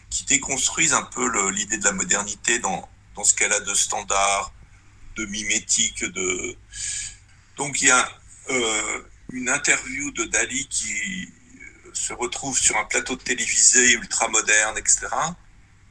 qui 0.09 0.25
déconstruisent 0.25 0.93
un 0.93 1.03
peu 1.03 1.49
l'idée 1.49 1.77
de 1.77 1.85
la 1.85 1.93
modernité 1.93 2.59
dans, 2.59 2.87
dans 3.15 3.23
ce 3.23 3.33
qu'elle 3.33 3.53
a 3.53 3.59
de 3.59 3.73
standard, 3.73 4.53
de 5.15 5.25
mimétique, 5.25 6.03
de... 6.03 6.57
Donc 7.57 7.81
il 7.81 7.87
y 7.87 7.91
a 7.91 8.09
euh, 8.49 9.01
une 9.31 9.49
interview 9.49 10.11
de 10.11 10.25
Dali 10.25 10.67
qui 10.67 11.29
euh, 11.85 11.89
se 11.93 12.13
retrouve 12.13 12.57
sur 12.57 12.77
un 12.77 12.85
plateau 12.85 13.15
de 13.15 13.21
télévisé 13.21 13.93
ultra 13.93 14.27
moderne, 14.27 14.77
etc. 14.77 15.07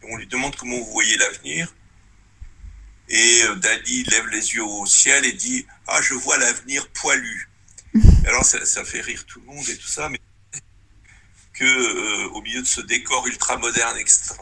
on 0.03 0.17
lui 0.17 0.27
demande 0.27 0.55
comment 0.57 0.77
vous 0.77 0.93
voyez 0.93 1.17
l'avenir. 1.17 1.73
Et 3.09 3.43
euh, 3.43 3.55
Dali 3.57 4.05
lève 4.05 4.27
les 4.29 4.55
yeux 4.55 4.65
au 4.65 4.87
ciel 4.87 5.25
et 5.25 5.33
dit 5.33 5.67
Ah, 5.87 6.01
je 6.03 6.15
vois 6.15 6.39
l'avenir 6.39 6.89
poilu. 6.89 7.49
Alors 8.27 8.45
ça, 8.45 8.65
ça, 8.65 8.85
fait 8.85 9.01
rire 9.01 9.25
tout 9.27 9.41
le 9.41 9.47
monde 9.47 9.69
et 9.69 9.77
tout 9.77 9.89
ça, 9.89 10.09
mais 10.09 10.21
que 11.55 11.65
euh, 11.65 12.29
au 12.31 12.43
milieu 12.43 12.63
de 12.63 12.67
ce 12.67 12.81
décor 12.81 13.27
ultra 13.27 13.57
moderne, 13.57 13.99
etc., 13.99 14.35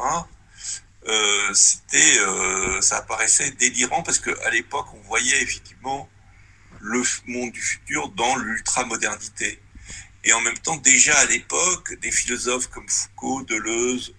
euh, 1.07 1.55
c'était, 1.55 2.18
euh, 2.18 2.81
ça 2.81 2.99
apparaissait 2.99 3.51
délirant 3.53 4.03
parce 4.03 4.18
qu'à 4.18 4.51
l'époque, 4.51 4.87
on 4.95 5.01
voyait 5.09 5.43
effectivement 5.43 6.09
le 6.81 7.03
monde 7.26 7.53
du 7.53 7.61
futur 7.61 8.09
dans 8.11 8.37
l'ultra 8.37 8.85
modernité. 8.85 9.61
Et 10.24 10.33
en 10.33 10.41
même 10.41 10.59
temps, 10.59 10.76
déjà 10.76 11.16
à 11.18 11.26
l'époque, 11.26 11.99
des 12.01 12.11
philosophes 12.11 12.68
comme 12.68 12.89
Foucault, 12.89 13.43
Deleuze, 13.43 14.14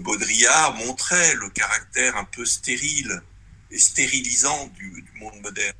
Baudrillard 0.00 0.74
montraient 0.76 1.34
le 1.34 1.50
caractère 1.50 2.16
un 2.16 2.24
peu 2.24 2.44
stérile 2.44 3.22
et 3.70 3.78
stérilisant 3.78 4.68
du, 4.68 5.04
monde 5.16 5.40
moderne. 5.42 5.76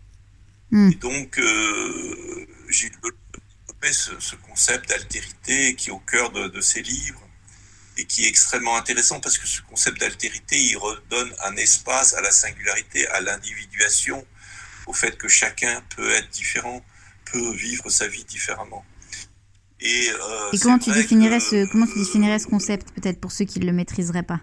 Hmm. 0.71 0.91
Et 0.91 0.95
donc, 0.97 1.39
euh, 1.39 2.47
j'ai 2.69 2.91
développé 2.91 3.93
ce, 3.93 4.19
ce 4.19 4.37
concept 4.37 4.89
d'altérité 4.89 5.75
qui 5.77 5.89
est 5.89 5.93
au 5.93 5.99
cœur 5.99 6.31
de, 6.31 6.49
de, 6.49 6.61
ces 6.61 6.83
livres 6.83 7.21
et 7.97 8.07
qui 8.07 8.25
est 8.25 8.29
extrêmement 8.29 8.77
intéressant 8.77 9.21
parce 9.21 9.39
que 9.39 9.47
ce 9.47 9.61
concept 9.63 10.01
d'altérité, 10.01 10.57
il 10.57 10.77
redonne 10.77 11.35
un 11.45 11.57
espace 11.57 12.15
à 12.15 12.21
la 12.21 12.31
singularité, 12.31 13.07
à 13.09 13.21
l'individuation, 13.21 14.27
au 14.87 14.93
fait 14.93 15.17
que 15.17 15.29
chacun 15.29 15.83
peut 15.97 16.11
être 16.11 16.29
différent, 16.31 16.85
peut 17.31 17.53
vivre 17.55 17.89
sa 17.91 18.09
vie 18.09 18.25
différemment. 18.25 18.85
Et, 19.81 20.11
euh, 20.11 20.51
et 20.53 20.59
comment, 20.59 20.79
tu 20.79 20.93
définirais 20.93 21.41
ce, 21.41 21.71
comment 21.71 21.87
tu 21.87 21.99
définirais 21.99 22.39
ce 22.39 22.47
concept, 22.47 22.93
peut-être 22.93 23.21
pour 23.21 23.33
ceux 23.33 23.45
qui 23.45 23.59
ne 23.59 23.67
le 23.67 23.73
maîtriseraient 23.73 24.23
pas? 24.23 24.41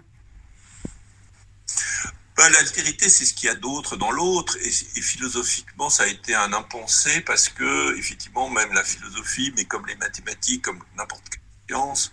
Bah, 2.36 2.48
l'altérité, 2.50 3.08
c'est 3.08 3.24
ce 3.24 3.34
qu'il 3.34 3.48
y 3.48 3.50
a 3.50 3.54
d'autre 3.54 3.96
dans 3.96 4.10
l'autre, 4.10 4.56
et, 4.62 5.00
philosophiquement, 5.02 5.90
ça 5.90 6.04
a 6.04 6.06
été 6.06 6.34
un 6.34 6.52
impensé 6.52 7.20
parce 7.20 7.48
que, 7.48 7.96
effectivement, 7.98 8.48
même 8.48 8.72
la 8.72 8.84
philosophie, 8.84 9.52
mais 9.56 9.64
comme 9.64 9.86
les 9.86 9.96
mathématiques, 9.96 10.62
comme 10.62 10.78
n'importe 10.96 11.24
quelle 11.28 11.40
science, 11.68 12.12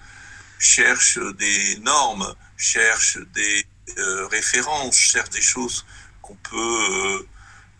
cherche 0.60 1.20
des 1.38 1.78
normes, 1.80 2.34
cherche 2.58 3.20
des 3.34 3.66
euh, 3.98 4.28
références, 4.28 4.98
cherche 4.98 5.30
des 5.30 5.42
choses 5.42 5.86
qu'on 6.22 6.36
peut 6.36 6.58
euh, 6.58 7.28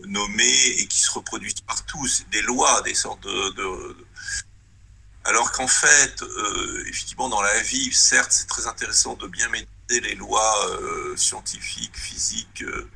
nommer 0.06 0.68
et 0.80 0.88
qui 0.88 1.00
se 1.00 1.12
reproduisent 1.12 1.62
partout, 1.62 2.08
c'est 2.08 2.30
des 2.30 2.42
lois, 2.42 2.82
des 2.84 2.94
sortes 2.94 3.24
de, 3.24 3.96
alors 5.28 5.52
qu'en 5.52 5.68
fait, 5.68 6.22
euh, 6.22 6.86
effectivement, 6.88 7.28
dans 7.28 7.42
la 7.42 7.62
vie, 7.62 7.92
certes, 7.94 8.32
c'est 8.32 8.48
très 8.48 8.66
intéressant 8.66 9.16
de 9.16 9.28
bien 9.28 9.50
mettre 9.50 9.68
les 9.90 10.16
lois 10.16 10.56
euh, 10.70 11.18
scientifiques, 11.18 11.98
physiques, 11.98 12.64
euh, 12.64 12.90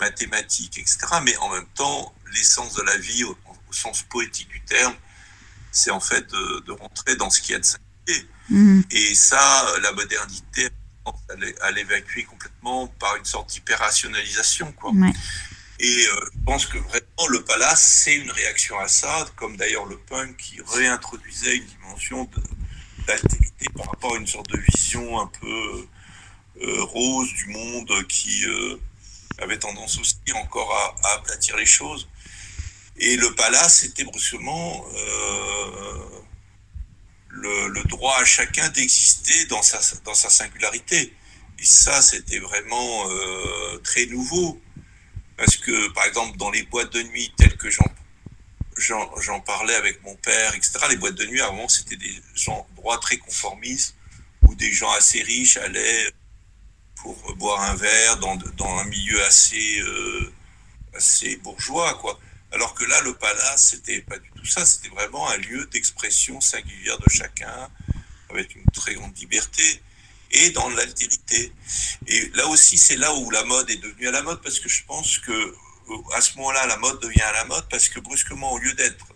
mathématiques, 0.00 0.76
etc. 0.78 0.98
Mais 1.22 1.36
en 1.36 1.50
même 1.50 1.68
temps, 1.76 2.12
l'essence 2.34 2.74
de 2.74 2.82
la 2.82 2.96
vie, 2.98 3.22
au, 3.22 3.38
sens 3.70 4.02
poétique 4.02 4.48
du 4.48 4.60
terme, 4.62 4.94
c'est 5.70 5.92
en 5.92 6.00
fait 6.00 6.26
de, 6.30 6.72
rentrer 6.72 7.14
dans 7.14 7.30
ce 7.30 7.40
qui 7.40 7.54
a 7.54 7.60
de 7.60 7.64
singulier. 7.64 8.28
Mhm. 8.48 8.82
Et 8.90 9.14
ça, 9.14 9.72
la 9.80 9.92
modernité, 9.92 10.70
à 11.60 11.70
l'évacuer 11.70 12.24
complètement 12.24 12.88
par 12.88 13.14
une 13.16 13.24
sorte 13.24 13.50
d'hyper-rationalisation. 13.50 14.72
Quoi. 14.72 14.92
Et 15.80 16.06
euh, 16.06 16.20
je 16.34 16.44
pense 16.44 16.66
que 16.66 16.78
vraiment, 16.78 17.28
le 17.28 17.42
palace, 17.44 18.00
c'est 18.04 18.16
une 18.16 18.30
réaction 18.30 18.78
à 18.78 18.88
ça, 18.88 19.26
comme 19.36 19.56
d'ailleurs 19.56 19.86
le 19.86 19.96
punk 19.96 20.36
qui 20.36 20.60
réintroduisait 20.74 21.56
une 21.56 21.64
dimension 21.64 22.28
d'altérité 23.06 23.66
par 23.76 23.86
rapport 23.86 24.14
à 24.14 24.18
une 24.18 24.26
sorte 24.26 24.50
de 24.50 24.58
vision 24.58 25.20
un 25.20 25.26
peu 25.26 25.86
euh, 26.62 26.82
rose 26.82 27.32
du 27.34 27.46
monde 27.48 28.06
qui 28.08 28.44
euh, 28.46 28.76
avait 29.38 29.58
tendance 29.58 29.98
aussi 29.98 30.16
encore 30.34 30.72
à, 31.04 31.14
aplatir 31.14 31.56
les 31.56 31.66
choses. 31.66 32.08
Et 32.96 33.16
le 33.16 33.32
palace 33.34 33.84
était 33.84 34.04
brusquement 34.04 34.84
euh, 34.94 36.22
le, 37.28 37.84
droit 37.84 38.16
à 38.20 38.24
chacun 38.24 38.68
d'exister 38.70 39.46
dans 39.46 39.62
sa, 39.62 39.80
singularité. 39.80 41.14
Et 41.58 41.64
ça, 41.64 42.02
c'était 42.02 42.38
vraiment 42.38 43.08
euh, 43.08 43.78
très 43.78 44.06
nouveau. 44.06 44.60
Parce 45.38 45.56
que, 45.56 45.88
par 45.92 46.04
exemple, 46.04 46.36
dans 46.36 46.50
les 46.50 46.64
boîtes 46.64 46.92
de 46.92 47.00
nuit 47.04 47.32
telles 47.36 47.56
que 47.56 47.70
j'en 47.70 49.40
parlais 49.40 49.76
avec 49.76 50.02
mon 50.02 50.16
père, 50.16 50.54
etc., 50.56 50.72
les 50.90 50.96
boîtes 50.96 51.14
de 51.14 51.24
nuit, 51.26 51.40
avant, 51.40 51.68
c'était 51.68 51.96
des 51.96 52.20
endroits 52.48 52.98
très 52.98 53.18
conformistes 53.18 53.94
où 54.42 54.54
des 54.56 54.72
gens 54.72 54.90
assez 54.90 55.22
riches 55.22 55.56
allaient 55.56 56.12
pour 56.96 57.36
boire 57.36 57.62
un 57.62 57.76
verre 57.76 58.16
dans, 58.16 58.36
un 58.78 58.84
milieu 58.86 59.24
assez, 59.24 59.80
euh, 59.80 60.32
assez 60.94 61.36
bourgeois, 61.36 61.94
quoi. 61.94 62.18
Alors 62.50 62.74
que 62.74 62.84
là, 62.84 63.00
le 63.02 63.14
palace, 63.14 63.70
c'était 63.70 64.00
pas 64.00 64.18
du 64.18 64.30
tout 64.34 64.44
ça, 64.44 64.66
c'était 64.66 64.88
vraiment 64.88 65.28
un 65.30 65.36
lieu 65.36 65.66
d'expression 65.66 66.40
singulière 66.40 66.98
de 66.98 67.08
chacun, 67.08 67.70
avec 68.28 68.56
une 68.56 68.64
très 68.72 68.94
grande 68.94 69.16
liberté 69.16 69.82
et 70.30 70.50
dans 70.50 70.68
l'altérité. 70.70 71.52
Et 72.06 72.30
là 72.34 72.46
aussi, 72.48 72.76
c'est 72.76 72.96
là 72.96 73.14
où 73.14 73.30
la 73.30 73.44
mode 73.44 73.70
est 73.70 73.76
devenue 73.76 74.08
à 74.08 74.12
la 74.12 74.22
mode, 74.22 74.40
parce 74.42 74.60
que 74.60 74.68
je 74.68 74.84
pense 74.84 75.18
que 75.18 75.32
euh, 75.32 75.96
à 76.14 76.20
ce 76.20 76.36
moment-là, 76.36 76.66
la 76.66 76.76
mode 76.76 77.00
devient 77.00 77.22
à 77.22 77.32
la 77.32 77.44
mode, 77.44 77.66
parce 77.70 77.88
que 77.88 78.00
brusquement, 78.00 78.52
au 78.52 78.58
lieu 78.58 78.72
d'être 78.74 79.06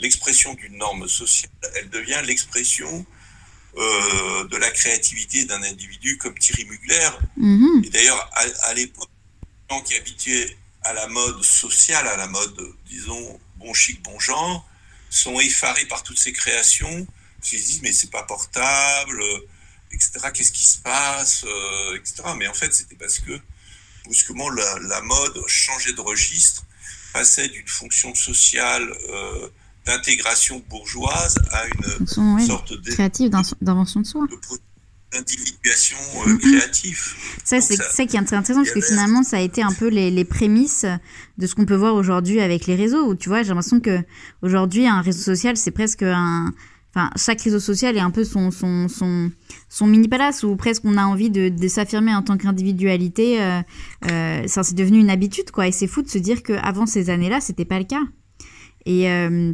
l'expression 0.00 0.54
d'une 0.54 0.76
norme 0.76 1.08
sociale, 1.08 1.50
elle 1.76 1.88
devient 1.90 2.20
l'expression 2.24 3.06
euh, 3.76 4.44
de 4.44 4.56
la 4.56 4.70
créativité 4.70 5.44
d'un 5.46 5.62
individu 5.62 6.18
comme 6.18 6.38
Thierry 6.38 6.64
Mugler. 6.64 7.10
Mm-hmm. 7.38 7.86
Et 7.86 7.90
d'ailleurs, 7.90 8.30
à, 8.62 8.74
l'époque, 8.74 9.08
les 9.68 9.76
gens 9.76 9.82
qui 9.82 9.96
habituaient 9.96 10.56
à 10.82 10.92
la 10.92 11.08
mode 11.08 11.42
sociale, 11.42 12.06
à 12.06 12.16
la 12.16 12.28
mode, 12.28 12.56
disons, 12.86 13.40
bon 13.56 13.72
chic, 13.74 14.02
bon 14.02 14.18
genre, 14.20 14.68
sont 15.10 15.40
effarés 15.40 15.86
par 15.86 16.02
toutes 16.02 16.18
ces 16.18 16.32
créations. 16.32 17.06
Ils 17.52 17.58
se 17.58 17.66
disent, 17.66 17.82
mais 17.82 17.92
c'est 17.92 18.10
pas 18.10 18.22
portable, 18.22 19.22
etc. 19.94 20.30
Qu'est-ce 20.32 20.52
qui 20.52 20.64
se 20.64 20.78
passe, 20.78 21.44
euh, 21.44 21.96
etc. 21.96 22.22
Mais 22.36 22.46
en 22.48 22.54
fait, 22.54 22.72
c'était 22.74 22.96
parce 22.96 23.18
que 23.18 23.32
brusquement 24.04 24.50
la, 24.50 25.00
mode 25.02 25.42
changeait 25.46 25.92
de 25.92 26.00
registre, 26.00 26.64
passait 27.12 27.48
d'une 27.48 27.68
fonction 27.68 28.14
sociale 28.14 28.92
euh, 29.08 29.48
d'intégration 29.86 30.62
bourgeoise 30.68 31.36
à 31.52 31.64
une 31.66 32.06
sorte 32.46 32.72
de 32.72 32.90
créative 32.90 33.30
d'invention 33.60 34.00
de 34.00 34.06
soi. 34.06 34.26
d'individuation 35.12 35.96
euh, 36.26 36.36
créative. 36.38 37.14
Ça, 37.44 37.60
c'est 37.60 37.76
ça, 37.76 38.04
qui 38.04 38.16
est 38.16 38.18
intéressant 38.18 38.54
parce 38.54 38.72
que 38.72 38.80
finalement, 38.80 39.22
ça 39.22 39.36
a 39.36 39.40
été 39.40 39.62
un 39.62 39.72
peu 39.72 39.88
les, 39.88 40.10
les 40.10 40.24
prémices 40.24 40.86
de 41.38 41.46
ce 41.46 41.54
qu'on 41.54 41.66
peut 41.66 41.76
voir 41.76 41.94
aujourd'hui 41.94 42.40
avec 42.40 42.66
les 42.66 42.74
réseaux. 42.74 43.06
Où, 43.06 43.14
tu 43.14 43.28
vois, 43.28 43.42
j'ai 43.42 43.50
l'impression 43.50 43.80
que 43.80 44.00
aujourd'hui, 44.42 44.86
un 44.86 45.02
réseau 45.02 45.22
social, 45.22 45.56
c'est 45.56 45.70
presque 45.70 46.02
un, 46.02 46.52
Enfin, 46.96 47.10
chaque 47.16 47.40
réseau 47.40 47.58
social 47.58 47.96
est 47.96 48.00
un 48.00 48.12
peu 48.12 48.22
son, 48.22 48.52
son, 48.52 48.86
son, 48.86 49.32
son 49.68 49.86
mini 49.88 50.06
palace 50.06 50.44
où 50.44 50.54
presque 50.54 50.84
on 50.84 50.96
a 50.96 51.04
envie 51.04 51.28
de, 51.28 51.66
s'affirmer 51.66 52.14
en 52.14 52.22
tant 52.22 52.36
qu'individualité. 52.36 53.42
Euh, 53.42 53.60
euh, 54.10 54.46
ça, 54.46 54.62
c'est 54.62 54.76
devenu 54.76 55.00
une 55.00 55.10
habitude, 55.10 55.50
quoi. 55.50 55.66
Et 55.66 55.72
c'est 55.72 55.88
fou 55.88 56.02
de 56.02 56.08
se 56.08 56.18
dire 56.18 56.44
qu'avant 56.44 56.86
ces 56.86 57.10
années-là, 57.10 57.40
c'était 57.40 57.64
pas 57.64 57.80
le 57.80 57.84
cas. 57.84 58.02
Et, 58.86 59.10
euh, 59.10 59.52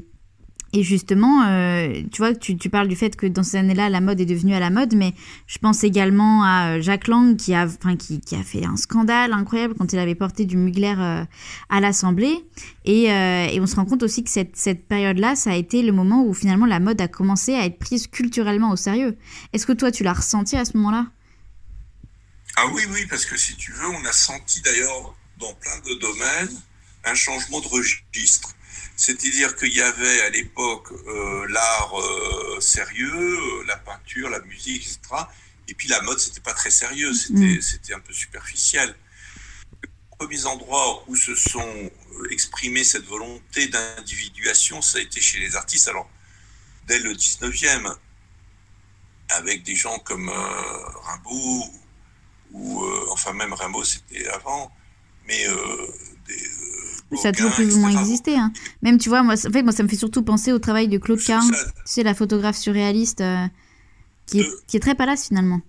et 0.72 0.84
justement, 0.84 1.46
euh, 1.48 2.02
tu 2.12 2.18
vois, 2.18 2.34
tu, 2.34 2.56
tu 2.56 2.70
parles 2.70 2.86
du 2.86 2.94
fait 2.94 3.16
que 3.16 3.26
dans 3.26 3.42
ces 3.42 3.56
années-là, 3.56 3.88
la 3.88 4.00
mode 4.00 4.20
est 4.20 4.26
devenue 4.26 4.54
à 4.54 4.60
la 4.60 4.70
mode, 4.70 4.94
mais 4.94 5.14
je 5.48 5.58
pense 5.58 5.82
également 5.82 6.44
à 6.44 6.76
euh, 6.76 6.80
Jacques 6.80 7.08
Lang 7.08 7.36
qui 7.36 7.54
a, 7.54 7.66
fait 7.68 8.64
un 8.64 8.76
scandale 8.76 9.32
incroyable 9.32 9.74
quand 9.76 9.92
il 9.92 9.98
avait 9.98 10.14
porté 10.14 10.44
du 10.44 10.56
Mugler 10.56 10.94
euh, 10.96 11.24
à 11.70 11.80
l'Assemblée. 11.80 12.44
Et, 12.84 13.04
et, 13.04 13.60
on 13.60 13.66
se 13.66 13.76
rend 13.76 13.84
compte 13.84 14.02
aussi 14.02 14.22
que 14.24 14.30
cette, 14.30 14.56
cette 14.56 14.86
période-là, 14.86 15.36
ça 15.36 15.50
a 15.50 15.54
été 15.54 15.82
le 15.82 15.92
moment 15.92 16.24
où 16.24 16.34
finalement 16.34 16.66
la 16.66 16.80
mode 16.80 17.00
a 17.00 17.08
commencé 17.08 17.54
à 17.54 17.64
être 17.64 17.78
prise 17.78 18.06
culturellement 18.06 18.70
au 18.70 18.76
sérieux. 18.76 19.16
Est-ce 19.52 19.66
que 19.66 19.72
toi, 19.72 19.90
tu 19.90 20.02
l'as 20.02 20.14
ressenti 20.14 20.56
à 20.56 20.64
ce 20.64 20.76
moment-là? 20.76 21.06
Ah 22.56 22.66
oui, 22.72 22.82
oui, 22.90 23.06
parce 23.08 23.26
que 23.26 23.36
si 23.36 23.56
tu 23.56 23.72
veux, 23.72 23.86
on 23.86 24.04
a 24.04 24.12
senti 24.12 24.60
d'ailleurs 24.62 25.14
dans 25.38 25.52
plein 25.54 25.78
de 25.84 25.98
domaines 25.98 26.60
un 27.04 27.14
changement 27.14 27.60
de 27.60 27.68
registre 27.68 28.54
c'est-à-dire 29.01 29.57
qu'il 29.57 29.74
y 29.74 29.80
avait 29.80 30.20
à 30.20 30.28
l'époque 30.28 30.92
euh, 30.92 31.46
l'art 31.48 31.98
euh, 31.98 32.61
sérieux, 32.61 33.11
euh, 33.11 33.64
la 33.66 33.78
peinture, 33.78 34.28
la 34.28 34.40
musique, 34.40 34.82
etc. 34.82 35.24
Et 35.68 35.74
puis 35.74 35.88
la 35.88 36.03
mode, 36.03 36.18
c'était 36.18 36.42
pas 36.42 36.53
très 36.53 36.70
sérieux, 36.70 37.14
c'était, 37.14 37.94
mm. 37.94 37.96
un 37.96 38.01
peu 38.01 38.12
superficiel. 38.12 38.94
Les 39.82 39.88
premiers 40.18 40.44
endroits 40.44 41.03
où 41.09 41.16
se 41.16 41.34
sont 41.34 41.90
exprimés 42.30 42.84
cette 42.84 43.07
volonté 43.07 43.68
d'individuation, 43.68 44.82
ça 44.82 44.98
a 44.98 45.01
été 45.01 45.18
chez 45.18 45.38
les 45.38 45.57
artistes. 45.57 45.88
Alors, 45.88 46.11
dès 46.86 46.98
le 46.98 47.14
19e, 47.14 47.96
avec 49.30 49.62
des 49.62 49.76
gens 49.76 49.98
comme 50.01 50.28
Rimbaud, 50.28 51.72
ou 52.53 52.84
enfin 53.09 53.32
même 53.32 53.55
Rimbaud, 53.55 53.84
c'était 53.84 54.28
avant, 54.28 54.70
mais 55.26 55.46
des 56.26 56.59
ça 57.16 57.28
a 57.28 57.32
toujours 57.32 57.52
plus 57.52 57.74
ou 57.74 57.80
moins 57.80 57.98
existé. 58.00 58.36
Hein. 58.36 58.52
Même, 58.82 58.98
tu 58.98 59.08
vois, 59.08 59.22
moi, 59.22 59.34
en 59.34 59.50
fait, 59.52 59.62
moi, 59.62 59.72
ça 59.72 59.82
me 59.82 59.88
fait 59.88 59.96
surtout 59.96 60.22
penser 60.22 60.52
au 60.52 60.58
travail 60.58 60.88
de 60.88 60.98
Claude 60.98 61.22
Cain, 61.22 61.40
c'est 61.84 62.02
la 62.02 62.14
photographe 62.14 62.56
surréaliste 62.56 63.20
euh, 63.20 63.46
qui, 64.26 64.40
est, 64.40 64.48
qui, 64.66 64.76
est, 64.76 64.80
très 64.80 64.94
palace 64.94 65.28
finalement. 65.28 65.61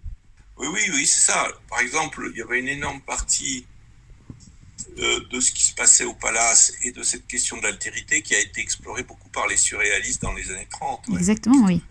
Oui, 0.58 0.68
oui, 0.72 0.82
oui, 0.94 1.08
c'est 1.08 1.32
ça. 1.32 1.48
Par 1.70 1.80
exemple, 1.80 2.30
il 2.34 2.38
y 2.38 2.42
avait 2.42 2.60
une 2.60 2.68
énorme 2.68 3.02
partie 3.02 3.66
de, 4.98 5.40
ce 5.40 5.52
qui 5.52 5.64
se 5.64 5.74
passait 5.74 6.04
au 6.04 6.14
palace 6.14 6.74
et 6.84 6.92
de 6.92 7.02
cette 7.02 7.26
question 7.28 7.58
de 7.58 7.64
l'altérité 7.64 8.22
qui 8.22 8.36
a 8.36 8.40
été 8.40 8.62
explorée 8.62 9.04
beaucoup 9.04 9.30
par 9.30 9.48
les 9.48 9.58
surréalistes 9.58 10.22
dans 10.22 10.34
les 10.34 10.50
années 10.52 10.68
30. 10.70 11.06
Exactement, 11.14 11.66
oui. 11.66 11.82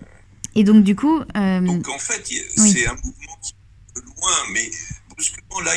Et 0.55 0.65
donc, 0.65 0.85
du 0.85 0.97
coup. 0.97 1.21
Euh, 1.37 1.61
donc, 1.61 1.89
en 1.89 1.99
fait, 1.99 2.25
c'est 2.57 2.87
un 2.87 2.95
mouvement 2.95 3.39
qui 3.43 3.55
est 3.97 4.01
loin, 4.01 4.37
mais 4.53 4.71
brusquement, 5.09 5.61
là, 5.61 5.73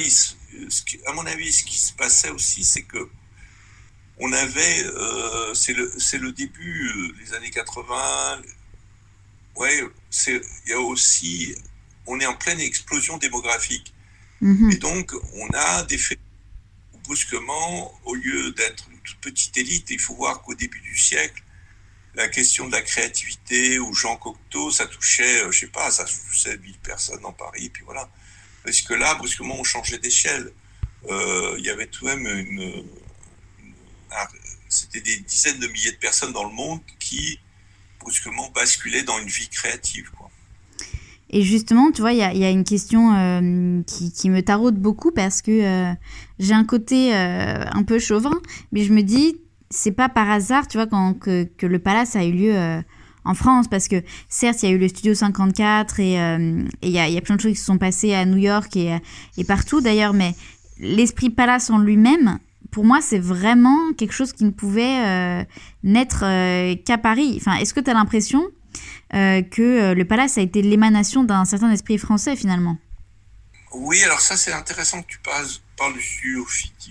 à 1.05 1.13
mon 1.13 1.25
avis, 1.25 1.51
ce 1.51 1.63
qui 1.63 1.77
se 1.77 1.93
passait 1.93 2.29
aussi, 2.29 2.63
c'est 2.63 2.83
que 2.83 3.09
on 4.19 4.31
avait, 4.31 4.83
euh, 4.85 5.53
c'est 5.53 5.73
le, 5.73 5.91
le, 6.21 6.31
début 6.31 7.13
des 7.19 7.33
euh, 7.33 7.37
années 7.37 7.49
80. 7.49 8.41
Ouais, 9.55 9.83
il 10.27 10.41
y 10.67 10.73
a 10.73 10.79
aussi, 10.79 11.55
on 12.05 12.19
est 12.19 12.25
en 12.25 12.35
pleine 12.35 12.59
explosion 12.59 13.17
démographique. 13.17 13.93
Mhm. 14.41 14.71
Et 14.71 14.75
donc, 14.77 15.13
on 15.35 15.47
a 15.53 15.83
des 15.83 15.97
faits 15.97 16.19
brusquement, 17.03 17.99
au 18.05 18.15
lieu 18.15 18.51
d'être 18.51 18.87
une 18.89 18.99
toute 18.99 19.19
petite 19.19 19.57
élite, 19.57 19.89
il 19.89 19.99
faut 19.99 20.15
voir 20.15 20.41
qu'au 20.41 20.53
début 20.53 20.79
du 20.79 20.97
siècle, 20.97 21.43
la 22.15 22.29
question 22.29 22.67
de 22.67 22.71
la 22.71 22.81
créativité 22.81 23.79
ou 23.79 23.93
Jean 23.93 24.15
Cocteau, 24.15 24.71
ça 24.71 24.85
touchait, 24.85 25.43
euh, 25.43 25.51
je 25.51 25.61
sais 25.61 25.67
pas, 25.67 25.91
ça 25.91 26.05
touchait 26.05 26.57
1000 26.57 26.77
personnes 26.79 27.21
dans 27.21 27.33
Paris, 27.33 27.65
et 27.65 27.69
puis 27.69 27.83
voilà. 27.83 28.09
Parce 28.63 28.81
que 28.81 28.93
là, 28.93 29.15
brusquement, 29.15 29.59
on 29.59 29.63
changeait 29.63 29.97
d'échelle. 29.97 30.53
Il 31.09 31.65
y 31.65 31.69
avait 31.69 31.87
tout 31.87 32.05
de 32.05 32.13
même 32.13 32.25
une, 32.25 32.85
c'était 34.69 35.01
des 35.01 35.17
dizaines 35.17 35.59
de 35.59 35.67
milliers 35.67 35.91
de 35.91 35.97
personnes 35.97 36.33
dans 36.33 36.45
le 36.45 36.53
monde 36.53 36.79
qui 36.99 37.39
brusquement 37.99 38.49
basculaient 38.53 39.03
dans 39.03 39.19
une 39.19 39.27
vie 39.27 39.49
créative. 39.49 40.09
Et 41.35 41.41
justement, 41.41 41.91
tu 41.91 42.01
vois, 42.01 42.13
il 42.13 42.19
y, 42.19 42.45
a, 42.45 42.49
une 42.51 42.63
question 42.63 43.11
euh, 43.15 43.81
qui, 43.87 44.29
me 44.29 44.41
taraude 44.41 44.75
beaucoup 44.75 45.11
parce 45.11 45.41
que 45.41 45.49
euh, 45.49 45.91
j'ai 46.37 46.53
un 46.53 46.63
côté 46.63 47.15
euh, 47.15 47.65
un 47.71 47.81
peu 47.81 47.97
chauvin, 47.97 48.39
mais 48.71 48.83
je 48.83 48.93
me 48.93 49.01
dis, 49.01 49.37
c'est 49.71 49.93
pas 49.93 50.09
par 50.09 50.29
hasard, 50.29 50.67
tu 50.67 50.77
vois, 50.77 50.85
quand, 50.85 51.15
que, 51.15 51.47
le 51.61 51.79
palace 51.79 52.15
a 52.15 52.23
eu 52.23 52.33
lieu 52.33 52.83
en 53.25 53.33
France, 53.33 53.67
parce 53.67 53.87
que 53.87 54.03
certes, 54.29 54.61
il 54.61 54.69
y 54.69 54.71
a 54.71 54.75
eu 54.75 54.77
le 54.77 54.87
Studio 54.87 55.15
54 55.15 55.99
et 55.99 56.11
il 56.83 56.89
y, 56.89 56.99
a, 56.99 57.09
y, 57.09 57.17
a, 57.17 57.21
plein 57.21 57.37
de 57.37 57.41
choses 57.41 57.53
qui 57.53 57.57
se 57.57 57.65
sont 57.65 57.79
passées 57.79 58.13
à 58.13 58.25
New 58.25 58.37
York 58.37 58.75
et, 58.77 58.95
et 59.35 59.43
partout 59.43 59.81
d'ailleurs, 59.81 60.13
mais 60.13 60.35
l'esprit 60.77 61.31
palace 61.31 61.71
en 61.71 61.79
lui-même, 61.79 62.37
pour 62.73 62.83
moi, 62.83 62.99
c'est 63.01 63.19
vraiment 63.19 63.93
quelque 63.93 64.11
chose 64.11 64.33
qui 64.33 64.43
ne 64.43 64.49
pouvait 64.49 65.05
euh, 65.05 65.43
naître 65.83 66.23
euh, 66.25 66.75
qu'à 66.75 66.97
Paris. 66.97 67.37
Enfin, 67.39 67.55
est-ce 67.57 67.73
que 67.73 67.79
tu 67.79 67.89
as 67.89 67.93
l'impression 67.93 68.43
euh, 69.13 69.43
que 69.43 69.93
le 69.93 70.05
palace 70.05 70.37
a 70.39 70.41
été 70.41 70.61
l'émanation 70.63 71.23
d'un 71.23 71.45
certain 71.45 71.71
esprit 71.71 71.99
français 71.99 72.35
finalement? 72.35 72.77
Oui, 73.73 74.03
alors 74.03 74.19
ça 74.19 74.37
c'est 74.37 74.51
intéressant 74.51 75.01
que 75.01 75.07
tu 75.07 75.19
parles, 75.19 75.47
parles 75.77 75.93
du 75.93 76.01
studio 76.01 76.45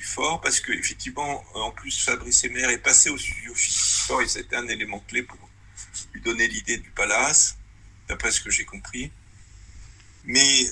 Fort 0.05 0.41
parce 0.41 0.61
qu'effectivement, 0.61 1.45
en 1.55 1.71
plus, 1.73 2.03
Fabrice 2.05 2.45
Emer 2.45 2.71
est 2.71 2.79
passé 2.79 3.11
au 3.11 3.19
studio 3.19 3.53
Fort 4.07 4.23
et 4.23 4.29
c'était 4.29 4.57
un 4.57 4.69
élément 4.69 5.03
clé 5.09 5.23
pour 5.23 5.39
lui 6.13 6.21
donner 6.23 6.47
l'idée 6.49 6.79
du 6.79 6.91
palace, 6.91 7.57
d'après 8.09 8.31
ce 8.31 8.41
que 8.41 8.51
j'ai 8.51 8.65
compris. 8.65 9.11
Mais 10.25 10.67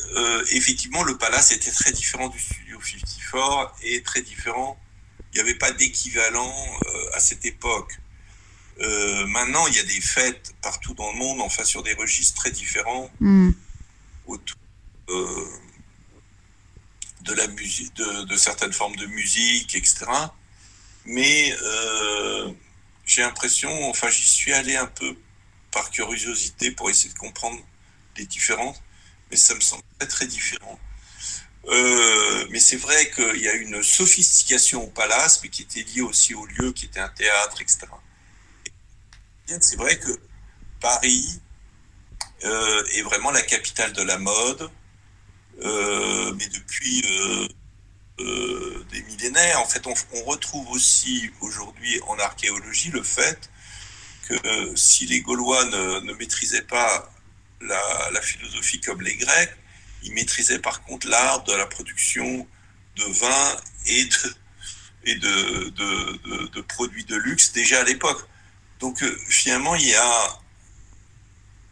effectivement, 0.53 1.03
le 1.03 1.17
palace 1.17 1.51
était 1.51 1.73
très 1.73 1.93
différent 1.93 2.29
du 2.29 2.39
studio 2.39 2.79
Fort 3.31 3.77
et 3.83 4.03
très 4.03 4.23
différent 4.23 4.79
il 5.33 5.37
n'y 5.37 5.41
avait 5.41 5.59
pas 5.59 5.71
d'équivalent 5.73 6.55
euh, 6.87 7.11
à 7.15 7.21
cette 7.21 7.45
époque. 7.45 7.99
Euh, 8.81 9.27
maintenant, 9.27 9.67
il 9.69 9.77
y 9.77 9.79
a 9.79 9.85
des 9.85 10.01
fêtes 10.01 10.55
partout 10.63 10.95
dans 10.95 11.13
le 11.13 11.19
monde, 11.19 11.41
enfin 11.41 11.65
sur 11.65 11.83
des 11.83 11.93
registres 11.95 12.35
très 12.37 12.51
différents, 12.51 13.11
mm. 13.21 13.51
autour 14.27 14.57
euh, 15.11 15.47
de 17.23 17.35
la 17.35 17.47
musique, 17.49 17.95
de, 17.95 18.37
certaines 18.37 18.73
formes 18.73 18.97
de 18.97 19.07
musique, 19.07 19.75
etc. 19.75 20.07
Mais 21.05 21.55
j'ai 23.07 23.23
l'impression, 23.23 23.91
enfin 23.91 24.09
j'y 24.11 24.27
suis 24.27 24.53
allé 24.53 24.77
un 24.77 24.87
peu 24.87 25.17
par 25.71 25.91
curiosité 25.91 26.71
pour 26.71 26.91
essayer 26.91 27.13
de 27.13 27.19
comprendre 27.19 27.61
les 28.17 28.27
différences, 28.27 28.81
mais 29.31 29.37
ça 29.37 29.55
me 29.55 29.61
semble 29.61 29.83
très 29.99 30.09
très 30.09 30.27
différent. 30.27 30.79
Euh, 31.67 32.47
mais 32.51 32.59
c'est 32.59 32.77
vrai 32.77 33.11
qu'il 33.11 33.43
y 33.43 33.49
a 33.49 33.55
une 33.55 33.83
sophistication 33.83 34.85
au 34.85 34.87
palace, 34.89 35.41
mais 35.43 35.51
qui 35.51 35.63
était 35.63 35.83
liée 35.83 36.01
aussi 36.01 36.35
au 36.35 36.47
lieu, 36.47 36.73
qui 36.73 36.87
était 36.87 37.01
un 37.01 37.09
théâtre, 37.09 37.61
etc. 37.61 37.87
C'est 39.61 39.77
vrai 39.77 39.99
que 39.99 40.11
Paris 40.81 41.41
euh, 42.45 42.85
est 42.95 43.03
vraiment 43.03 43.31
la 43.33 43.43
capitale 43.43 43.93
de 43.93 44.03
la 44.03 44.17
mode, 44.19 44.71
euh, 45.63 46.33
mais 46.35 46.47
depuis 46.49 47.03
des 48.93 49.03
millénaires. 49.03 49.61
En 49.61 49.67
fait, 49.67 49.87
on, 49.87 50.25
retrouve 50.25 50.69
aussi 50.71 51.31
aujourd'hui 51.41 52.01
en 52.07 52.19
archéologie 52.19 52.91
le 52.91 53.03
fait 53.03 53.51
que 54.29 54.77
si 54.77 55.07
les 55.07 55.21
Gaulois 55.21 55.65
ne, 55.67 56.13
maîtrisaient 56.15 56.63
pas 56.63 57.11
la, 57.61 58.21
philosophie 58.23 58.81
comme 58.81 59.03
les 59.03 59.17
Grecs, 59.17 59.57
ils 60.03 60.13
maîtrisaient 60.13 60.59
par 60.59 60.83
contre 60.83 61.09
l'art 61.09 61.45
de 61.45 61.53
la 61.53 61.67
production 61.67 62.47
de 62.97 63.05
vin 63.05 63.57
et 63.87 65.15
de, 65.15 66.61
produits 66.63 67.05
de 67.05 67.17
luxe 67.17 67.53
déjà 67.53 67.81
à 67.81 67.85
l'époque. 67.85 68.27
Donc 68.81 69.03
euh, 69.03 69.19
finalement, 69.29 69.75
il 69.75 69.89
y 69.89 69.95
a 69.95 70.41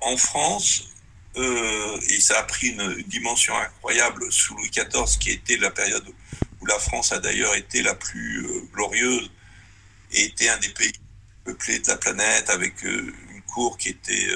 en 0.00 0.16
France, 0.16 0.88
euh, 1.36 2.00
et 2.08 2.20
ça 2.20 2.38
a 2.38 2.42
pris 2.44 2.68
une 2.68 3.02
dimension 3.02 3.56
incroyable 3.56 4.30
sous 4.30 4.54
Louis 4.54 4.70
XIV, 4.70 5.18
qui 5.18 5.30
était 5.30 5.56
la 5.56 5.70
période 5.70 6.06
où 6.60 6.66
la 6.66 6.78
France 6.78 7.12
a 7.12 7.18
d'ailleurs 7.18 7.54
été 7.54 7.82
la 7.82 7.94
plus 7.94 8.44
euh, 8.46 8.60
glorieuse 8.72 9.30
et 10.12 10.24
était 10.24 10.48
un 10.48 10.58
des 10.58 10.70
pays 10.70 10.92
peuplés 11.44 11.78
de 11.78 11.88
la 11.88 11.96
planète 11.96 12.50
avec 12.50 12.82
une 12.82 13.42
cour 13.46 13.76
qui 13.76 13.90
était 13.90 14.28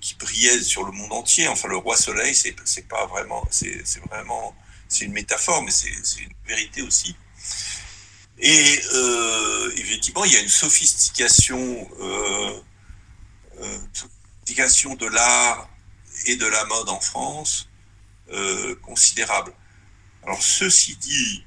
qui 0.00 0.14
brillait 0.16 0.62
sur 0.62 0.84
le 0.84 0.92
monde 0.92 1.12
entier. 1.12 1.48
Enfin, 1.48 1.68
le 1.68 1.76
roi 1.76 1.96
soleil, 1.96 2.34
c'est 2.34 2.88
pas 2.88 3.06
vraiment, 3.06 3.46
c'est 3.50 3.82
vraiment, 4.08 4.54
c'est 4.88 5.04
une 5.04 5.12
métaphore, 5.12 5.62
mais 5.62 5.70
c'est 5.70 5.90
une 6.20 6.32
vérité 6.46 6.82
aussi. 6.82 7.16
Et 8.38 8.80
euh, 8.92 9.72
effectivement, 9.76 10.24
il 10.24 10.32
y 10.32 10.36
a 10.36 10.40
une 10.40 10.48
sophistication, 10.48 11.88
euh, 12.00 12.60
euh, 13.60 13.78
sophistication 13.92 14.94
de 14.94 15.06
l'art 15.06 15.70
et 16.26 16.36
de 16.36 16.46
la 16.46 16.64
mode 16.66 16.88
en 16.88 17.00
France 17.00 17.68
considérable. 18.82 19.52
Alors, 20.24 20.42
ceci 20.42 20.96
dit, 20.96 21.44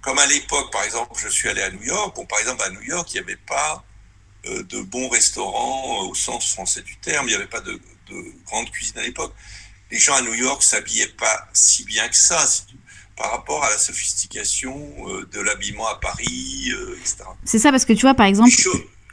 comme 0.00 0.18
à 0.18 0.26
l'époque, 0.26 0.72
par 0.72 0.84
exemple, 0.84 1.12
je 1.22 1.28
suis 1.28 1.50
allé 1.50 1.60
à 1.60 1.70
New 1.70 1.82
York, 1.82 2.16
bon, 2.16 2.24
par 2.24 2.38
exemple, 2.38 2.62
à 2.62 2.70
New 2.70 2.80
York, 2.80 3.12
il 3.12 3.16
n'y 3.16 3.20
avait 3.20 3.36
pas 3.36 3.84
de 4.46 4.82
bons 4.82 5.08
restaurants 5.08 6.04
euh, 6.04 6.08
au 6.08 6.14
sens 6.14 6.52
français 6.52 6.82
du 6.82 6.96
terme, 6.96 7.26
il 7.26 7.30
n'y 7.30 7.36
avait 7.36 7.46
pas 7.46 7.60
de, 7.60 7.72
de 7.72 8.24
grande 8.46 8.70
cuisine 8.70 8.98
à 8.98 9.02
l'époque. 9.02 9.34
Les 9.90 9.98
gens 9.98 10.14
à 10.14 10.22
New 10.22 10.34
York 10.34 10.62
s'habillaient 10.62 11.06
pas 11.08 11.48
si 11.52 11.84
bien 11.84 12.08
que 12.08 12.16
ça, 12.16 12.44
par 13.16 13.30
rapport 13.30 13.64
à 13.64 13.70
la 13.70 13.78
sophistication 13.78 14.92
euh, 15.08 15.28
de 15.32 15.40
l'habillement 15.40 15.86
à 15.86 15.96
Paris, 15.96 16.70
euh, 16.72 16.98
etc. 17.00 17.24
C'est 17.44 17.58
ça, 17.58 17.70
parce 17.70 17.84
que 17.84 17.92
tu 17.92 18.02
vois, 18.02 18.14
par 18.14 18.26
exemple. 18.26 18.50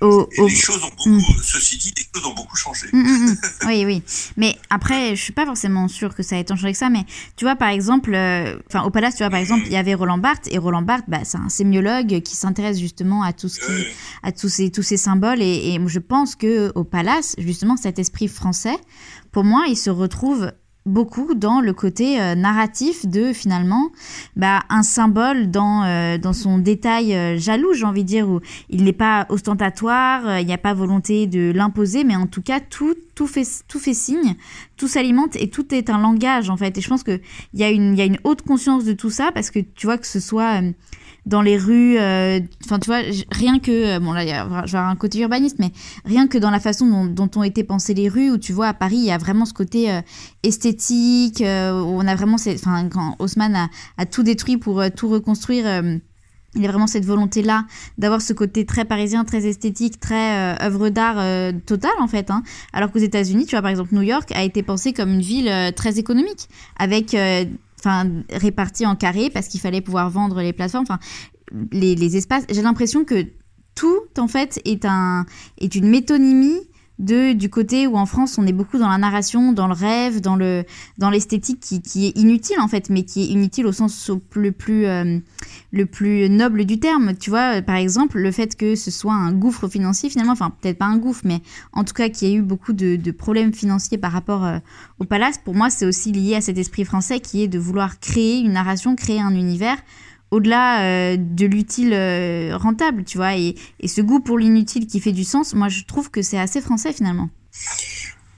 Les 0.02 0.50
choses, 0.50 0.78
les 0.78 0.84
ont 0.84 0.90
beaucoup, 0.90 1.10
mmh. 1.10 1.44
ceci 1.44 1.78
dit, 1.78 1.94
les 1.96 2.04
choses 2.14 2.26
ont 2.26 2.34
beaucoup 2.34 2.56
changé. 2.56 2.88
Mmh, 2.92 3.02
mmh, 3.02 3.36
oui, 3.68 3.86
oui. 3.86 4.04
Mais 4.38 4.56
après, 4.70 5.16
je 5.16 5.22
suis 5.22 5.34
pas 5.34 5.46
forcément 5.46 5.88
sûre 5.88 6.16
que 6.16 6.24
ça 6.24 6.38
ait 6.38 6.44
tant 6.44 6.56
changé 6.56 6.72
que 6.72 6.78
ça. 6.78 6.90
Mais 6.90 7.06
tu 7.36 7.46
vois, 7.46 7.56
par 7.56 7.70
exemple, 7.70 8.10
enfin, 8.10 8.84
euh, 8.84 8.88
au 8.88 8.90
Palace, 8.90 9.16
tu 9.16 9.24
vois, 9.24 9.30
par 9.30 9.40
exemple, 9.40 9.64
il 9.66 9.72
y 9.72 9.78
avait 9.78 9.94
Roland 9.94 10.18
Barthes 10.18 10.48
et 10.52 10.58
Roland 10.58 10.82
Barthes, 10.82 11.06
bah, 11.08 11.20
c'est 11.24 11.38
un 11.38 11.50
sémiologue 11.50 12.22
qui 12.22 12.36
s'intéresse 12.36 12.80
justement 12.80 13.24
à 13.24 13.34
tout 13.34 13.50
ce 13.50 13.60
qui, 13.60 13.88
à 14.24 14.32
tous 14.32 14.50
ces, 14.50 14.72
tous 14.72 14.84
ces 14.84 14.98
symboles. 14.98 15.42
Et, 15.42 15.76
et 15.76 15.80
je 15.86 16.00
pense 16.00 16.36
que 16.36 16.72
au 16.74 16.84
Palace, 16.84 17.36
justement, 17.38 17.78
cet 17.78 18.00
esprit 18.00 18.28
français, 18.28 18.78
pour 19.32 19.44
moi, 19.44 19.66
il 19.68 19.78
se 19.78 19.90
retrouve 19.90 20.52
beaucoup 20.86 21.36
dans 21.36 21.62
le 21.62 21.74
côté 21.74 22.20
euh, 22.20 22.36
narratif 22.36 23.06
de 23.06 23.34
finalement 23.34 23.92
bah, 24.36 24.64
un 24.70 24.84
symbole 24.84 25.52
dans, 25.52 25.84
euh, 25.84 26.18
dans 26.18 26.34
son 26.34 26.58
détail 26.58 27.16
euh, 27.16 27.38
jaloux, 27.38 27.74
j'ai 27.74 27.86
envie 27.86 28.04
de 28.04 28.08
dire, 28.08 28.28
où 28.28 28.40
il 28.70 28.84
n'est 28.84 28.94
pas 28.94 29.26
ostentatoire, 29.30 30.40
il 30.40 30.46
n'y 30.46 30.54
a 30.54 30.58
pas 30.58 30.74
volonté 30.74 31.28
de 31.28 31.52
l'imposer, 31.52 32.04
mais 32.04 32.16
en 32.16 32.28
tout 32.28 32.42
cas 32.42 32.60
tout, 32.60 32.96
tout, 33.16 33.28
fait, 33.28 33.48
tout 33.68 33.80
fait 33.80 33.94
signe, 33.94 34.36
tout 34.78 34.88
s'alimente 34.88 35.36
et 35.36 35.50
tout 35.50 35.74
est 35.74 35.90
un 35.90 36.00
langage 36.00 36.50
en 36.50 36.58
fait. 36.58 36.78
Et 36.78 36.82
je 36.82 36.90
pense 36.90 37.04
qu'il 37.04 37.22
y, 37.54 37.62
y 37.62 37.64
a 37.64 37.70
une 37.70 38.18
haute 38.24 38.42
conscience 38.42 38.84
de 38.84 38.94
tout 38.94 39.12
ça 39.12 39.32
parce 39.32 39.52
que 39.52 39.60
tu 39.60 39.86
vois 39.86 39.98
que 39.98 40.08
ce 40.08 40.20
soit 40.20 40.62
dans 41.26 41.42
les 41.42 41.58
rues. 41.58 41.98
Enfin, 41.98 42.76
euh, 42.76 42.80
tu 42.82 42.88
vois, 42.88 43.02
rien 43.32 43.60
que. 43.60 44.00
Bon, 44.00 44.14
là, 44.14 44.24
y 44.24 44.32
a 44.32 44.90
un 44.90 44.96
côté 44.96 45.20
urbaniste, 45.20 45.58
mais 45.60 45.72
rien 46.06 46.28
que 46.28 46.38
dans 46.38 46.52
la 46.52 46.60
façon 46.60 47.06
dont, 47.06 47.30
ont 47.36 47.44
été 47.44 47.64
pensées 47.64 47.94
les 47.94 48.10
rues, 48.10 48.32
où 48.32 48.38
tu 48.38 48.54
vois, 48.54 48.70
à 48.70 48.74
Paris, 48.74 48.98
il 48.98 49.06
y 49.06 49.12
a 49.12 49.18
vraiment 49.18 49.46
ce 49.46 49.54
côté 49.54 49.92
euh, 49.92 50.02
esthétique, 50.44 51.42
euh, 51.42 51.82
où 51.82 52.00
on 52.00 52.08
a 52.08 52.16
vraiment. 52.16 52.36
Enfin, 52.36 52.90
quand 52.90 53.16
Haussmann 53.20 53.56
a, 53.56 53.70
a, 53.98 54.06
tout 54.06 54.24
détruit 54.24 54.58
pour 54.58 54.84
tout 54.96 55.10
reconstruire. 55.10 55.66
il 56.56 56.62
y 56.62 56.66
a 56.66 56.70
vraiment 56.70 56.88
cette 56.88 57.06
volonté-là 57.06 57.66
d'avoir 57.98 58.22
ce 58.22 58.34
côté 58.34 58.66
très 58.66 58.84
parisien, 58.84 59.24
très 59.24 59.46
esthétique, 59.48 60.00
très 60.00 60.56
euh, 60.56 60.66
œuvre 60.66 60.90
d'art 60.90 61.16
euh, 61.18 61.54
totale 61.66 61.92
en 62.00 62.08
fait. 62.08 62.30
Hein. 62.30 62.44
Alors 62.74 62.92
qu'aux 62.92 63.00
États-Unis, 63.00 63.46
tu 63.46 63.52
vois, 63.52 63.62
par 63.62 63.72
exemple, 63.72 63.96
New 63.96 64.02
York 64.02 64.32
a 64.34 64.44
été 64.44 64.64
pensé 64.64 64.92
comme 64.92 65.14
une 65.14 65.22
ville 65.22 65.48
euh, 65.48 65.72
très 65.72 65.98
économique, 65.98 66.50
avec 66.78 67.16
enfin 67.84 68.24
répartis 68.32 68.86
en 68.86 68.96
carrés 68.96 69.30
parce 69.30 69.48
qu'il 69.48 69.60
fallait 69.60 69.82
pouvoir 69.82 70.10
vendre 70.10 70.42
les 70.42 70.54
plateformes, 70.54 70.86
enfin 70.88 71.00
les, 71.72 71.96
les 71.96 72.18
espaces. 72.18 72.46
J'ai 72.50 72.62
l'impression 72.62 73.04
que 73.04 73.26
tout 73.76 74.02
en 74.18 74.28
fait 74.28 74.62
est 74.66 74.86
un 74.86 75.26
est 75.58 75.76
une 75.76 75.90
métonymie 75.90 76.60
de 77.02 77.34
du 77.34 77.50
côté 77.50 77.88
où 77.88 77.98
en 77.98 78.06
France 78.06 78.38
on 78.38 78.46
est 78.46 78.54
beaucoup 78.54 78.78
dans 78.78 78.88
la 78.88 78.98
narration, 78.98 79.52
dans 79.52 79.68
le 79.68 79.74
rêve, 79.74 80.22
dans 80.22 80.36
le 80.36 80.64
dans 80.98 81.10
l'esthétique 81.10 81.60
qui, 81.60 81.82
qui 81.82 82.08
est 82.08 82.18
inutile 82.18 82.60
en 82.60 82.68
fait, 82.68 82.90
mais 82.90 83.04
qui 83.04 83.24
est 83.24 83.28
inutile 83.28 83.66
au 83.66 83.72
sens 83.72 84.10
le 84.36 84.52
plus 84.52 84.86
euh, 84.86 85.20
le 85.72 85.86
plus 85.86 86.30
noble 86.30 86.66
du 86.66 86.80
terme. 86.80 87.16
Tu 87.18 87.30
vois, 87.30 87.62
par 87.62 87.76
exemple, 87.76 88.20
le 88.20 88.32
fait 88.32 88.56
que 88.56 88.76
ce 88.76 88.92
soit 88.92 89.14
un 89.14 89.34
gouffre 89.34 89.68
financier 89.68 90.10
finalement, 90.10 90.34
enfin 90.34 90.52
peut-être 90.62 90.78
pas 90.78 90.86
un 90.86 90.98
gouffre, 90.98 91.24
mais 91.26 91.42
en 91.74 91.84
tout 91.84 91.94
cas 91.94 92.10
qu'il 92.10 92.30
y 92.30 92.32
a 92.32 92.36
eu 92.36 92.42
beaucoup 92.42 92.74
de, 92.74 92.96
de 92.96 93.12
problèmes 93.12 93.54
financiers 93.54 93.98
par 93.98 94.12
rapport 94.12 94.46
euh, 94.46 94.60
au 95.00 95.06
palace. 95.06 95.40
Pour 95.44 95.56
moi, 95.56 95.70
c'est 95.70 95.86
aussi 95.86 96.12
lié 96.12 96.36
à 96.36 96.42
cet 96.42 96.58
esprit 96.58 96.86
français 96.86 97.20
qui 97.20 97.44
est 97.44 97.48
de 97.48 97.58
vouloir 97.58 98.00
créer 98.00 98.40
une 98.40 98.54
narration, 98.54 98.96
créer 98.96 99.20
un 99.20 99.34
univers 99.34 99.78
au-delà 100.32 100.84
euh, 100.84 101.18
de 101.20 101.46
l'utile 101.46 101.94
euh, 101.94 102.58
rentable, 102.58 103.04
tu 103.04 103.18
vois, 103.18 103.36
et, 103.36 103.56
ce 103.86 104.02
goût 104.02 104.22
pour 104.22 104.40
l'inutile 104.40 104.88
qui 104.88 105.02
fait 105.02 105.12
du 105.12 105.26
sens, 105.26 105.54
moi 105.54 105.68
je 105.68 105.84
trouve 105.84 106.10
que 106.10 106.22
c'est 106.22 106.40
assez 106.40 106.62
français 106.62 106.94
finalement. 106.94 107.30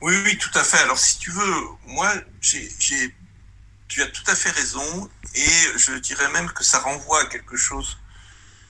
Oui, 0.01 0.15
oui, 0.25 0.37
tout 0.37 0.51
à 0.55 0.63
fait. 0.63 0.79
Alors 0.79 0.97
si 0.97 1.19
tu 1.19 1.31
veux, 1.31 1.53
moi, 1.87 2.11
tu 2.41 4.01
as 4.01 4.07
tout 4.07 4.23
à 4.27 4.35
fait 4.35 4.49
raison, 4.49 5.09
et 5.35 5.77
je 5.77 5.93
dirais 5.93 6.29
même 6.31 6.49
que 6.51 6.63
ça 6.63 6.79
renvoie 6.79 7.21
à 7.21 7.25
quelque 7.25 7.55
chose 7.55 7.97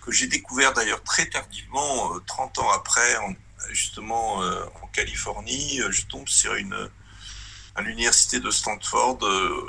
que 0.05 0.11
j'ai 0.11 0.27
découvert 0.27 0.73
d'ailleurs 0.73 1.01
très 1.01 1.25
tardivement, 1.25 2.13
euh, 2.13 2.19
30 2.27 2.59
ans 2.59 2.71
après, 2.71 3.15
en, 3.17 3.33
justement 3.71 4.43
euh, 4.43 4.65
en 4.81 4.87
Californie, 4.87 5.81
je 5.89 6.05
tombe 6.05 6.27
sur 6.27 6.53
une 6.55 6.89
à 7.75 7.81
l'université 7.81 8.39
de 8.39 8.51
Stanford, 8.51 9.17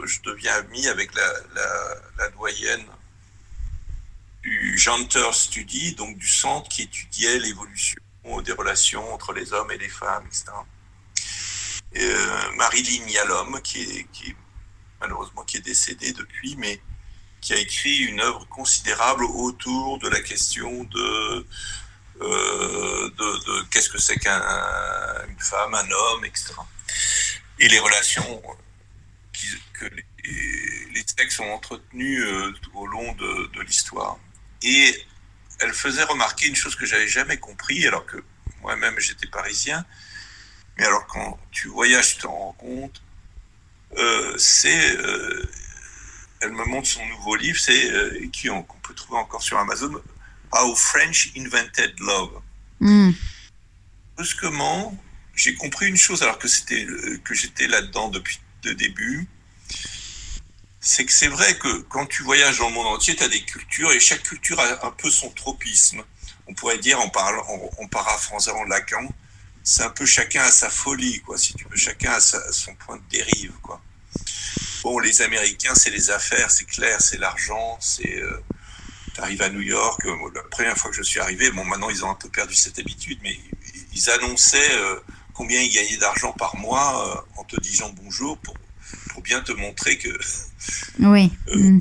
je 0.05 0.20
deviens 0.24 0.52
ami 0.57 0.86
avec 0.88 1.14
la, 1.14 1.32
la 2.18 2.28
doyenne 2.30 2.84
du 4.45 4.76
Janter 4.76 5.32
Study, 5.32 5.95
donc 5.95 6.18
du 6.18 6.28
centre 6.28 6.68
qui 6.68 6.82
étudiait 6.82 7.38
l'évolution 7.38 7.97
des 8.45 8.53
relations 8.53 9.12
entre 9.12 9.32
les 9.32 9.53
hommes 9.53 9.70
et 9.70 9.78
les 9.78 9.88
femmes, 9.88 10.24
etc. 10.26 10.45
Et, 11.95 12.05
euh, 12.05 12.53
Marilyn 12.57 13.07
Yalom, 13.07 13.61
qui 13.62 13.82
est, 13.82 14.36
malheureusement 15.01 15.42
qui 15.45 15.59
est 15.59 15.61
décédée 15.61 16.12
depuis, 16.12 16.57
mais 16.57 16.80
qui 17.40 17.55
a 17.55 17.59
écrit 17.59 17.97
une 17.99 18.20
œuvre 18.20 18.47
considérable 18.49 19.24
autour 19.24 19.99
de 19.99 20.09
la 20.09 20.20
question 20.20 20.84
de, 20.84 21.47
euh, 22.20 23.64
qu'est-ce 23.70 23.90
que 23.90 23.99
c'est 23.99 24.16
qu'une 24.16 25.40
femme, 25.40 25.74
un 25.74 25.90
homme, 25.90 26.24
etc. 26.24 26.55
Et 27.59 27.68
les 27.68 27.78
relations 27.78 28.42
que 29.72 29.86
les, 29.86 30.05
textes 31.16 31.38
ont 31.38 31.53
entretenues 31.53 32.24
euh, 32.24 32.53
au 32.74 32.86
long 32.86 33.12
de 33.12 33.61
l'histoire. 33.61 34.18
Et 34.65 35.07
elle 35.61 35.73
faisait 35.73 36.03
remarquer 36.03 36.49
une 36.49 36.57
chose 36.57 36.75
que 36.75 36.87
j'avais 36.87 37.09
jamais 37.09 37.37
compris, 37.37 37.87
alors 37.87 38.05
que 38.07 38.17
moi-même 38.62 38.99
j'étais 38.99 39.27
parisien. 39.27 39.85
Mais 40.77 40.85
alors 40.85 41.07
quand 41.07 41.39
tu 41.53 41.69
voyages, 41.69 42.15
tu 42.15 42.23
t'en 42.23 42.33
rends 42.33 42.53
compte. 42.53 43.03
Euh, 43.97 44.35
c'est, 44.39 44.97
euh, 44.97 45.49
elle 46.41 46.53
me 46.53 46.65
montre 46.65 46.89
son 46.89 47.05
nouveau 47.07 47.37
livre, 47.37 47.59
c'est 47.61 47.93
euh, 47.93 48.29
qui 48.33 48.51
on, 48.51 48.62
qu'on 48.62 48.79
peut 48.79 48.95
trouver 48.95 49.21
encore 49.21 49.43
sur 49.43 49.59
Amazon, 49.59 49.93
How 50.53 50.75
French 50.75 51.31
Invented 51.37 51.95
Love. 52.01 52.41
Mm. 52.81 53.11
Brusquement, 54.17 54.97
j'ai 55.37 55.55
compris 55.55 55.89
une 55.89 55.97
chose, 55.97 56.23
alors 56.23 56.39
que 56.39 56.49
c'était 56.49 56.87
que 57.23 57.35
j'étais 57.35 57.67
là-dedans 57.67 58.09
depuis 58.09 58.41
le 58.65 58.75
début 58.75 59.29
c'est 60.85 61.07
que 61.07 61.12
c'est 61.12 61.28
vrai 61.28 61.57
que 61.57 61.78
quand 61.89 62.05
tu 62.05 62.22
voyages 62.22 62.59
dans 62.59 62.68
le 62.68 62.74
monde 62.74 62.87
entier, 62.89 63.16
tu 63.16 63.22
as 63.22 63.28
des 63.28 63.41
cultures 63.41 63.91
et 63.93 63.99
chaque 63.99 64.22
culture 64.22 64.61
a 64.61 64.87
un 64.87 64.91
peu 64.91 65.11
son 65.11 65.30
tropisme. 65.30 66.05
on 66.47 66.53
pourrait 66.53 66.76
dire 66.76 67.01
en, 67.01 67.09
parlant, 67.09 67.43
en, 67.78 67.89
paraphrasant 67.89 68.64
Lacan, 68.64 69.09
c'est 69.62 69.82
un 69.82 69.89
peu 69.89 70.05
chacun 70.05 70.43
à 70.43 70.51
sa 70.51 70.68
folie, 70.68 71.22
quoi, 71.22 71.39
si 71.39 71.55
tu 71.55 71.64
veux, 71.70 71.76
chacun 71.76 72.12
à, 72.12 72.20
son 72.20 72.74
point 72.74 72.97
de 72.97 73.03
dérive, 73.09 73.55
quoi. 73.62 73.80
Bon, 74.82 74.99
les 74.99 75.22
Américains, 75.22 75.74
c'est 75.74 75.89
les 75.89 76.11
affaires, 76.11 76.51
c'est 76.51 76.66
clair, 76.66 77.01
c'est 77.01 77.16
l'argent, 77.16 77.78
c'est. 77.80 78.20
Euh, 78.20 78.45
tu 79.14 79.20
arrives 79.22 79.41
à 79.41 79.49
New 79.49 79.62
York, 79.62 80.05
euh, 80.05 80.14
la 80.35 80.43
première 80.43 80.76
fois 80.76 80.91
que 80.91 80.97
je 80.97 81.03
suis 81.03 81.18
arrivé, 81.18 81.51
bon, 81.51 81.64
maintenant 81.64 81.89
ils 81.89 82.05
ont 82.05 82.11
un 82.11 82.14
peu 82.14 82.28
perdu 82.28 82.55
cette 82.55 82.78
habitude, 82.78 83.18
mais 83.22 83.39
ils 83.95 84.11
annonçaient 84.11 84.74
euh, 84.74 85.01
combien 85.32 85.62
ils 85.62 85.72
gagnaient 85.72 85.97
d'argent 85.97 86.32
par 86.32 86.57
mois 86.57 87.26
en 87.37 87.45
te 87.45 87.59
disant 87.61 87.91
bonjour 88.03 88.37
pour, 88.39 88.55
pour 89.09 89.22
bien 89.22 89.41
te 89.41 89.53
montrer 89.53 89.97
que. 89.97 90.11
Oui. 90.99 91.33
Mm. 91.55 91.79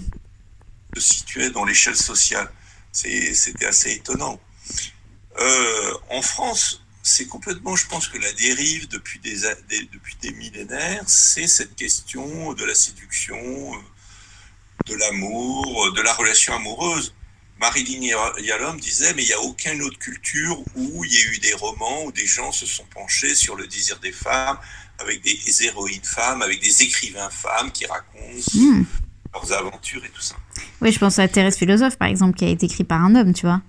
se 0.96 1.02
situait 1.02 1.50
dans 1.50 1.66
l'échelle 1.66 1.96
sociale. 1.96 2.52
C'était 2.92 3.66
assez 3.66 3.92
étonnant. 3.94 4.40
Euh, 5.40 5.94
en 6.10 6.22
France, 6.22 6.84
c'est 7.02 7.28
complètement, 7.28 7.76
je 7.76 7.88
pense 7.88 8.08
que 8.08 8.18
la 8.18 8.32
dérive 8.34 8.88
depuis 8.88 9.20
des, 9.20 9.42
depuis 9.92 10.16
des 10.22 10.32
millénaires, 10.32 11.04
c'est 11.08 11.48
cette 11.48 11.76
question 11.76 12.54
de 12.54 12.64
la 12.64 12.76
séduction, 12.76 13.36
euh, 13.36 13.78
de 14.86 14.96
l'amour, 14.96 15.92
de 15.94 16.02
la 16.02 16.14
relation 16.14 16.56
amoureuse. 16.56 17.14
Marilyn 17.60 18.16
Yalom 18.40 18.80
disait, 18.80 19.14
mais 19.14 19.24
il 19.24 19.28
n'y 19.28 19.34
a 19.34 19.40
aucune 19.40 19.82
autre 19.84 19.98
culture 19.98 20.60
où 20.76 21.06
il 21.06 21.14
y 21.14 21.18
a 21.18 21.26
eu 21.34 21.38
des 21.40 21.54
romans 21.54 22.06
où 22.06 22.12
des 22.12 22.26
gens 22.26 22.52
se 22.52 22.66
sont 22.66 22.86
penchés 22.94 23.36
sur 23.36 23.56
le 23.56 23.68
désir 23.68 24.00
des 24.00 24.12
femmes, 24.12 24.58
avec 25.00 25.22
des 25.22 25.64
héroïnes 25.64 26.04
femmes, 26.04 26.42
avec 26.42 26.62
des 26.62 26.84
écrivains 26.84 27.30
femmes 27.30 27.72
qui 27.72 27.86
racontent 27.86 28.20
hmm. 28.54 28.84
leurs 29.34 29.54
aventures 29.54 30.04
et 30.06 30.10
tout 30.10 30.22
ça. 30.22 30.36
Oui, 30.82 30.92
je 30.92 31.00
pense 31.00 31.20
à 31.20 31.28
Thérèse 31.28 31.58
Philosophe, 31.58 31.98
par 31.98 32.08
exemple, 32.08 32.38
qui 32.38 32.46
a 32.46 32.50
été 32.50 32.66
écrit 32.66 32.84
par 32.84 33.04
un 33.04 33.16
homme, 33.16 33.34
tu 33.34 33.46
vois. 33.46 33.62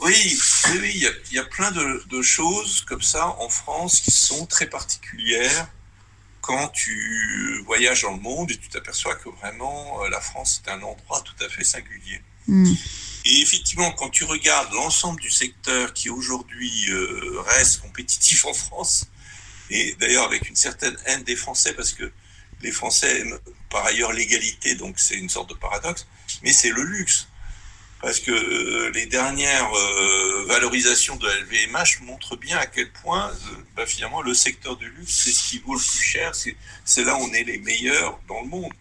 Oui, 0.00 0.38
oui, 0.80 0.92
il 1.30 1.34
y, 1.34 1.38
a 1.38 1.44
plein 1.44 1.72
de, 1.72 2.22
choses 2.22 2.82
comme 2.82 3.02
ça 3.02 3.36
en 3.40 3.48
France 3.48 4.00
qui 4.00 4.12
sont 4.12 4.46
très 4.46 4.66
particulières 4.66 5.68
quand 6.40 6.68
tu 6.68 7.62
voyages 7.66 8.02
dans 8.02 8.12
le 8.12 8.20
monde 8.20 8.50
et 8.50 8.56
tu 8.56 8.68
t'aperçois 8.68 9.16
que 9.16 9.28
vraiment 9.28 10.02
euh, 10.02 10.08
la 10.08 10.20
France 10.20 10.62
est 10.64 10.70
un 10.70 10.80
endroit 10.82 11.20
tout 11.22 11.44
à 11.44 11.48
fait 11.48 11.64
singulier. 11.64 12.22
Hmm. 12.46 12.72
Et 13.24 13.42
effectivement, 13.42 13.90
quand 13.90 14.08
tu 14.08 14.24
regardes 14.24 14.72
l'ensemble 14.72 15.20
du 15.20 15.30
secteur 15.30 15.92
qui 15.92 16.10
aujourd'hui 16.10 16.90
euh, 16.90 17.40
reste 17.46 17.80
compétitif 17.80 18.44
en 18.46 18.54
France, 18.54 19.06
et 19.70 19.94
d'ailleurs 20.00 20.24
avec 20.24 20.48
une 20.48 20.56
certaine 20.56 20.96
haine 21.06 21.22
des 21.24 21.36
Français, 21.36 21.74
parce 21.74 21.92
que 21.92 22.10
les 22.62 22.72
Français 22.72 23.20
aiment 23.20 23.38
par 23.70 23.84
ailleurs 23.84 24.12
l'égalité, 24.12 24.74
donc 24.74 24.98
c'est 24.98 25.16
une 25.16 25.28
sorte 25.28 25.50
de 25.50 25.54
paradoxe, 25.54 26.06
mais 26.42 26.52
c'est 26.52 26.70
le 26.70 26.82
luxe 26.82 27.28
parce 28.00 28.20
que 28.20 28.30
euh, 28.30 28.90
les 28.90 29.06
dernières 29.06 29.72
euh, 29.74 30.44
valorisations 30.46 31.16
de 31.16 31.26
LVMH 31.26 32.02
montrent 32.02 32.36
bien 32.36 32.56
à 32.56 32.66
quel 32.66 32.92
point, 32.92 33.30
euh, 33.30 33.64
bah, 33.74 33.86
finalement, 33.86 34.22
le 34.22 34.34
secteur 34.34 34.76
du 34.76 34.88
luxe, 34.88 35.24
c'est 35.24 35.32
ce 35.32 35.48
qui 35.48 35.58
vaut 35.58 35.74
le 35.74 35.80
plus 35.80 36.02
cher, 36.02 36.32
c'est 36.34 37.04
là 37.04 37.16
où 37.16 37.22
on 37.22 37.32
est 37.32 37.42
les 37.42 37.58
meilleurs 37.58 38.20
dans 38.28 38.40
le 38.40 38.46
monde. 38.46 38.72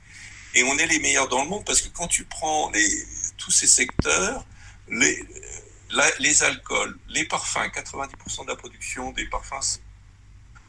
Et 0.53 0.63
on 0.63 0.77
est 0.77 0.85
les 0.87 0.99
meilleurs 0.99 1.27
dans 1.27 1.43
le 1.43 1.49
monde 1.49 1.65
parce 1.65 1.81
que 1.81 1.89
quand 1.89 2.07
tu 2.07 2.25
prends 2.25 2.69
les, 2.71 2.87
tous 3.37 3.51
ces 3.51 3.67
secteurs, 3.67 4.45
les, 4.87 5.23
les 6.19 6.43
alcools, 6.43 6.97
les 7.09 7.25
parfums, 7.25 7.69
90% 7.75 8.43
de 8.43 8.49
la 8.49 8.55
production 8.55 9.11
des 9.11 9.25
parfums 9.25 9.79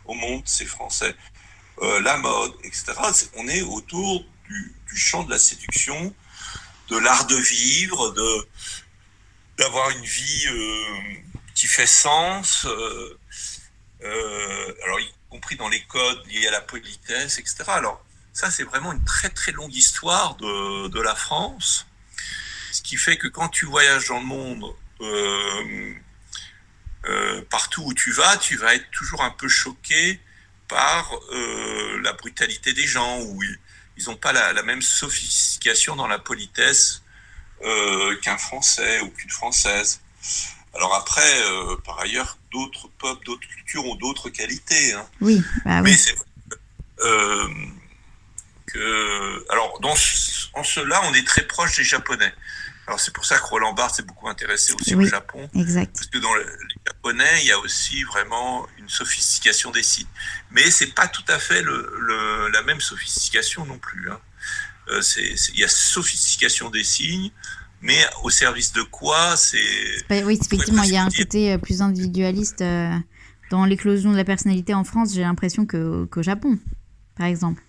au 0.08 0.14
monde, 0.14 0.42
c'est 0.46 0.66
français. 0.66 1.14
la 1.80 2.16
mode, 2.16 2.54
etc. 2.64 2.92
on 3.36 3.46
est 3.46 3.62
autour 3.62 4.24
du, 4.48 4.96
champ 4.96 5.22
de 5.22 5.30
la 5.30 5.38
séduction, 5.38 6.14
de 6.88 6.96
l'art 6.96 7.26
de 7.26 7.36
vivre, 7.36 8.10
de 8.10 8.48
d'avoir 9.58 9.90
une 9.90 10.04
vie 10.04 10.46
euh, 10.46 11.14
qui 11.54 11.66
fait 11.66 11.86
sens, 11.86 12.64
euh, 12.64 13.18
euh, 14.02 14.74
alors 14.84 15.00
y 15.00 15.12
compris 15.28 15.56
dans 15.56 15.68
les 15.68 15.82
codes 15.86 16.24
liés 16.28 16.46
à 16.46 16.52
la 16.52 16.60
politesse, 16.60 17.38
etc. 17.38 17.64
Alors 17.66 18.04
ça, 18.32 18.52
c'est 18.52 18.62
vraiment 18.62 18.92
une 18.92 19.04
très 19.04 19.30
très 19.30 19.50
longue 19.50 19.74
histoire 19.74 20.36
de, 20.36 20.86
de, 20.88 21.00
la 21.00 21.16
France, 21.16 21.86
ce 22.70 22.82
qui 22.82 22.96
fait 22.96 23.16
que 23.16 23.26
quand 23.26 23.48
tu 23.48 23.66
voyages 23.66 24.06
dans 24.08 24.20
le 24.20 24.26
monde, 24.26 24.64
partout 27.50 27.82
où 27.84 27.94
tu 27.94 28.12
vas, 28.12 28.36
tu 28.36 28.56
vas 28.56 28.74
être 28.74 28.90
toujours 28.90 29.22
un 29.22 29.30
peu 29.30 29.48
choqué 29.48 30.20
par 30.68 31.10
la 32.02 32.12
brutalité 32.12 32.72
des 32.72 32.86
gens, 32.86 33.20
où 33.22 33.42
ils 33.98 34.04
n'ont 34.06 34.16
pas 34.16 34.32
la, 34.32 34.62
même 34.62 34.82
sophistication 34.82 35.96
dans 35.96 36.06
la 36.06 36.18
politesse 36.18 37.02
euh, 37.64 38.16
qu'un 38.20 38.38
Français 38.38 39.00
ou 39.00 39.10
qu'une 39.10 39.30
Française. 39.30 40.00
Alors 40.74 40.94
après, 40.94 41.42
euh, 41.42 41.76
par 41.84 41.98
ailleurs, 41.98 42.38
d'autres 42.52 42.88
peuples, 42.98 43.24
d'autres 43.24 43.48
cultures 43.48 43.84
ont 43.86 43.96
d'autres 43.96 44.30
qualités. 44.30 44.92
Hein. 44.92 45.06
Oui, 45.20 45.42
bah 45.64 45.80
oui. 45.82 45.90
Mais 45.90 45.96
c'est 45.96 46.14
euh, 47.00 47.48
que, 48.66 49.46
alors 49.50 49.80
dans, 49.80 49.94
en 50.54 50.64
cela, 50.64 51.00
on 51.06 51.14
est 51.14 51.26
très 51.26 51.42
proche 51.42 51.76
des 51.76 51.84
Japonais. 51.84 52.32
Alors 52.88 52.98
c'est 53.00 53.12
pour 53.12 53.26
ça 53.26 53.38
que 53.38 53.44
Roland 53.44 53.74
Barthes 53.74 53.96
s'est 53.96 54.02
beaucoup 54.02 54.30
intéressé 54.30 54.72
aussi 54.72 54.94
au 54.94 55.02
Japon. 55.02 55.46
Exact. 55.54 55.94
Parce 55.94 56.06
que 56.06 56.16
dans 56.16 56.34
les 56.34 56.44
japonais, 56.86 57.42
il 57.42 57.46
y 57.46 57.52
a 57.52 57.58
aussi 57.58 58.02
vraiment 58.04 58.66
une 58.78 58.88
sophistication 58.88 59.70
des 59.70 59.82
signes. 59.82 60.06
Mais 60.52 60.70
c'est 60.70 60.94
pas 60.94 61.06
tout 61.06 61.24
à 61.28 61.38
fait 61.38 61.60
le, 61.60 62.48
la 62.50 62.62
même 62.62 62.80
sophistication 62.80 63.66
non 63.66 63.78
plus. 63.78 64.10
Hein. 64.10 64.18
Euh, 64.88 65.02
il 65.52 65.60
y 65.60 65.64
a 65.64 65.68
sophistication 65.68 66.70
des 66.70 66.82
signes, 66.82 67.30
mais 67.82 68.02
au 68.22 68.30
service 68.30 68.72
de 68.72 68.80
quoi 68.80 69.36
c'est 69.36 69.58
Oui, 70.24 70.38
effectivement, 70.40 70.82
il 70.82 70.92
y 70.92 70.96
a 70.96 71.04
un 71.04 71.10
côté 71.10 71.52
euh, 71.52 71.58
plus 71.58 71.82
individualiste 71.82 72.62
euh, 72.62 72.96
dans 73.50 73.66
l'éclosion 73.66 74.12
de 74.12 74.16
la 74.16 74.24
personnalité 74.24 74.72
en 74.72 74.84
France. 74.84 75.12
J'ai 75.12 75.20
l'impression 75.20 75.66
que 75.66 76.06
qu'au 76.06 76.22
Japon, 76.22 76.58
par 77.18 77.26
exemple. 77.26 77.62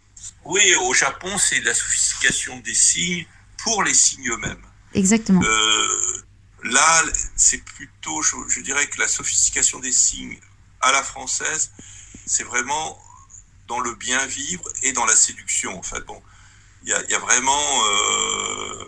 Oui, 0.45 0.61
au 0.81 0.93
Japon, 0.93 1.37
c'est 1.37 1.59
la 1.59 1.73
sophistication 1.73 2.57
des 2.59 2.73
signes 2.73 3.25
pour 3.57 3.83
les 3.83 3.93
signes 3.93 4.29
eux-mêmes. 4.29 4.68
Exactement. 4.93 5.41
Euh, 5.43 6.23
là, 6.63 7.03
c'est 7.35 7.63
plutôt, 7.63 8.21
je, 8.21 8.61
dirais 8.61 8.87
que 8.87 8.99
la 8.99 9.07
sophistication 9.07 9.79
des 9.79 9.91
signes 9.91 10.39
à 10.81 10.91
la 10.91 11.03
française, 11.03 11.71
c'est 12.25 12.43
vraiment 12.43 12.99
dans 13.67 13.79
le 13.79 13.93
bien 13.95 14.25
vivre 14.25 14.63
et 14.83 14.93
dans 14.93 15.05
la 15.05 15.15
séduction. 15.15 15.77
En 15.77 15.83
fait, 15.83 16.01
bon, 16.01 16.21
il 16.83 16.89
y 16.89 16.93
a, 16.93 17.19
vraiment 17.19 17.83
euh, 17.85 18.85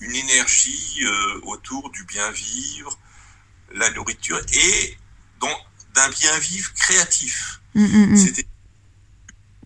une 0.00 0.14
énergie 0.14 1.00
euh, 1.02 1.40
autour 1.44 1.90
du 1.90 2.04
bien 2.04 2.30
vivre, 2.30 2.96
la 3.72 3.90
nourriture 3.90 4.40
et 4.52 4.98
d'un 5.94 6.08
bien 6.08 6.38
vivre 6.38 6.72
créatif. 6.74 7.60
Mm, 7.74 7.84
mm, 7.84 8.12
mm. 8.12 8.16
C'est 8.16 8.32
des 8.32 8.46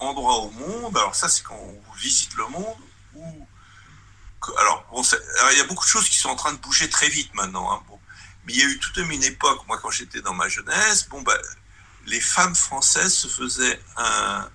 endroits 0.01 0.39
au 0.39 0.51
monde. 0.51 0.97
Alors 0.97 1.15
ça, 1.15 1.29
c'est 1.29 1.43
quand 1.43 1.59
on 1.59 1.97
visite 1.97 2.35
le 2.37 2.47
monde 2.49 2.88
alors, 4.59 4.87
bon, 4.91 5.03
il 5.53 5.59
y 5.59 5.61
a 5.61 5.65
beaucoup 5.65 5.85
de 5.85 5.91
choses 5.91 6.09
qui 6.09 6.19
sont 6.19 6.31
en 6.31 6.37
train 6.37 6.53
de 6.53 6.59
bouger 6.59 6.89
très 6.89 7.09
vite 7.09 7.35
maintenant. 7.35 7.73
Hein, 7.73 7.83
Mais 8.47 8.55
il 8.55 8.59
y 8.59 8.63
a 8.63 8.67
eu 8.67 8.79
toute 8.79 8.97
une 8.97 9.25
époque, 9.25 9.67
moi 9.67 9.79
quand 9.79 9.91
j'étais 9.91 10.21
dans 10.21 10.35
ma 10.35 10.49
jeunesse, 10.49 11.09
bon, 11.09 11.23
bah, 11.23 11.37
les 12.07 12.21
femmes 12.21 12.55
françaises 12.55 13.15
se 13.15 13.29
faisaient 13.29 13.81
un, 13.97 14.49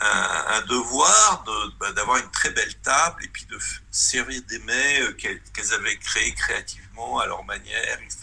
un, 0.00 0.62
devoir 0.68 1.44
bah, 1.80 1.92
d'avoir 1.92 2.18
une 2.18 2.30
très 2.30 2.50
belle 2.50 2.74
table 2.82 3.24
et 3.24 3.28
puis 3.28 3.46
de 3.46 3.58
servir 3.90 4.40
des 4.48 4.58
mets 4.60 5.00
euh, 5.00 5.12
qu'elles 5.12 5.74
avaient 5.74 5.96
créés 5.96 6.32
créativement 6.34 7.18
à 7.18 7.26
leur 7.26 7.44
manière, 7.44 7.98
etc. 8.02 8.18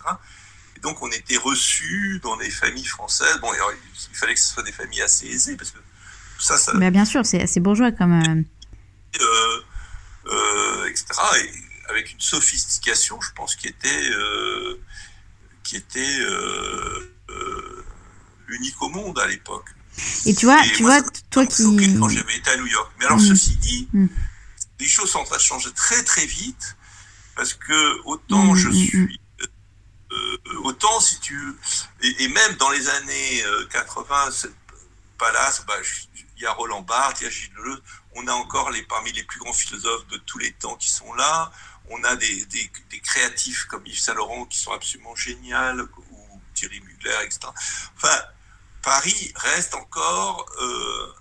Et 0.78 0.80
donc 0.80 1.02
on 1.02 1.12
était 1.12 1.38
reçus 1.38 2.20
dans 2.24 2.38
les 2.38 2.50
familles 2.50 2.86
françaises. 2.86 3.40
Bon, 3.42 3.52
il 3.54 4.18
fallait 4.18 4.36
que 4.36 4.40
ce 4.40 4.54
soit 4.54 4.64
des 4.64 4.72
familles 4.72 5.02
assez 5.02 5.28
aisées 5.28 5.58
parce 5.58 5.72
que 5.72 5.80
ça, 6.40 6.58
ça. 6.58 6.74
Mais 6.76 6.92
bien 6.92 7.06
sûr, 7.06 7.26
c'est 7.26 7.42
assez 7.42 7.60
bourgeois 7.60 7.92
comme. 7.92 8.22
Euh, 8.22 8.44
euh, 9.22 9.62
etc. 10.88 11.06
Et 11.44 11.52
avec 11.90 12.12
une 12.12 12.20
sophistication, 12.20 13.20
je 13.22 13.32
pense, 13.34 13.56
qui 13.56 13.68
était, 13.68 14.10
euh, 14.12 14.80
qui 15.64 15.76
était 15.76 16.20
euh, 16.20 17.86
unique 18.48 18.82
au 18.82 18.90
monde 18.90 19.20
à 19.20 19.28
l'époque. 19.28 19.66
Et 20.26 20.34
tu 20.34 20.46
vois, 20.46 20.62
tu 20.76 20.84
vois, 20.84 21.02
toi 21.30 21.46
qui. 21.46 21.64
Quand 22.00 22.10
j'avais 22.10 22.36
été 22.36 22.52
à 22.52 22.58
New 22.58 22.68
York. 22.68 22.92
Mais 23.00 23.06
alors, 23.06 23.18
mm. 23.18 23.28
ceci 23.28 23.56
dit, 23.58 23.88
mm. 23.94 24.08
les 24.80 24.88
choses 24.88 25.10
sont 25.10 25.20
en 25.20 25.24
train 25.24 25.38
de 25.38 25.42
changer 25.42 25.72
très 25.72 26.04
très 26.04 26.26
vite 26.26 26.76
parce 27.36 27.54
que 27.54 28.02
autant 28.04 28.54
mm, 28.54 28.56
je 28.56 28.70
suis. 28.72 29.20
autant 30.64 31.00
si 31.00 31.20
tu. 31.20 31.38
Et, 32.02 32.28
même 32.28 32.56
dans 32.56 32.72
les 32.72 32.88
années 32.90 33.44
80, 33.72 34.30
Palace, 35.18 35.64
bah, 35.66 35.76
il 36.38 36.44
y 36.44 36.46
a 36.46 36.52
Roland 36.52 36.82
Barthes, 36.82 37.22
il 37.22 37.24
y 37.26 37.28
a 37.28 37.30
Gilles 37.30 37.54
Deleuze, 37.58 37.82
on 38.16 38.28
a 38.28 38.34
encore 38.34 38.72
les, 38.72 38.82
parmi 38.84 39.12
les 39.12 39.24
plus 39.24 39.40
grands 39.40 39.54
philosophes 39.54 40.08
de 40.08 40.18
tous 40.18 40.38
les 40.38 40.52
temps 40.54 40.76
qui 40.76 40.90
sont 40.90 41.14
là. 41.14 41.52
On 41.90 42.04
a 42.04 42.16
des, 42.16 42.46
des, 42.46 43.00
créatifs 43.00 43.66
comme 43.66 43.86
Yves 43.86 44.00
Saint 44.00 44.16
Laurent 44.16 44.46
qui 44.46 44.58
sont 44.58 44.72
absolument 44.72 45.16
géniaux, 45.16 45.88
ou 46.12 46.42
Thierry 46.56 46.80
Mugler, 46.80 47.16
etc. 47.24 47.40
Enfin, 47.96 48.18
Paris 48.82 49.34
reste 49.36 49.76
encore 49.76 50.46
euh, 50.62 51.14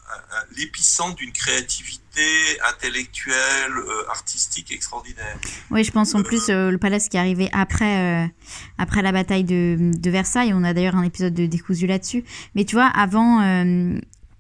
l'épicentre 0.57 1.17
d'une 1.17 1.33
créativité 1.33 2.61
intellectuelle, 2.67 3.73
euh, 3.73 4.09
artistique 4.11 4.71
extraordinaire. 4.71 5.37
Oui, 5.71 5.85
je 5.85 5.91
pense 5.91 6.15
en 6.15 6.23
plus 6.23 6.49
le 6.49 6.77
palace 6.77 7.09
qui 7.09 7.17
est 7.17 7.21
arrivé 7.21 7.51
après, 7.53 8.31
après 8.79 9.03
la 9.03 9.12
bataille 9.12 9.45
de, 9.45 9.93
de, 9.95 10.11
Versailles. 10.11 10.53
On 10.55 10.62
a 10.62 10.73
d'ailleurs 10.73 10.97
un 10.97 11.03
épisode 11.03 11.35
de 11.35 11.47
Décousu 11.47 11.87
là-dessus. 11.87 12.25
Mais 12.55 12.65
tu 12.65 12.77
vois, 12.77 12.87
avant, 12.87 13.41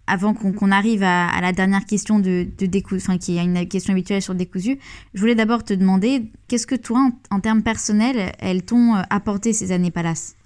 avant 0.06 0.34
qu'on 0.34 0.70
arrive 0.70 1.02
à, 1.02 1.40
la 1.40 1.52
dernière 1.52 1.84
question 1.86 2.18
de, 2.18 2.46
de 2.58 2.66
Décousu, 2.66 2.96
enfin 2.96 3.18
qui 3.18 3.38
est 3.38 3.42
une 3.42 3.66
question 3.68 3.92
habituelle 3.92 4.22
sur 4.22 4.34
Décousu, 4.34 4.78
je 5.14 5.20
voulais 5.20 5.34
d'abord 5.34 5.64
te 5.64 5.72
demander 5.72 6.30
qu'est-ce 6.48 6.66
que 6.66 6.74
toi, 6.74 7.08
en, 7.30 7.40
termes 7.40 7.62
personnels, 7.62 8.34
elles 8.38 8.64
t'ont 8.64 8.94
apporté 9.10 9.52
ces 9.52 9.72
années 9.72 9.90
Palace? 9.90 10.36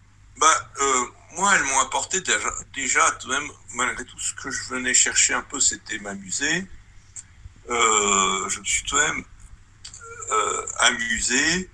Bah, 0.41 0.47
euh, 0.81 1.05
Moi, 1.37 1.53
elles 1.57 1.65
m'ont 1.65 1.81
apporté 1.81 2.21
déjà, 2.21 2.51
déjà, 2.75 3.11
tout 3.21 3.29
même, 3.29 3.49
malgré 3.75 4.05
tout 4.05 4.19
ce 4.19 4.35
que 4.35 4.51
je 4.51 4.63
venais 4.71 4.95
chercher 4.95 5.35
un 5.35 5.43
peu, 5.43 5.59
c'était 5.59 5.99
m'amuser. 5.99 6.67
Euh, 7.69 8.49
je 8.49 8.61
me 8.61 8.65
suis 8.65 8.85
tout 8.85 8.97
de 8.97 9.01
même 9.01 9.25
euh, 10.31 10.67
amusé. 10.81 11.69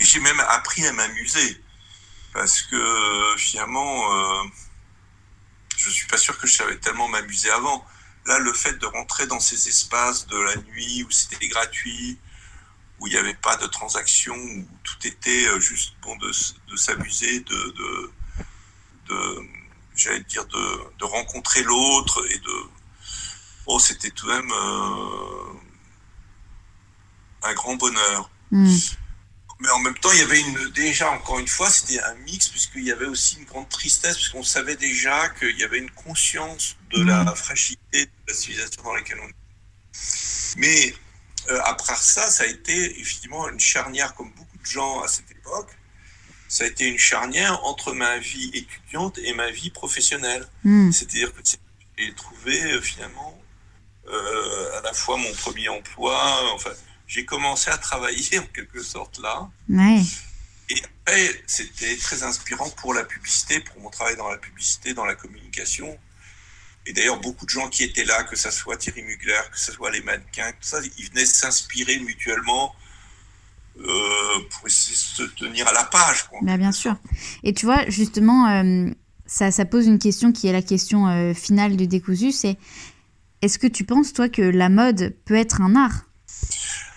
j'ai 0.00 0.20
même 0.20 0.40
appris 0.48 0.86
à 0.86 0.92
m'amuser. 0.92 1.62
Parce 2.32 2.62
que 2.62 3.36
finalement 3.36 4.08
je 5.76 5.90
suis 5.90 6.06
pas 6.06 6.16
sûr 6.16 6.38
que 6.38 6.46
je 6.46 6.54
savais 6.54 6.76
tellement 6.76 7.08
m'amuser 7.08 7.50
avant. 7.50 7.84
Là, 8.26 8.38
le 8.38 8.52
fait 8.52 8.78
de 8.78 8.86
rentrer 8.86 9.26
dans 9.26 9.40
ces 9.40 9.68
espaces 9.68 10.26
de 10.26 10.38
la 10.38 10.56
nuit 10.56 11.02
où 11.02 11.10
c'était 11.10 11.48
gratuit, 11.48 12.18
où 13.00 13.06
il 13.08 13.12
n'y 13.12 13.18
avait 13.18 13.34
pas 13.34 13.56
de 13.56 13.66
transaction, 13.66 14.36
où 14.36 14.68
tout 14.84 15.06
était 15.06 15.48
euh, 15.48 15.58
juste 15.58 15.94
bon 16.02 16.16
de, 16.16 16.30
s'amuser, 16.76 17.40
de, 17.40 18.10
de, 19.08 19.40
j'allais 19.96 20.20
dire, 20.20 20.46
de, 20.46 21.04
rencontrer 21.04 21.62
l'autre 21.64 22.24
et 22.30 22.38
de. 22.38 22.54
Oh, 23.66 23.78
c'était 23.78 24.10
tout 24.10 24.26
de 24.26 24.32
même 24.32 24.50
euh, 24.52 25.52
un 27.42 27.54
grand 27.54 27.74
bonheur. 27.76 28.30
Hmm 28.50 28.76
mais 29.62 29.70
en 29.70 29.78
même 29.78 29.94
temps, 29.94 30.10
il 30.12 30.18
y 30.18 30.22
avait 30.22 30.40
une, 30.40 30.70
déjà, 30.70 31.10
encore 31.12 31.38
une 31.38 31.46
fois, 31.46 31.70
c'était 31.70 32.02
un 32.02 32.14
mix, 32.16 32.48
puisqu'il 32.48 32.82
y 32.82 32.90
avait 32.90 33.06
aussi 33.06 33.36
une 33.38 33.44
grande 33.44 33.68
tristesse, 33.68 34.16
puisqu'on 34.16 34.42
savait 34.42 34.74
déjà 34.74 35.28
qu'il 35.28 35.56
y 35.56 35.62
avait 35.62 35.78
une 35.78 35.90
conscience 35.90 36.76
de 36.90 37.02
la 37.02 37.22
mm. 37.22 37.36
fragilité 37.36 38.06
de 38.06 38.10
la 38.26 38.34
civilisation 38.34 38.82
dans 38.82 38.94
laquelle 38.94 39.18
on 39.22 39.28
est. 39.28 40.56
Mais 40.56 40.94
euh, 41.48 41.60
après 41.64 41.94
ça, 41.94 42.28
ça 42.28 42.42
a 42.42 42.46
été 42.46 43.00
effectivement 43.00 43.48
une 43.48 43.60
charnière, 43.60 44.14
comme 44.14 44.32
beaucoup 44.32 44.58
de 44.58 44.66
gens 44.66 45.00
à 45.00 45.06
cette 45.06 45.30
époque, 45.30 45.70
ça 46.48 46.64
a 46.64 46.66
été 46.66 46.86
une 46.86 46.98
charnière 46.98 47.64
entre 47.64 47.92
ma 47.92 48.18
vie 48.18 48.50
étudiante 48.54 49.18
et 49.18 49.32
ma 49.32 49.52
vie 49.52 49.70
professionnelle. 49.70 50.44
Mm. 50.64 50.90
C'est-à-dire 50.90 51.32
que 51.32 51.40
j'ai 51.96 52.14
trouvé 52.14 52.60
euh, 52.64 52.80
finalement 52.80 53.40
euh, 54.08 54.78
à 54.78 54.82
la 54.82 54.92
fois 54.92 55.16
mon 55.16 55.32
premier 55.34 55.68
emploi, 55.68 56.52
enfin, 56.52 56.72
j'ai 57.12 57.26
commencé 57.26 57.70
à 57.70 57.76
travailler 57.76 58.38
en 58.38 58.46
quelque 58.54 58.82
sorte 58.82 59.20
là. 59.20 59.50
Et 60.70 60.76
après, 60.82 61.42
c'était 61.46 61.94
très 61.98 62.22
inspirant 62.22 62.70
pour 62.70 62.94
la 62.94 63.04
publicité, 63.04 63.60
pour 63.60 63.78
mon 63.82 63.90
travail 63.90 64.16
dans 64.16 64.30
la 64.30 64.38
publicité, 64.38 64.94
dans 64.94 65.04
la 65.04 65.14
communication. 65.14 65.98
Et 66.86 66.94
d'ailleurs, 66.94 67.20
beaucoup 67.20 67.44
de 67.44 67.50
gens 67.50 67.68
qui 67.68 67.84
étaient 67.84 68.06
là, 68.06 68.22
que 68.22 68.34
ce 68.34 68.50
soit 68.50 68.78
Thierry 68.78 69.02
Mugler, 69.02 69.42
que 69.52 69.60
ce 69.60 69.72
soit 69.72 69.90
les 69.90 70.00
mannequins, 70.00 70.52
tout 70.52 70.62
ça, 70.62 70.78
ils 70.96 71.10
venaient 71.10 71.26
s'inspirer 71.26 71.98
mutuellement 71.98 72.74
euh, 73.78 73.84
pour 74.48 74.66
essayer 74.66 74.96
de 74.96 75.28
se 75.28 75.34
tenir 75.34 75.68
à 75.68 75.72
la 75.74 75.84
page. 75.84 76.24
Bah, 76.40 76.56
bien 76.56 76.72
sûr. 76.72 76.96
Et 77.42 77.52
tu 77.52 77.66
vois, 77.66 77.84
justement, 77.90 78.48
euh, 78.48 78.90
ça, 79.26 79.50
ça, 79.50 79.66
pose 79.66 79.86
une 79.86 79.98
question 79.98 80.32
qui 80.32 80.48
est 80.48 80.52
la 80.52 80.62
question 80.62 81.08
euh, 81.08 81.34
finale 81.34 81.76
du 81.76 81.86
décousu, 81.86 82.32
c'est 82.32 82.56
est-ce 83.42 83.58
que 83.58 83.66
tu 83.66 83.84
penses, 83.84 84.14
toi, 84.14 84.30
que 84.30 84.40
la 84.40 84.70
mode 84.70 85.14
peut 85.26 85.36
être 85.36 85.60
un 85.60 85.76
art? 85.76 86.06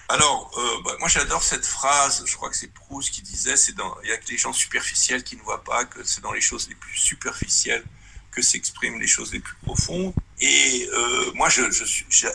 Alors, 0.07 0.51
euh, 0.57 0.81
bah, 0.83 0.95
moi 0.99 1.09
j'adore 1.09 1.41
cette 1.41 1.65
phrase, 1.65 2.23
je 2.25 2.35
crois 2.35 2.49
que 2.49 2.55
c'est 2.55 2.71
Proust 2.71 3.09
qui 3.09 3.21
disait, 3.21 3.57
c'est 3.57 3.73
dans, 3.73 3.95
il 4.03 4.09
y 4.09 4.13
a 4.13 4.17
que 4.17 4.29
les 4.29 4.37
gens 4.37 4.53
superficiels 4.53 5.23
qui 5.23 5.35
ne 5.35 5.41
voient 5.41 5.63
pas 5.63 5.85
que 5.85 6.03
c'est 6.03 6.21
dans 6.21 6.31
les 6.31 6.41
choses 6.41 6.69
les 6.69 6.75
plus 6.75 6.95
superficielles 6.95 7.83
que 8.29 8.41
s'expriment 8.41 8.99
les 8.99 9.07
choses 9.07 9.33
les 9.33 9.39
plus 9.39 9.55
profondes. 9.63 10.13
Et 10.39 10.87
euh, 10.93 11.31
moi 11.33 11.49
je, 11.49 11.63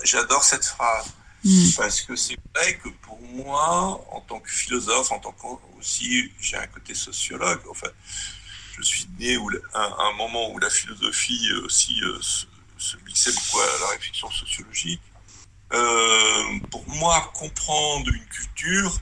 j'adore 0.04 0.42
cette 0.42 0.64
phrase 0.64 1.06
mm. 1.44 1.70
parce 1.76 2.00
que 2.00 2.16
c'est 2.16 2.38
vrai 2.54 2.76
que 2.78 2.88
pour 2.88 3.20
moi, 3.20 4.04
en 4.10 4.20
tant 4.20 4.40
que 4.40 4.50
philosophe, 4.50 5.12
en 5.12 5.20
tant 5.20 5.32
que 5.32 5.46
aussi 5.78 6.32
j'ai 6.40 6.56
un 6.56 6.66
côté 6.66 6.94
sociologue. 6.94 7.60
Enfin, 7.70 7.88
je 8.76 8.82
suis 8.82 9.06
né 9.18 9.36
où, 9.36 9.48
à 9.74 10.06
un 10.08 10.12
moment 10.14 10.50
où 10.50 10.58
la 10.58 10.70
philosophie 10.70 11.52
aussi 11.64 12.00
euh, 12.02 12.18
se, 12.20 12.46
se 12.78 12.96
mixait 13.06 13.32
beaucoup 13.32 13.60
à 13.60 13.80
la 13.80 13.88
réflexion 13.88 14.28
sociologique. 14.30 15.02
Euh, 15.72 16.58
pour 16.70 16.86
moi, 16.88 17.30
comprendre 17.34 18.08
une 18.12 18.26
culture, 18.26 19.00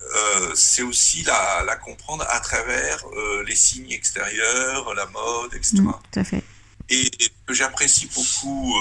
euh, 0.00 0.52
c'est 0.54 0.82
aussi 0.82 1.22
la, 1.22 1.64
la, 1.64 1.76
comprendre 1.76 2.24
à 2.28 2.40
travers 2.40 3.04
euh, 3.08 3.44
les 3.44 3.56
signes 3.56 3.90
extérieurs, 3.90 4.94
la 4.94 5.06
mode, 5.06 5.54
etc. 5.54 5.78
Mm, 5.80 5.92
tout 6.12 6.20
à 6.20 6.24
fait. 6.24 6.42
Et 6.88 7.10
ce 7.20 7.28
que 7.46 7.52
j'apprécie 7.52 8.08
beaucoup, 8.14 8.74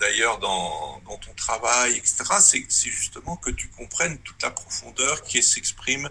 d'ailleurs, 0.00 0.38
dans, 0.40 1.00
dans, 1.06 1.16
ton 1.16 1.32
travail, 1.34 1.92
etc., 1.96 2.24
c'est 2.40 2.90
justement 2.90 3.36
que 3.36 3.50
tu 3.50 3.68
comprennes 3.68 4.18
toute 4.18 4.42
la 4.42 4.50
profondeur 4.50 5.22
qui 5.22 5.42
s'exprime 5.42 6.10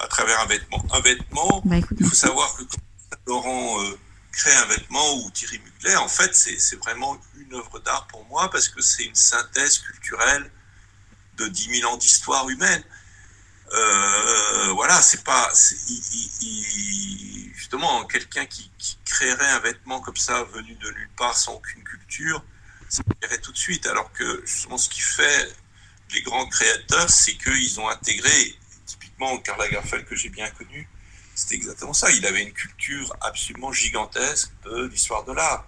à 0.00 0.08
travers 0.08 0.40
un 0.40 0.46
vêtement. 0.46 0.82
Un 0.92 1.00
vêtement, 1.00 1.62
bah, 1.66 1.76
il 1.76 2.06
faut 2.06 2.14
savoir 2.14 2.56
que 2.56 2.62
quand 2.62 2.78
Laurent 3.26 3.78
créer 4.36 4.54
un 4.54 4.66
vêtement 4.66 5.16
ou 5.16 5.30
Thierry 5.30 5.58
Mugler, 5.58 5.96
en 5.96 6.08
fait, 6.08 6.34
c'est 6.34 6.76
vraiment 6.76 7.18
une 7.36 7.54
œuvre 7.54 7.78
d'art 7.80 8.06
pour 8.06 8.24
moi 8.26 8.50
parce 8.50 8.68
que 8.68 8.82
c'est 8.82 9.04
une 9.04 9.14
synthèse 9.14 9.78
culturelle 9.78 10.50
de 11.38 11.48
10 11.48 11.80
000 11.80 11.90
ans 11.90 11.96
d'histoire 11.96 12.48
humaine. 12.48 12.84
Euh, 13.72 14.72
voilà, 14.74 15.00
c'est 15.02 15.24
pas. 15.24 15.50
justement, 17.54 18.04
quelqu'un 18.04 18.46
qui, 18.46 18.70
créerait 19.04 19.50
un 19.50 19.60
vêtement 19.60 20.00
comme 20.00 20.16
ça, 20.16 20.44
venu 20.44 20.74
de 20.74 20.90
nulle 20.90 21.10
part, 21.16 21.36
sans 21.36 21.54
aucune 21.54 21.82
culture, 21.82 22.44
ça 22.88 23.02
plairait 23.02 23.40
tout 23.40 23.52
de 23.52 23.56
suite. 23.56 23.86
Alors 23.86 24.12
que, 24.12 24.42
justement, 24.44 24.76
ce 24.76 24.90
qui 24.90 25.00
fait 25.00 25.56
les 26.12 26.20
grands 26.20 26.46
créateurs, 26.46 27.08
c'est 27.08 27.34
qu'ils 27.38 27.80
ont 27.80 27.88
intégré, 27.88 28.58
typiquement 28.84 29.38
Karl 29.38 29.58
Lagerfeld, 29.58 30.04
que 30.04 30.14
j'ai 30.14 30.28
bien 30.28 30.50
connu, 30.50 30.86
c'était 31.36 31.54
exactement 31.54 31.92
ça. 31.92 32.10
Il 32.10 32.26
avait 32.26 32.42
une 32.42 32.52
culture 32.52 33.14
absolument 33.20 33.70
gigantesque 33.70 34.50
de 34.64 34.86
l'histoire 34.86 35.24
de 35.24 35.32
l'art. 35.32 35.66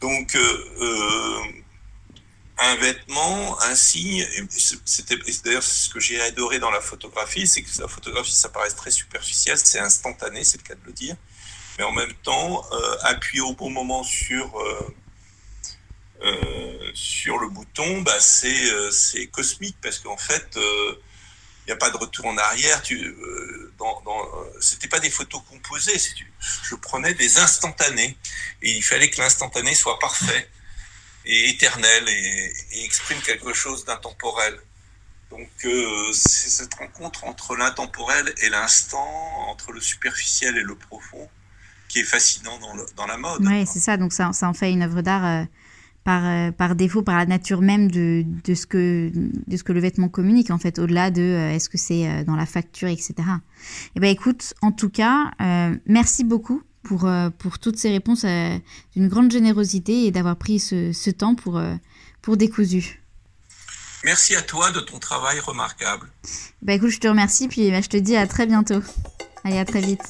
Donc, 0.00 0.34
euh, 0.34 0.64
euh, 0.80 1.42
un 2.58 2.74
vêtement, 2.76 3.60
un 3.62 3.74
signe, 3.74 4.26
c'était 4.84 5.16
d'ailleurs 5.44 5.62
ce 5.62 5.90
que 5.90 6.00
j'ai 6.00 6.20
adoré 6.20 6.58
dans 6.58 6.70
la 6.70 6.80
photographie, 6.80 7.46
c'est 7.46 7.62
que 7.62 7.68
la 7.80 7.88
photographie, 7.88 8.34
ça 8.34 8.48
paraît 8.48 8.70
très 8.70 8.90
superficiel, 8.90 9.58
c'est 9.58 9.78
instantané, 9.78 10.42
c'est 10.42 10.58
le 10.58 10.64
cas 10.64 10.74
de 10.74 10.86
le 10.86 10.92
dire, 10.92 11.16
mais 11.78 11.84
en 11.84 11.92
même 11.92 12.12
temps, 12.22 12.64
euh, 12.72 12.96
appuyer 13.02 13.42
au 13.42 13.54
bon 13.54 13.70
moment 13.70 14.02
sur 14.02 14.52
sur 16.94 17.38
le 17.38 17.48
bouton, 17.48 18.02
bah, 18.02 18.20
c'est 18.20 19.26
cosmique 19.32 19.76
parce 19.82 19.98
qu'en 19.98 20.16
fait, 20.16 20.56
il 21.62 21.70
n'y 21.70 21.72
a 21.72 21.76
pas 21.76 21.90
de 21.90 21.96
retour 21.96 22.26
en 22.26 22.36
arrière. 22.36 22.82
Euh, 22.90 23.71
dans, 23.78 24.00
dans, 24.02 24.22
euh, 24.22 24.58
c'était 24.60 24.88
pas 24.88 25.00
des 25.00 25.10
photos 25.10 25.42
composées. 25.48 25.98
je 26.64 26.74
prenais 26.74 27.14
des 27.14 27.38
instantanés 27.38 28.16
et 28.62 28.70
il 28.72 28.82
fallait 28.82 29.10
que 29.10 29.20
l'instantané 29.20 29.74
soit 29.74 29.98
parfait 29.98 30.48
et 31.24 31.50
éternel 31.50 32.08
et, 32.08 32.84
exprime 32.84 33.20
quelque 33.20 33.52
chose 33.52 33.84
d'intemporel. 33.84 34.58
Donc 35.30 35.48
euh, 35.64 36.12
c'est 36.12 36.50
cette 36.50 36.74
rencontre 36.74 37.24
entre 37.24 37.56
l'intemporel 37.56 38.34
et 38.42 38.48
l'instant, 38.50 39.08
entre 39.48 39.72
le 39.72 39.80
superficiel 39.80 40.56
et 40.58 40.62
le 40.62 40.74
profond, 40.74 41.28
qui 41.88 42.00
est 42.00 42.04
fascinant 42.04 42.58
dans, 42.96 43.06
la 43.06 43.16
mode. 43.16 43.42
Oui, 43.46 43.66
c'est 43.66 43.80
ça. 43.80 43.96
Donc 43.96 44.12
ça, 44.12 44.30
en 44.42 44.54
fait 44.54 44.70
une 44.70 44.82
œuvre 44.82 45.00
d'art 45.00 45.24
euh, 45.24 45.44
par 46.04 46.74
défaut, 46.74 47.02
par 47.02 47.16
la 47.16 47.26
nature 47.26 47.60
même 47.60 47.90
de, 47.90 48.24
de, 48.44 48.54
ce 48.54 48.66
que, 48.66 49.10
de 49.14 49.56
ce 49.56 49.62
que 49.62 49.72
le 49.72 49.80
vêtement 49.80 50.08
communique, 50.08 50.50
en 50.50 50.58
fait, 50.58 50.78
au-delà 50.78 51.10
de 51.10 51.22
euh, 51.22 51.52
est-ce 51.52 51.68
que 51.68 51.78
c'est 51.78 52.08
euh, 52.08 52.24
dans 52.24 52.36
la 52.36 52.46
facture, 52.46 52.88
etc. 52.88 53.14
Eh 53.94 54.00
bien, 54.00 54.10
écoute, 54.10 54.54
en 54.62 54.72
tout 54.72 54.90
cas, 54.90 55.30
merci 55.86 56.24
beaucoup 56.24 56.62
pour, 56.82 57.08
pour 57.38 57.58
toutes 57.60 57.78
ces 57.78 57.90
réponses 57.90 58.24
d'une 58.24 59.08
grande 59.08 59.30
générosité 59.30 60.06
et 60.06 60.10
d'avoir 60.10 60.36
pris 60.36 60.58
ce, 60.58 60.92
ce, 60.92 61.10
temps 61.10 61.36
pour, 61.36 61.62
pour 62.22 62.36
Décousu. 62.36 63.00
Merci 64.04 64.34
à 64.34 64.42
toi 64.42 64.72
de 64.72 64.80
ton 64.80 64.98
travail 64.98 65.38
remarquable. 65.38 66.08
Bah 66.60 66.72
écoute, 66.74 66.90
je 66.90 66.98
te 66.98 67.06
remercie, 67.06 67.46
puis 67.46 67.70
bah, 67.70 67.80
je 67.80 67.88
te 67.88 67.96
dis 67.96 68.16
à 68.16 68.26
très 68.26 68.46
bientôt. 68.46 68.82
Allez, 69.44 69.58
à 69.58 69.64
très 69.64 69.80
vite. 69.80 70.02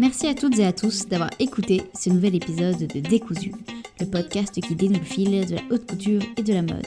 Merci 0.00 0.28
à 0.28 0.34
toutes 0.34 0.58
et 0.58 0.64
à 0.64 0.72
tous 0.72 1.06
d'avoir 1.08 1.28
écouté 1.40 1.82
ce 1.94 2.08
nouvel 2.08 2.34
épisode 2.34 2.78
de 2.78 3.00
Décousu, 3.00 3.52
le 4.00 4.06
podcast 4.06 4.58
qui 4.58 4.74
dénoue 4.74 4.98
le 4.98 5.04
fil 5.04 5.46
de 5.46 5.56
la 5.56 5.60
haute 5.70 5.86
couture 5.90 6.22
et 6.38 6.42
de 6.42 6.54
la 6.54 6.62
mode. 6.62 6.86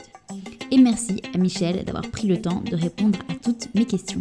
et 0.72 0.78
merci 0.78 1.22
à 1.32 1.38
Michel 1.38 1.84
d'avoir 1.84 2.10
pris 2.10 2.26
le 2.26 2.42
temps 2.42 2.60
de 2.68 2.74
répondre 2.74 3.20
à 3.30 3.34
toutes 3.34 3.72
mes 3.72 3.84
questions. 3.84 4.20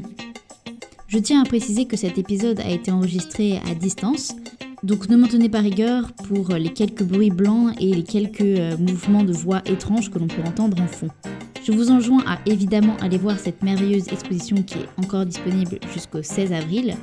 Je 1.08 1.18
tiens 1.18 1.42
à 1.42 1.46
préciser 1.46 1.86
que 1.86 1.98
cet 1.98 2.20
épisode 2.20 2.60
a 2.60 2.70
été 2.70 2.92
enregistré 2.92 3.60
à 3.68 3.74
distance, 3.74 4.36
donc 4.84 5.10
ne 5.10 5.18
m'en 5.18 5.28
tenez 5.28 5.50
pas 5.50 5.62
rigueur 5.62 6.14
pour 6.28 6.50
les 6.50 6.72
quelques 6.72 7.04
bruits 7.04 7.32
blancs 7.32 7.74
et 7.80 7.96
les 7.96 8.04
quelques 8.04 8.42
euh, 8.42 8.78
mouvements 8.78 9.24
de 9.24 9.34
voix 9.34 9.64
étranges 9.66 10.12
que 10.12 10.20
l'on 10.20 10.28
peut 10.28 10.44
entendre 10.46 10.80
en 10.80 10.88
fond. 10.88 11.10
Je 11.66 11.72
vous 11.72 11.90
enjoins 11.90 12.24
à 12.28 12.38
évidemment 12.46 12.98
aller 12.98 13.18
voir 13.18 13.40
cette 13.40 13.64
merveilleuse 13.64 14.10
exposition 14.10 14.58
qui 14.62 14.80
est 14.80 14.90
encore 14.98 15.26
disponible 15.26 15.80
jusqu'au 15.94 16.22
16 16.22 16.52
avril 16.52 16.96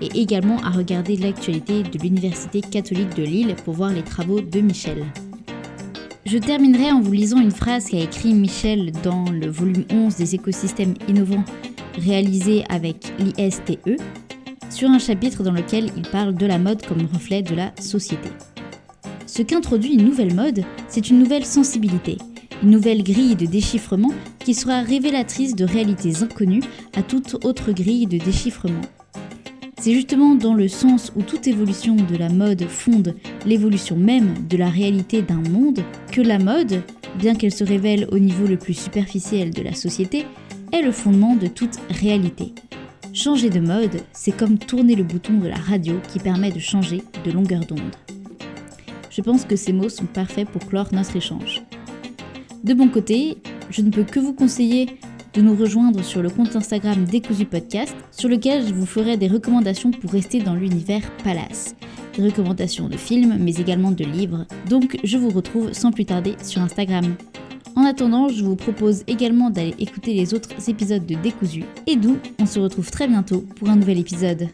et 0.00 0.20
également 0.20 0.58
à 0.58 0.70
regarder 0.70 1.16
l'actualité 1.16 1.82
de 1.82 1.98
l'Université 1.98 2.60
catholique 2.60 3.14
de 3.16 3.22
Lille 3.22 3.54
pour 3.64 3.74
voir 3.74 3.90
les 3.90 4.02
travaux 4.02 4.40
de 4.40 4.60
Michel. 4.60 5.04
Je 6.26 6.38
terminerai 6.38 6.92
en 6.92 7.00
vous 7.00 7.12
lisant 7.12 7.40
une 7.40 7.50
phrase 7.50 7.86
qu'a 7.86 8.00
écrit 8.00 8.34
Michel 8.34 8.92
dans 9.02 9.24
le 9.30 9.48
volume 9.48 9.84
11 9.90 10.16
des 10.16 10.34
écosystèmes 10.34 10.94
innovants 11.08 11.44
réalisé 11.98 12.64
avec 12.68 13.12
l'ISTE 13.18 14.00
sur 14.70 14.90
un 14.90 14.98
chapitre 14.98 15.42
dans 15.42 15.52
lequel 15.52 15.90
il 15.96 16.02
parle 16.02 16.34
de 16.34 16.46
la 16.46 16.58
mode 16.58 16.84
comme 16.86 17.06
reflet 17.12 17.42
de 17.42 17.54
la 17.54 17.72
société. 17.80 18.28
Ce 19.26 19.42
qu'introduit 19.42 19.94
une 19.94 20.04
nouvelle 20.04 20.34
mode, 20.34 20.64
c'est 20.88 21.10
une 21.10 21.18
nouvelle 21.18 21.44
sensibilité, 21.44 22.18
une 22.62 22.70
nouvelle 22.70 23.02
grille 23.02 23.36
de 23.36 23.46
déchiffrement 23.46 24.12
qui 24.40 24.54
sera 24.54 24.82
révélatrice 24.82 25.54
de 25.54 25.64
réalités 25.64 26.22
inconnues 26.22 26.62
à 26.96 27.02
toute 27.02 27.44
autre 27.44 27.72
grille 27.72 28.06
de 28.06 28.18
déchiffrement. 28.18 28.80
C'est 29.80 29.94
justement 29.94 30.34
dans 30.34 30.54
le 30.54 30.66
sens 30.66 31.12
où 31.14 31.22
toute 31.22 31.46
évolution 31.46 31.94
de 31.94 32.16
la 32.16 32.28
mode 32.28 32.64
fonde 32.64 33.14
l'évolution 33.46 33.96
même 33.96 34.34
de 34.48 34.56
la 34.56 34.68
réalité 34.68 35.22
d'un 35.22 35.40
monde 35.50 35.80
que 36.10 36.20
la 36.20 36.40
mode, 36.40 36.82
bien 37.16 37.36
qu'elle 37.36 37.52
se 37.52 37.62
révèle 37.62 38.08
au 38.10 38.18
niveau 38.18 38.46
le 38.46 38.56
plus 38.56 38.74
superficiel 38.74 39.50
de 39.50 39.62
la 39.62 39.74
société, 39.74 40.26
est 40.72 40.82
le 40.82 40.90
fondement 40.90 41.36
de 41.36 41.46
toute 41.46 41.78
réalité. 41.90 42.54
Changer 43.14 43.50
de 43.50 43.60
mode, 43.60 44.00
c'est 44.12 44.36
comme 44.36 44.58
tourner 44.58 44.96
le 44.96 45.04
bouton 45.04 45.34
de 45.34 45.46
la 45.46 45.56
radio 45.56 46.00
qui 46.12 46.18
permet 46.18 46.50
de 46.50 46.58
changer 46.58 47.02
de 47.24 47.30
longueur 47.30 47.64
d'onde. 47.64 47.96
Je 49.10 49.22
pense 49.22 49.44
que 49.44 49.56
ces 49.56 49.72
mots 49.72 49.88
sont 49.88 50.06
parfaits 50.06 50.48
pour 50.48 50.66
clore 50.66 50.88
notre 50.92 51.16
échange. 51.16 51.62
De 52.64 52.74
mon 52.74 52.88
côté, 52.88 53.38
je 53.70 53.82
ne 53.82 53.90
peux 53.90 54.02
que 54.02 54.18
vous 54.18 54.34
conseiller 54.34 54.98
de 55.34 55.40
nous 55.40 55.54
rejoindre 55.54 56.02
sur 56.02 56.22
le 56.22 56.30
compte 56.30 56.56
Instagram 56.56 57.04
Décousu 57.04 57.44
Podcast, 57.44 57.94
sur 58.10 58.28
lequel 58.28 58.66
je 58.66 58.74
vous 58.74 58.86
ferai 58.86 59.16
des 59.16 59.28
recommandations 59.28 59.90
pour 59.90 60.10
rester 60.10 60.40
dans 60.40 60.54
l'univers 60.54 61.02
Palace. 61.24 61.74
Des 62.16 62.24
recommandations 62.24 62.88
de 62.88 62.96
films, 62.96 63.36
mais 63.38 63.54
également 63.54 63.90
de 63.90 64.04
livres. 64.04 64.46
Donc 64.68 64.98
je 65.04 65.18
vous 65.18 65.30
retrouve 65.30 65.72
sans 65.72 65.92
plus 65.92 66.04
tarder 66.04 66.36
sur 66.42 66.62
Instagram. 66.62 67.14
En 67.76 67.84
attendant, 67.84 68.28
je 68.28 68.42
vous 68.42 68.56
propose 68.56 69.04
également 69.06 69.50
d'aller 69.50 69.74
écouter 69.78 70.14
les 70.14 70.34
autres 70.34 70.50
épisodes 70.68 71.06
de 71.06 71.14
Décousu, 71.14 71.64
et 71.86 71.96
d'où 71.96 72.16
on 72.40 72.46
se 72.46 72.58
retrouve 72.58 72.90
très 72.90 73.06
bientôt 73.06 73.44
pour 73.56 73.68
un 73.68 73.76
nouvel 73.76 73.98
épisode. 73.98 74.48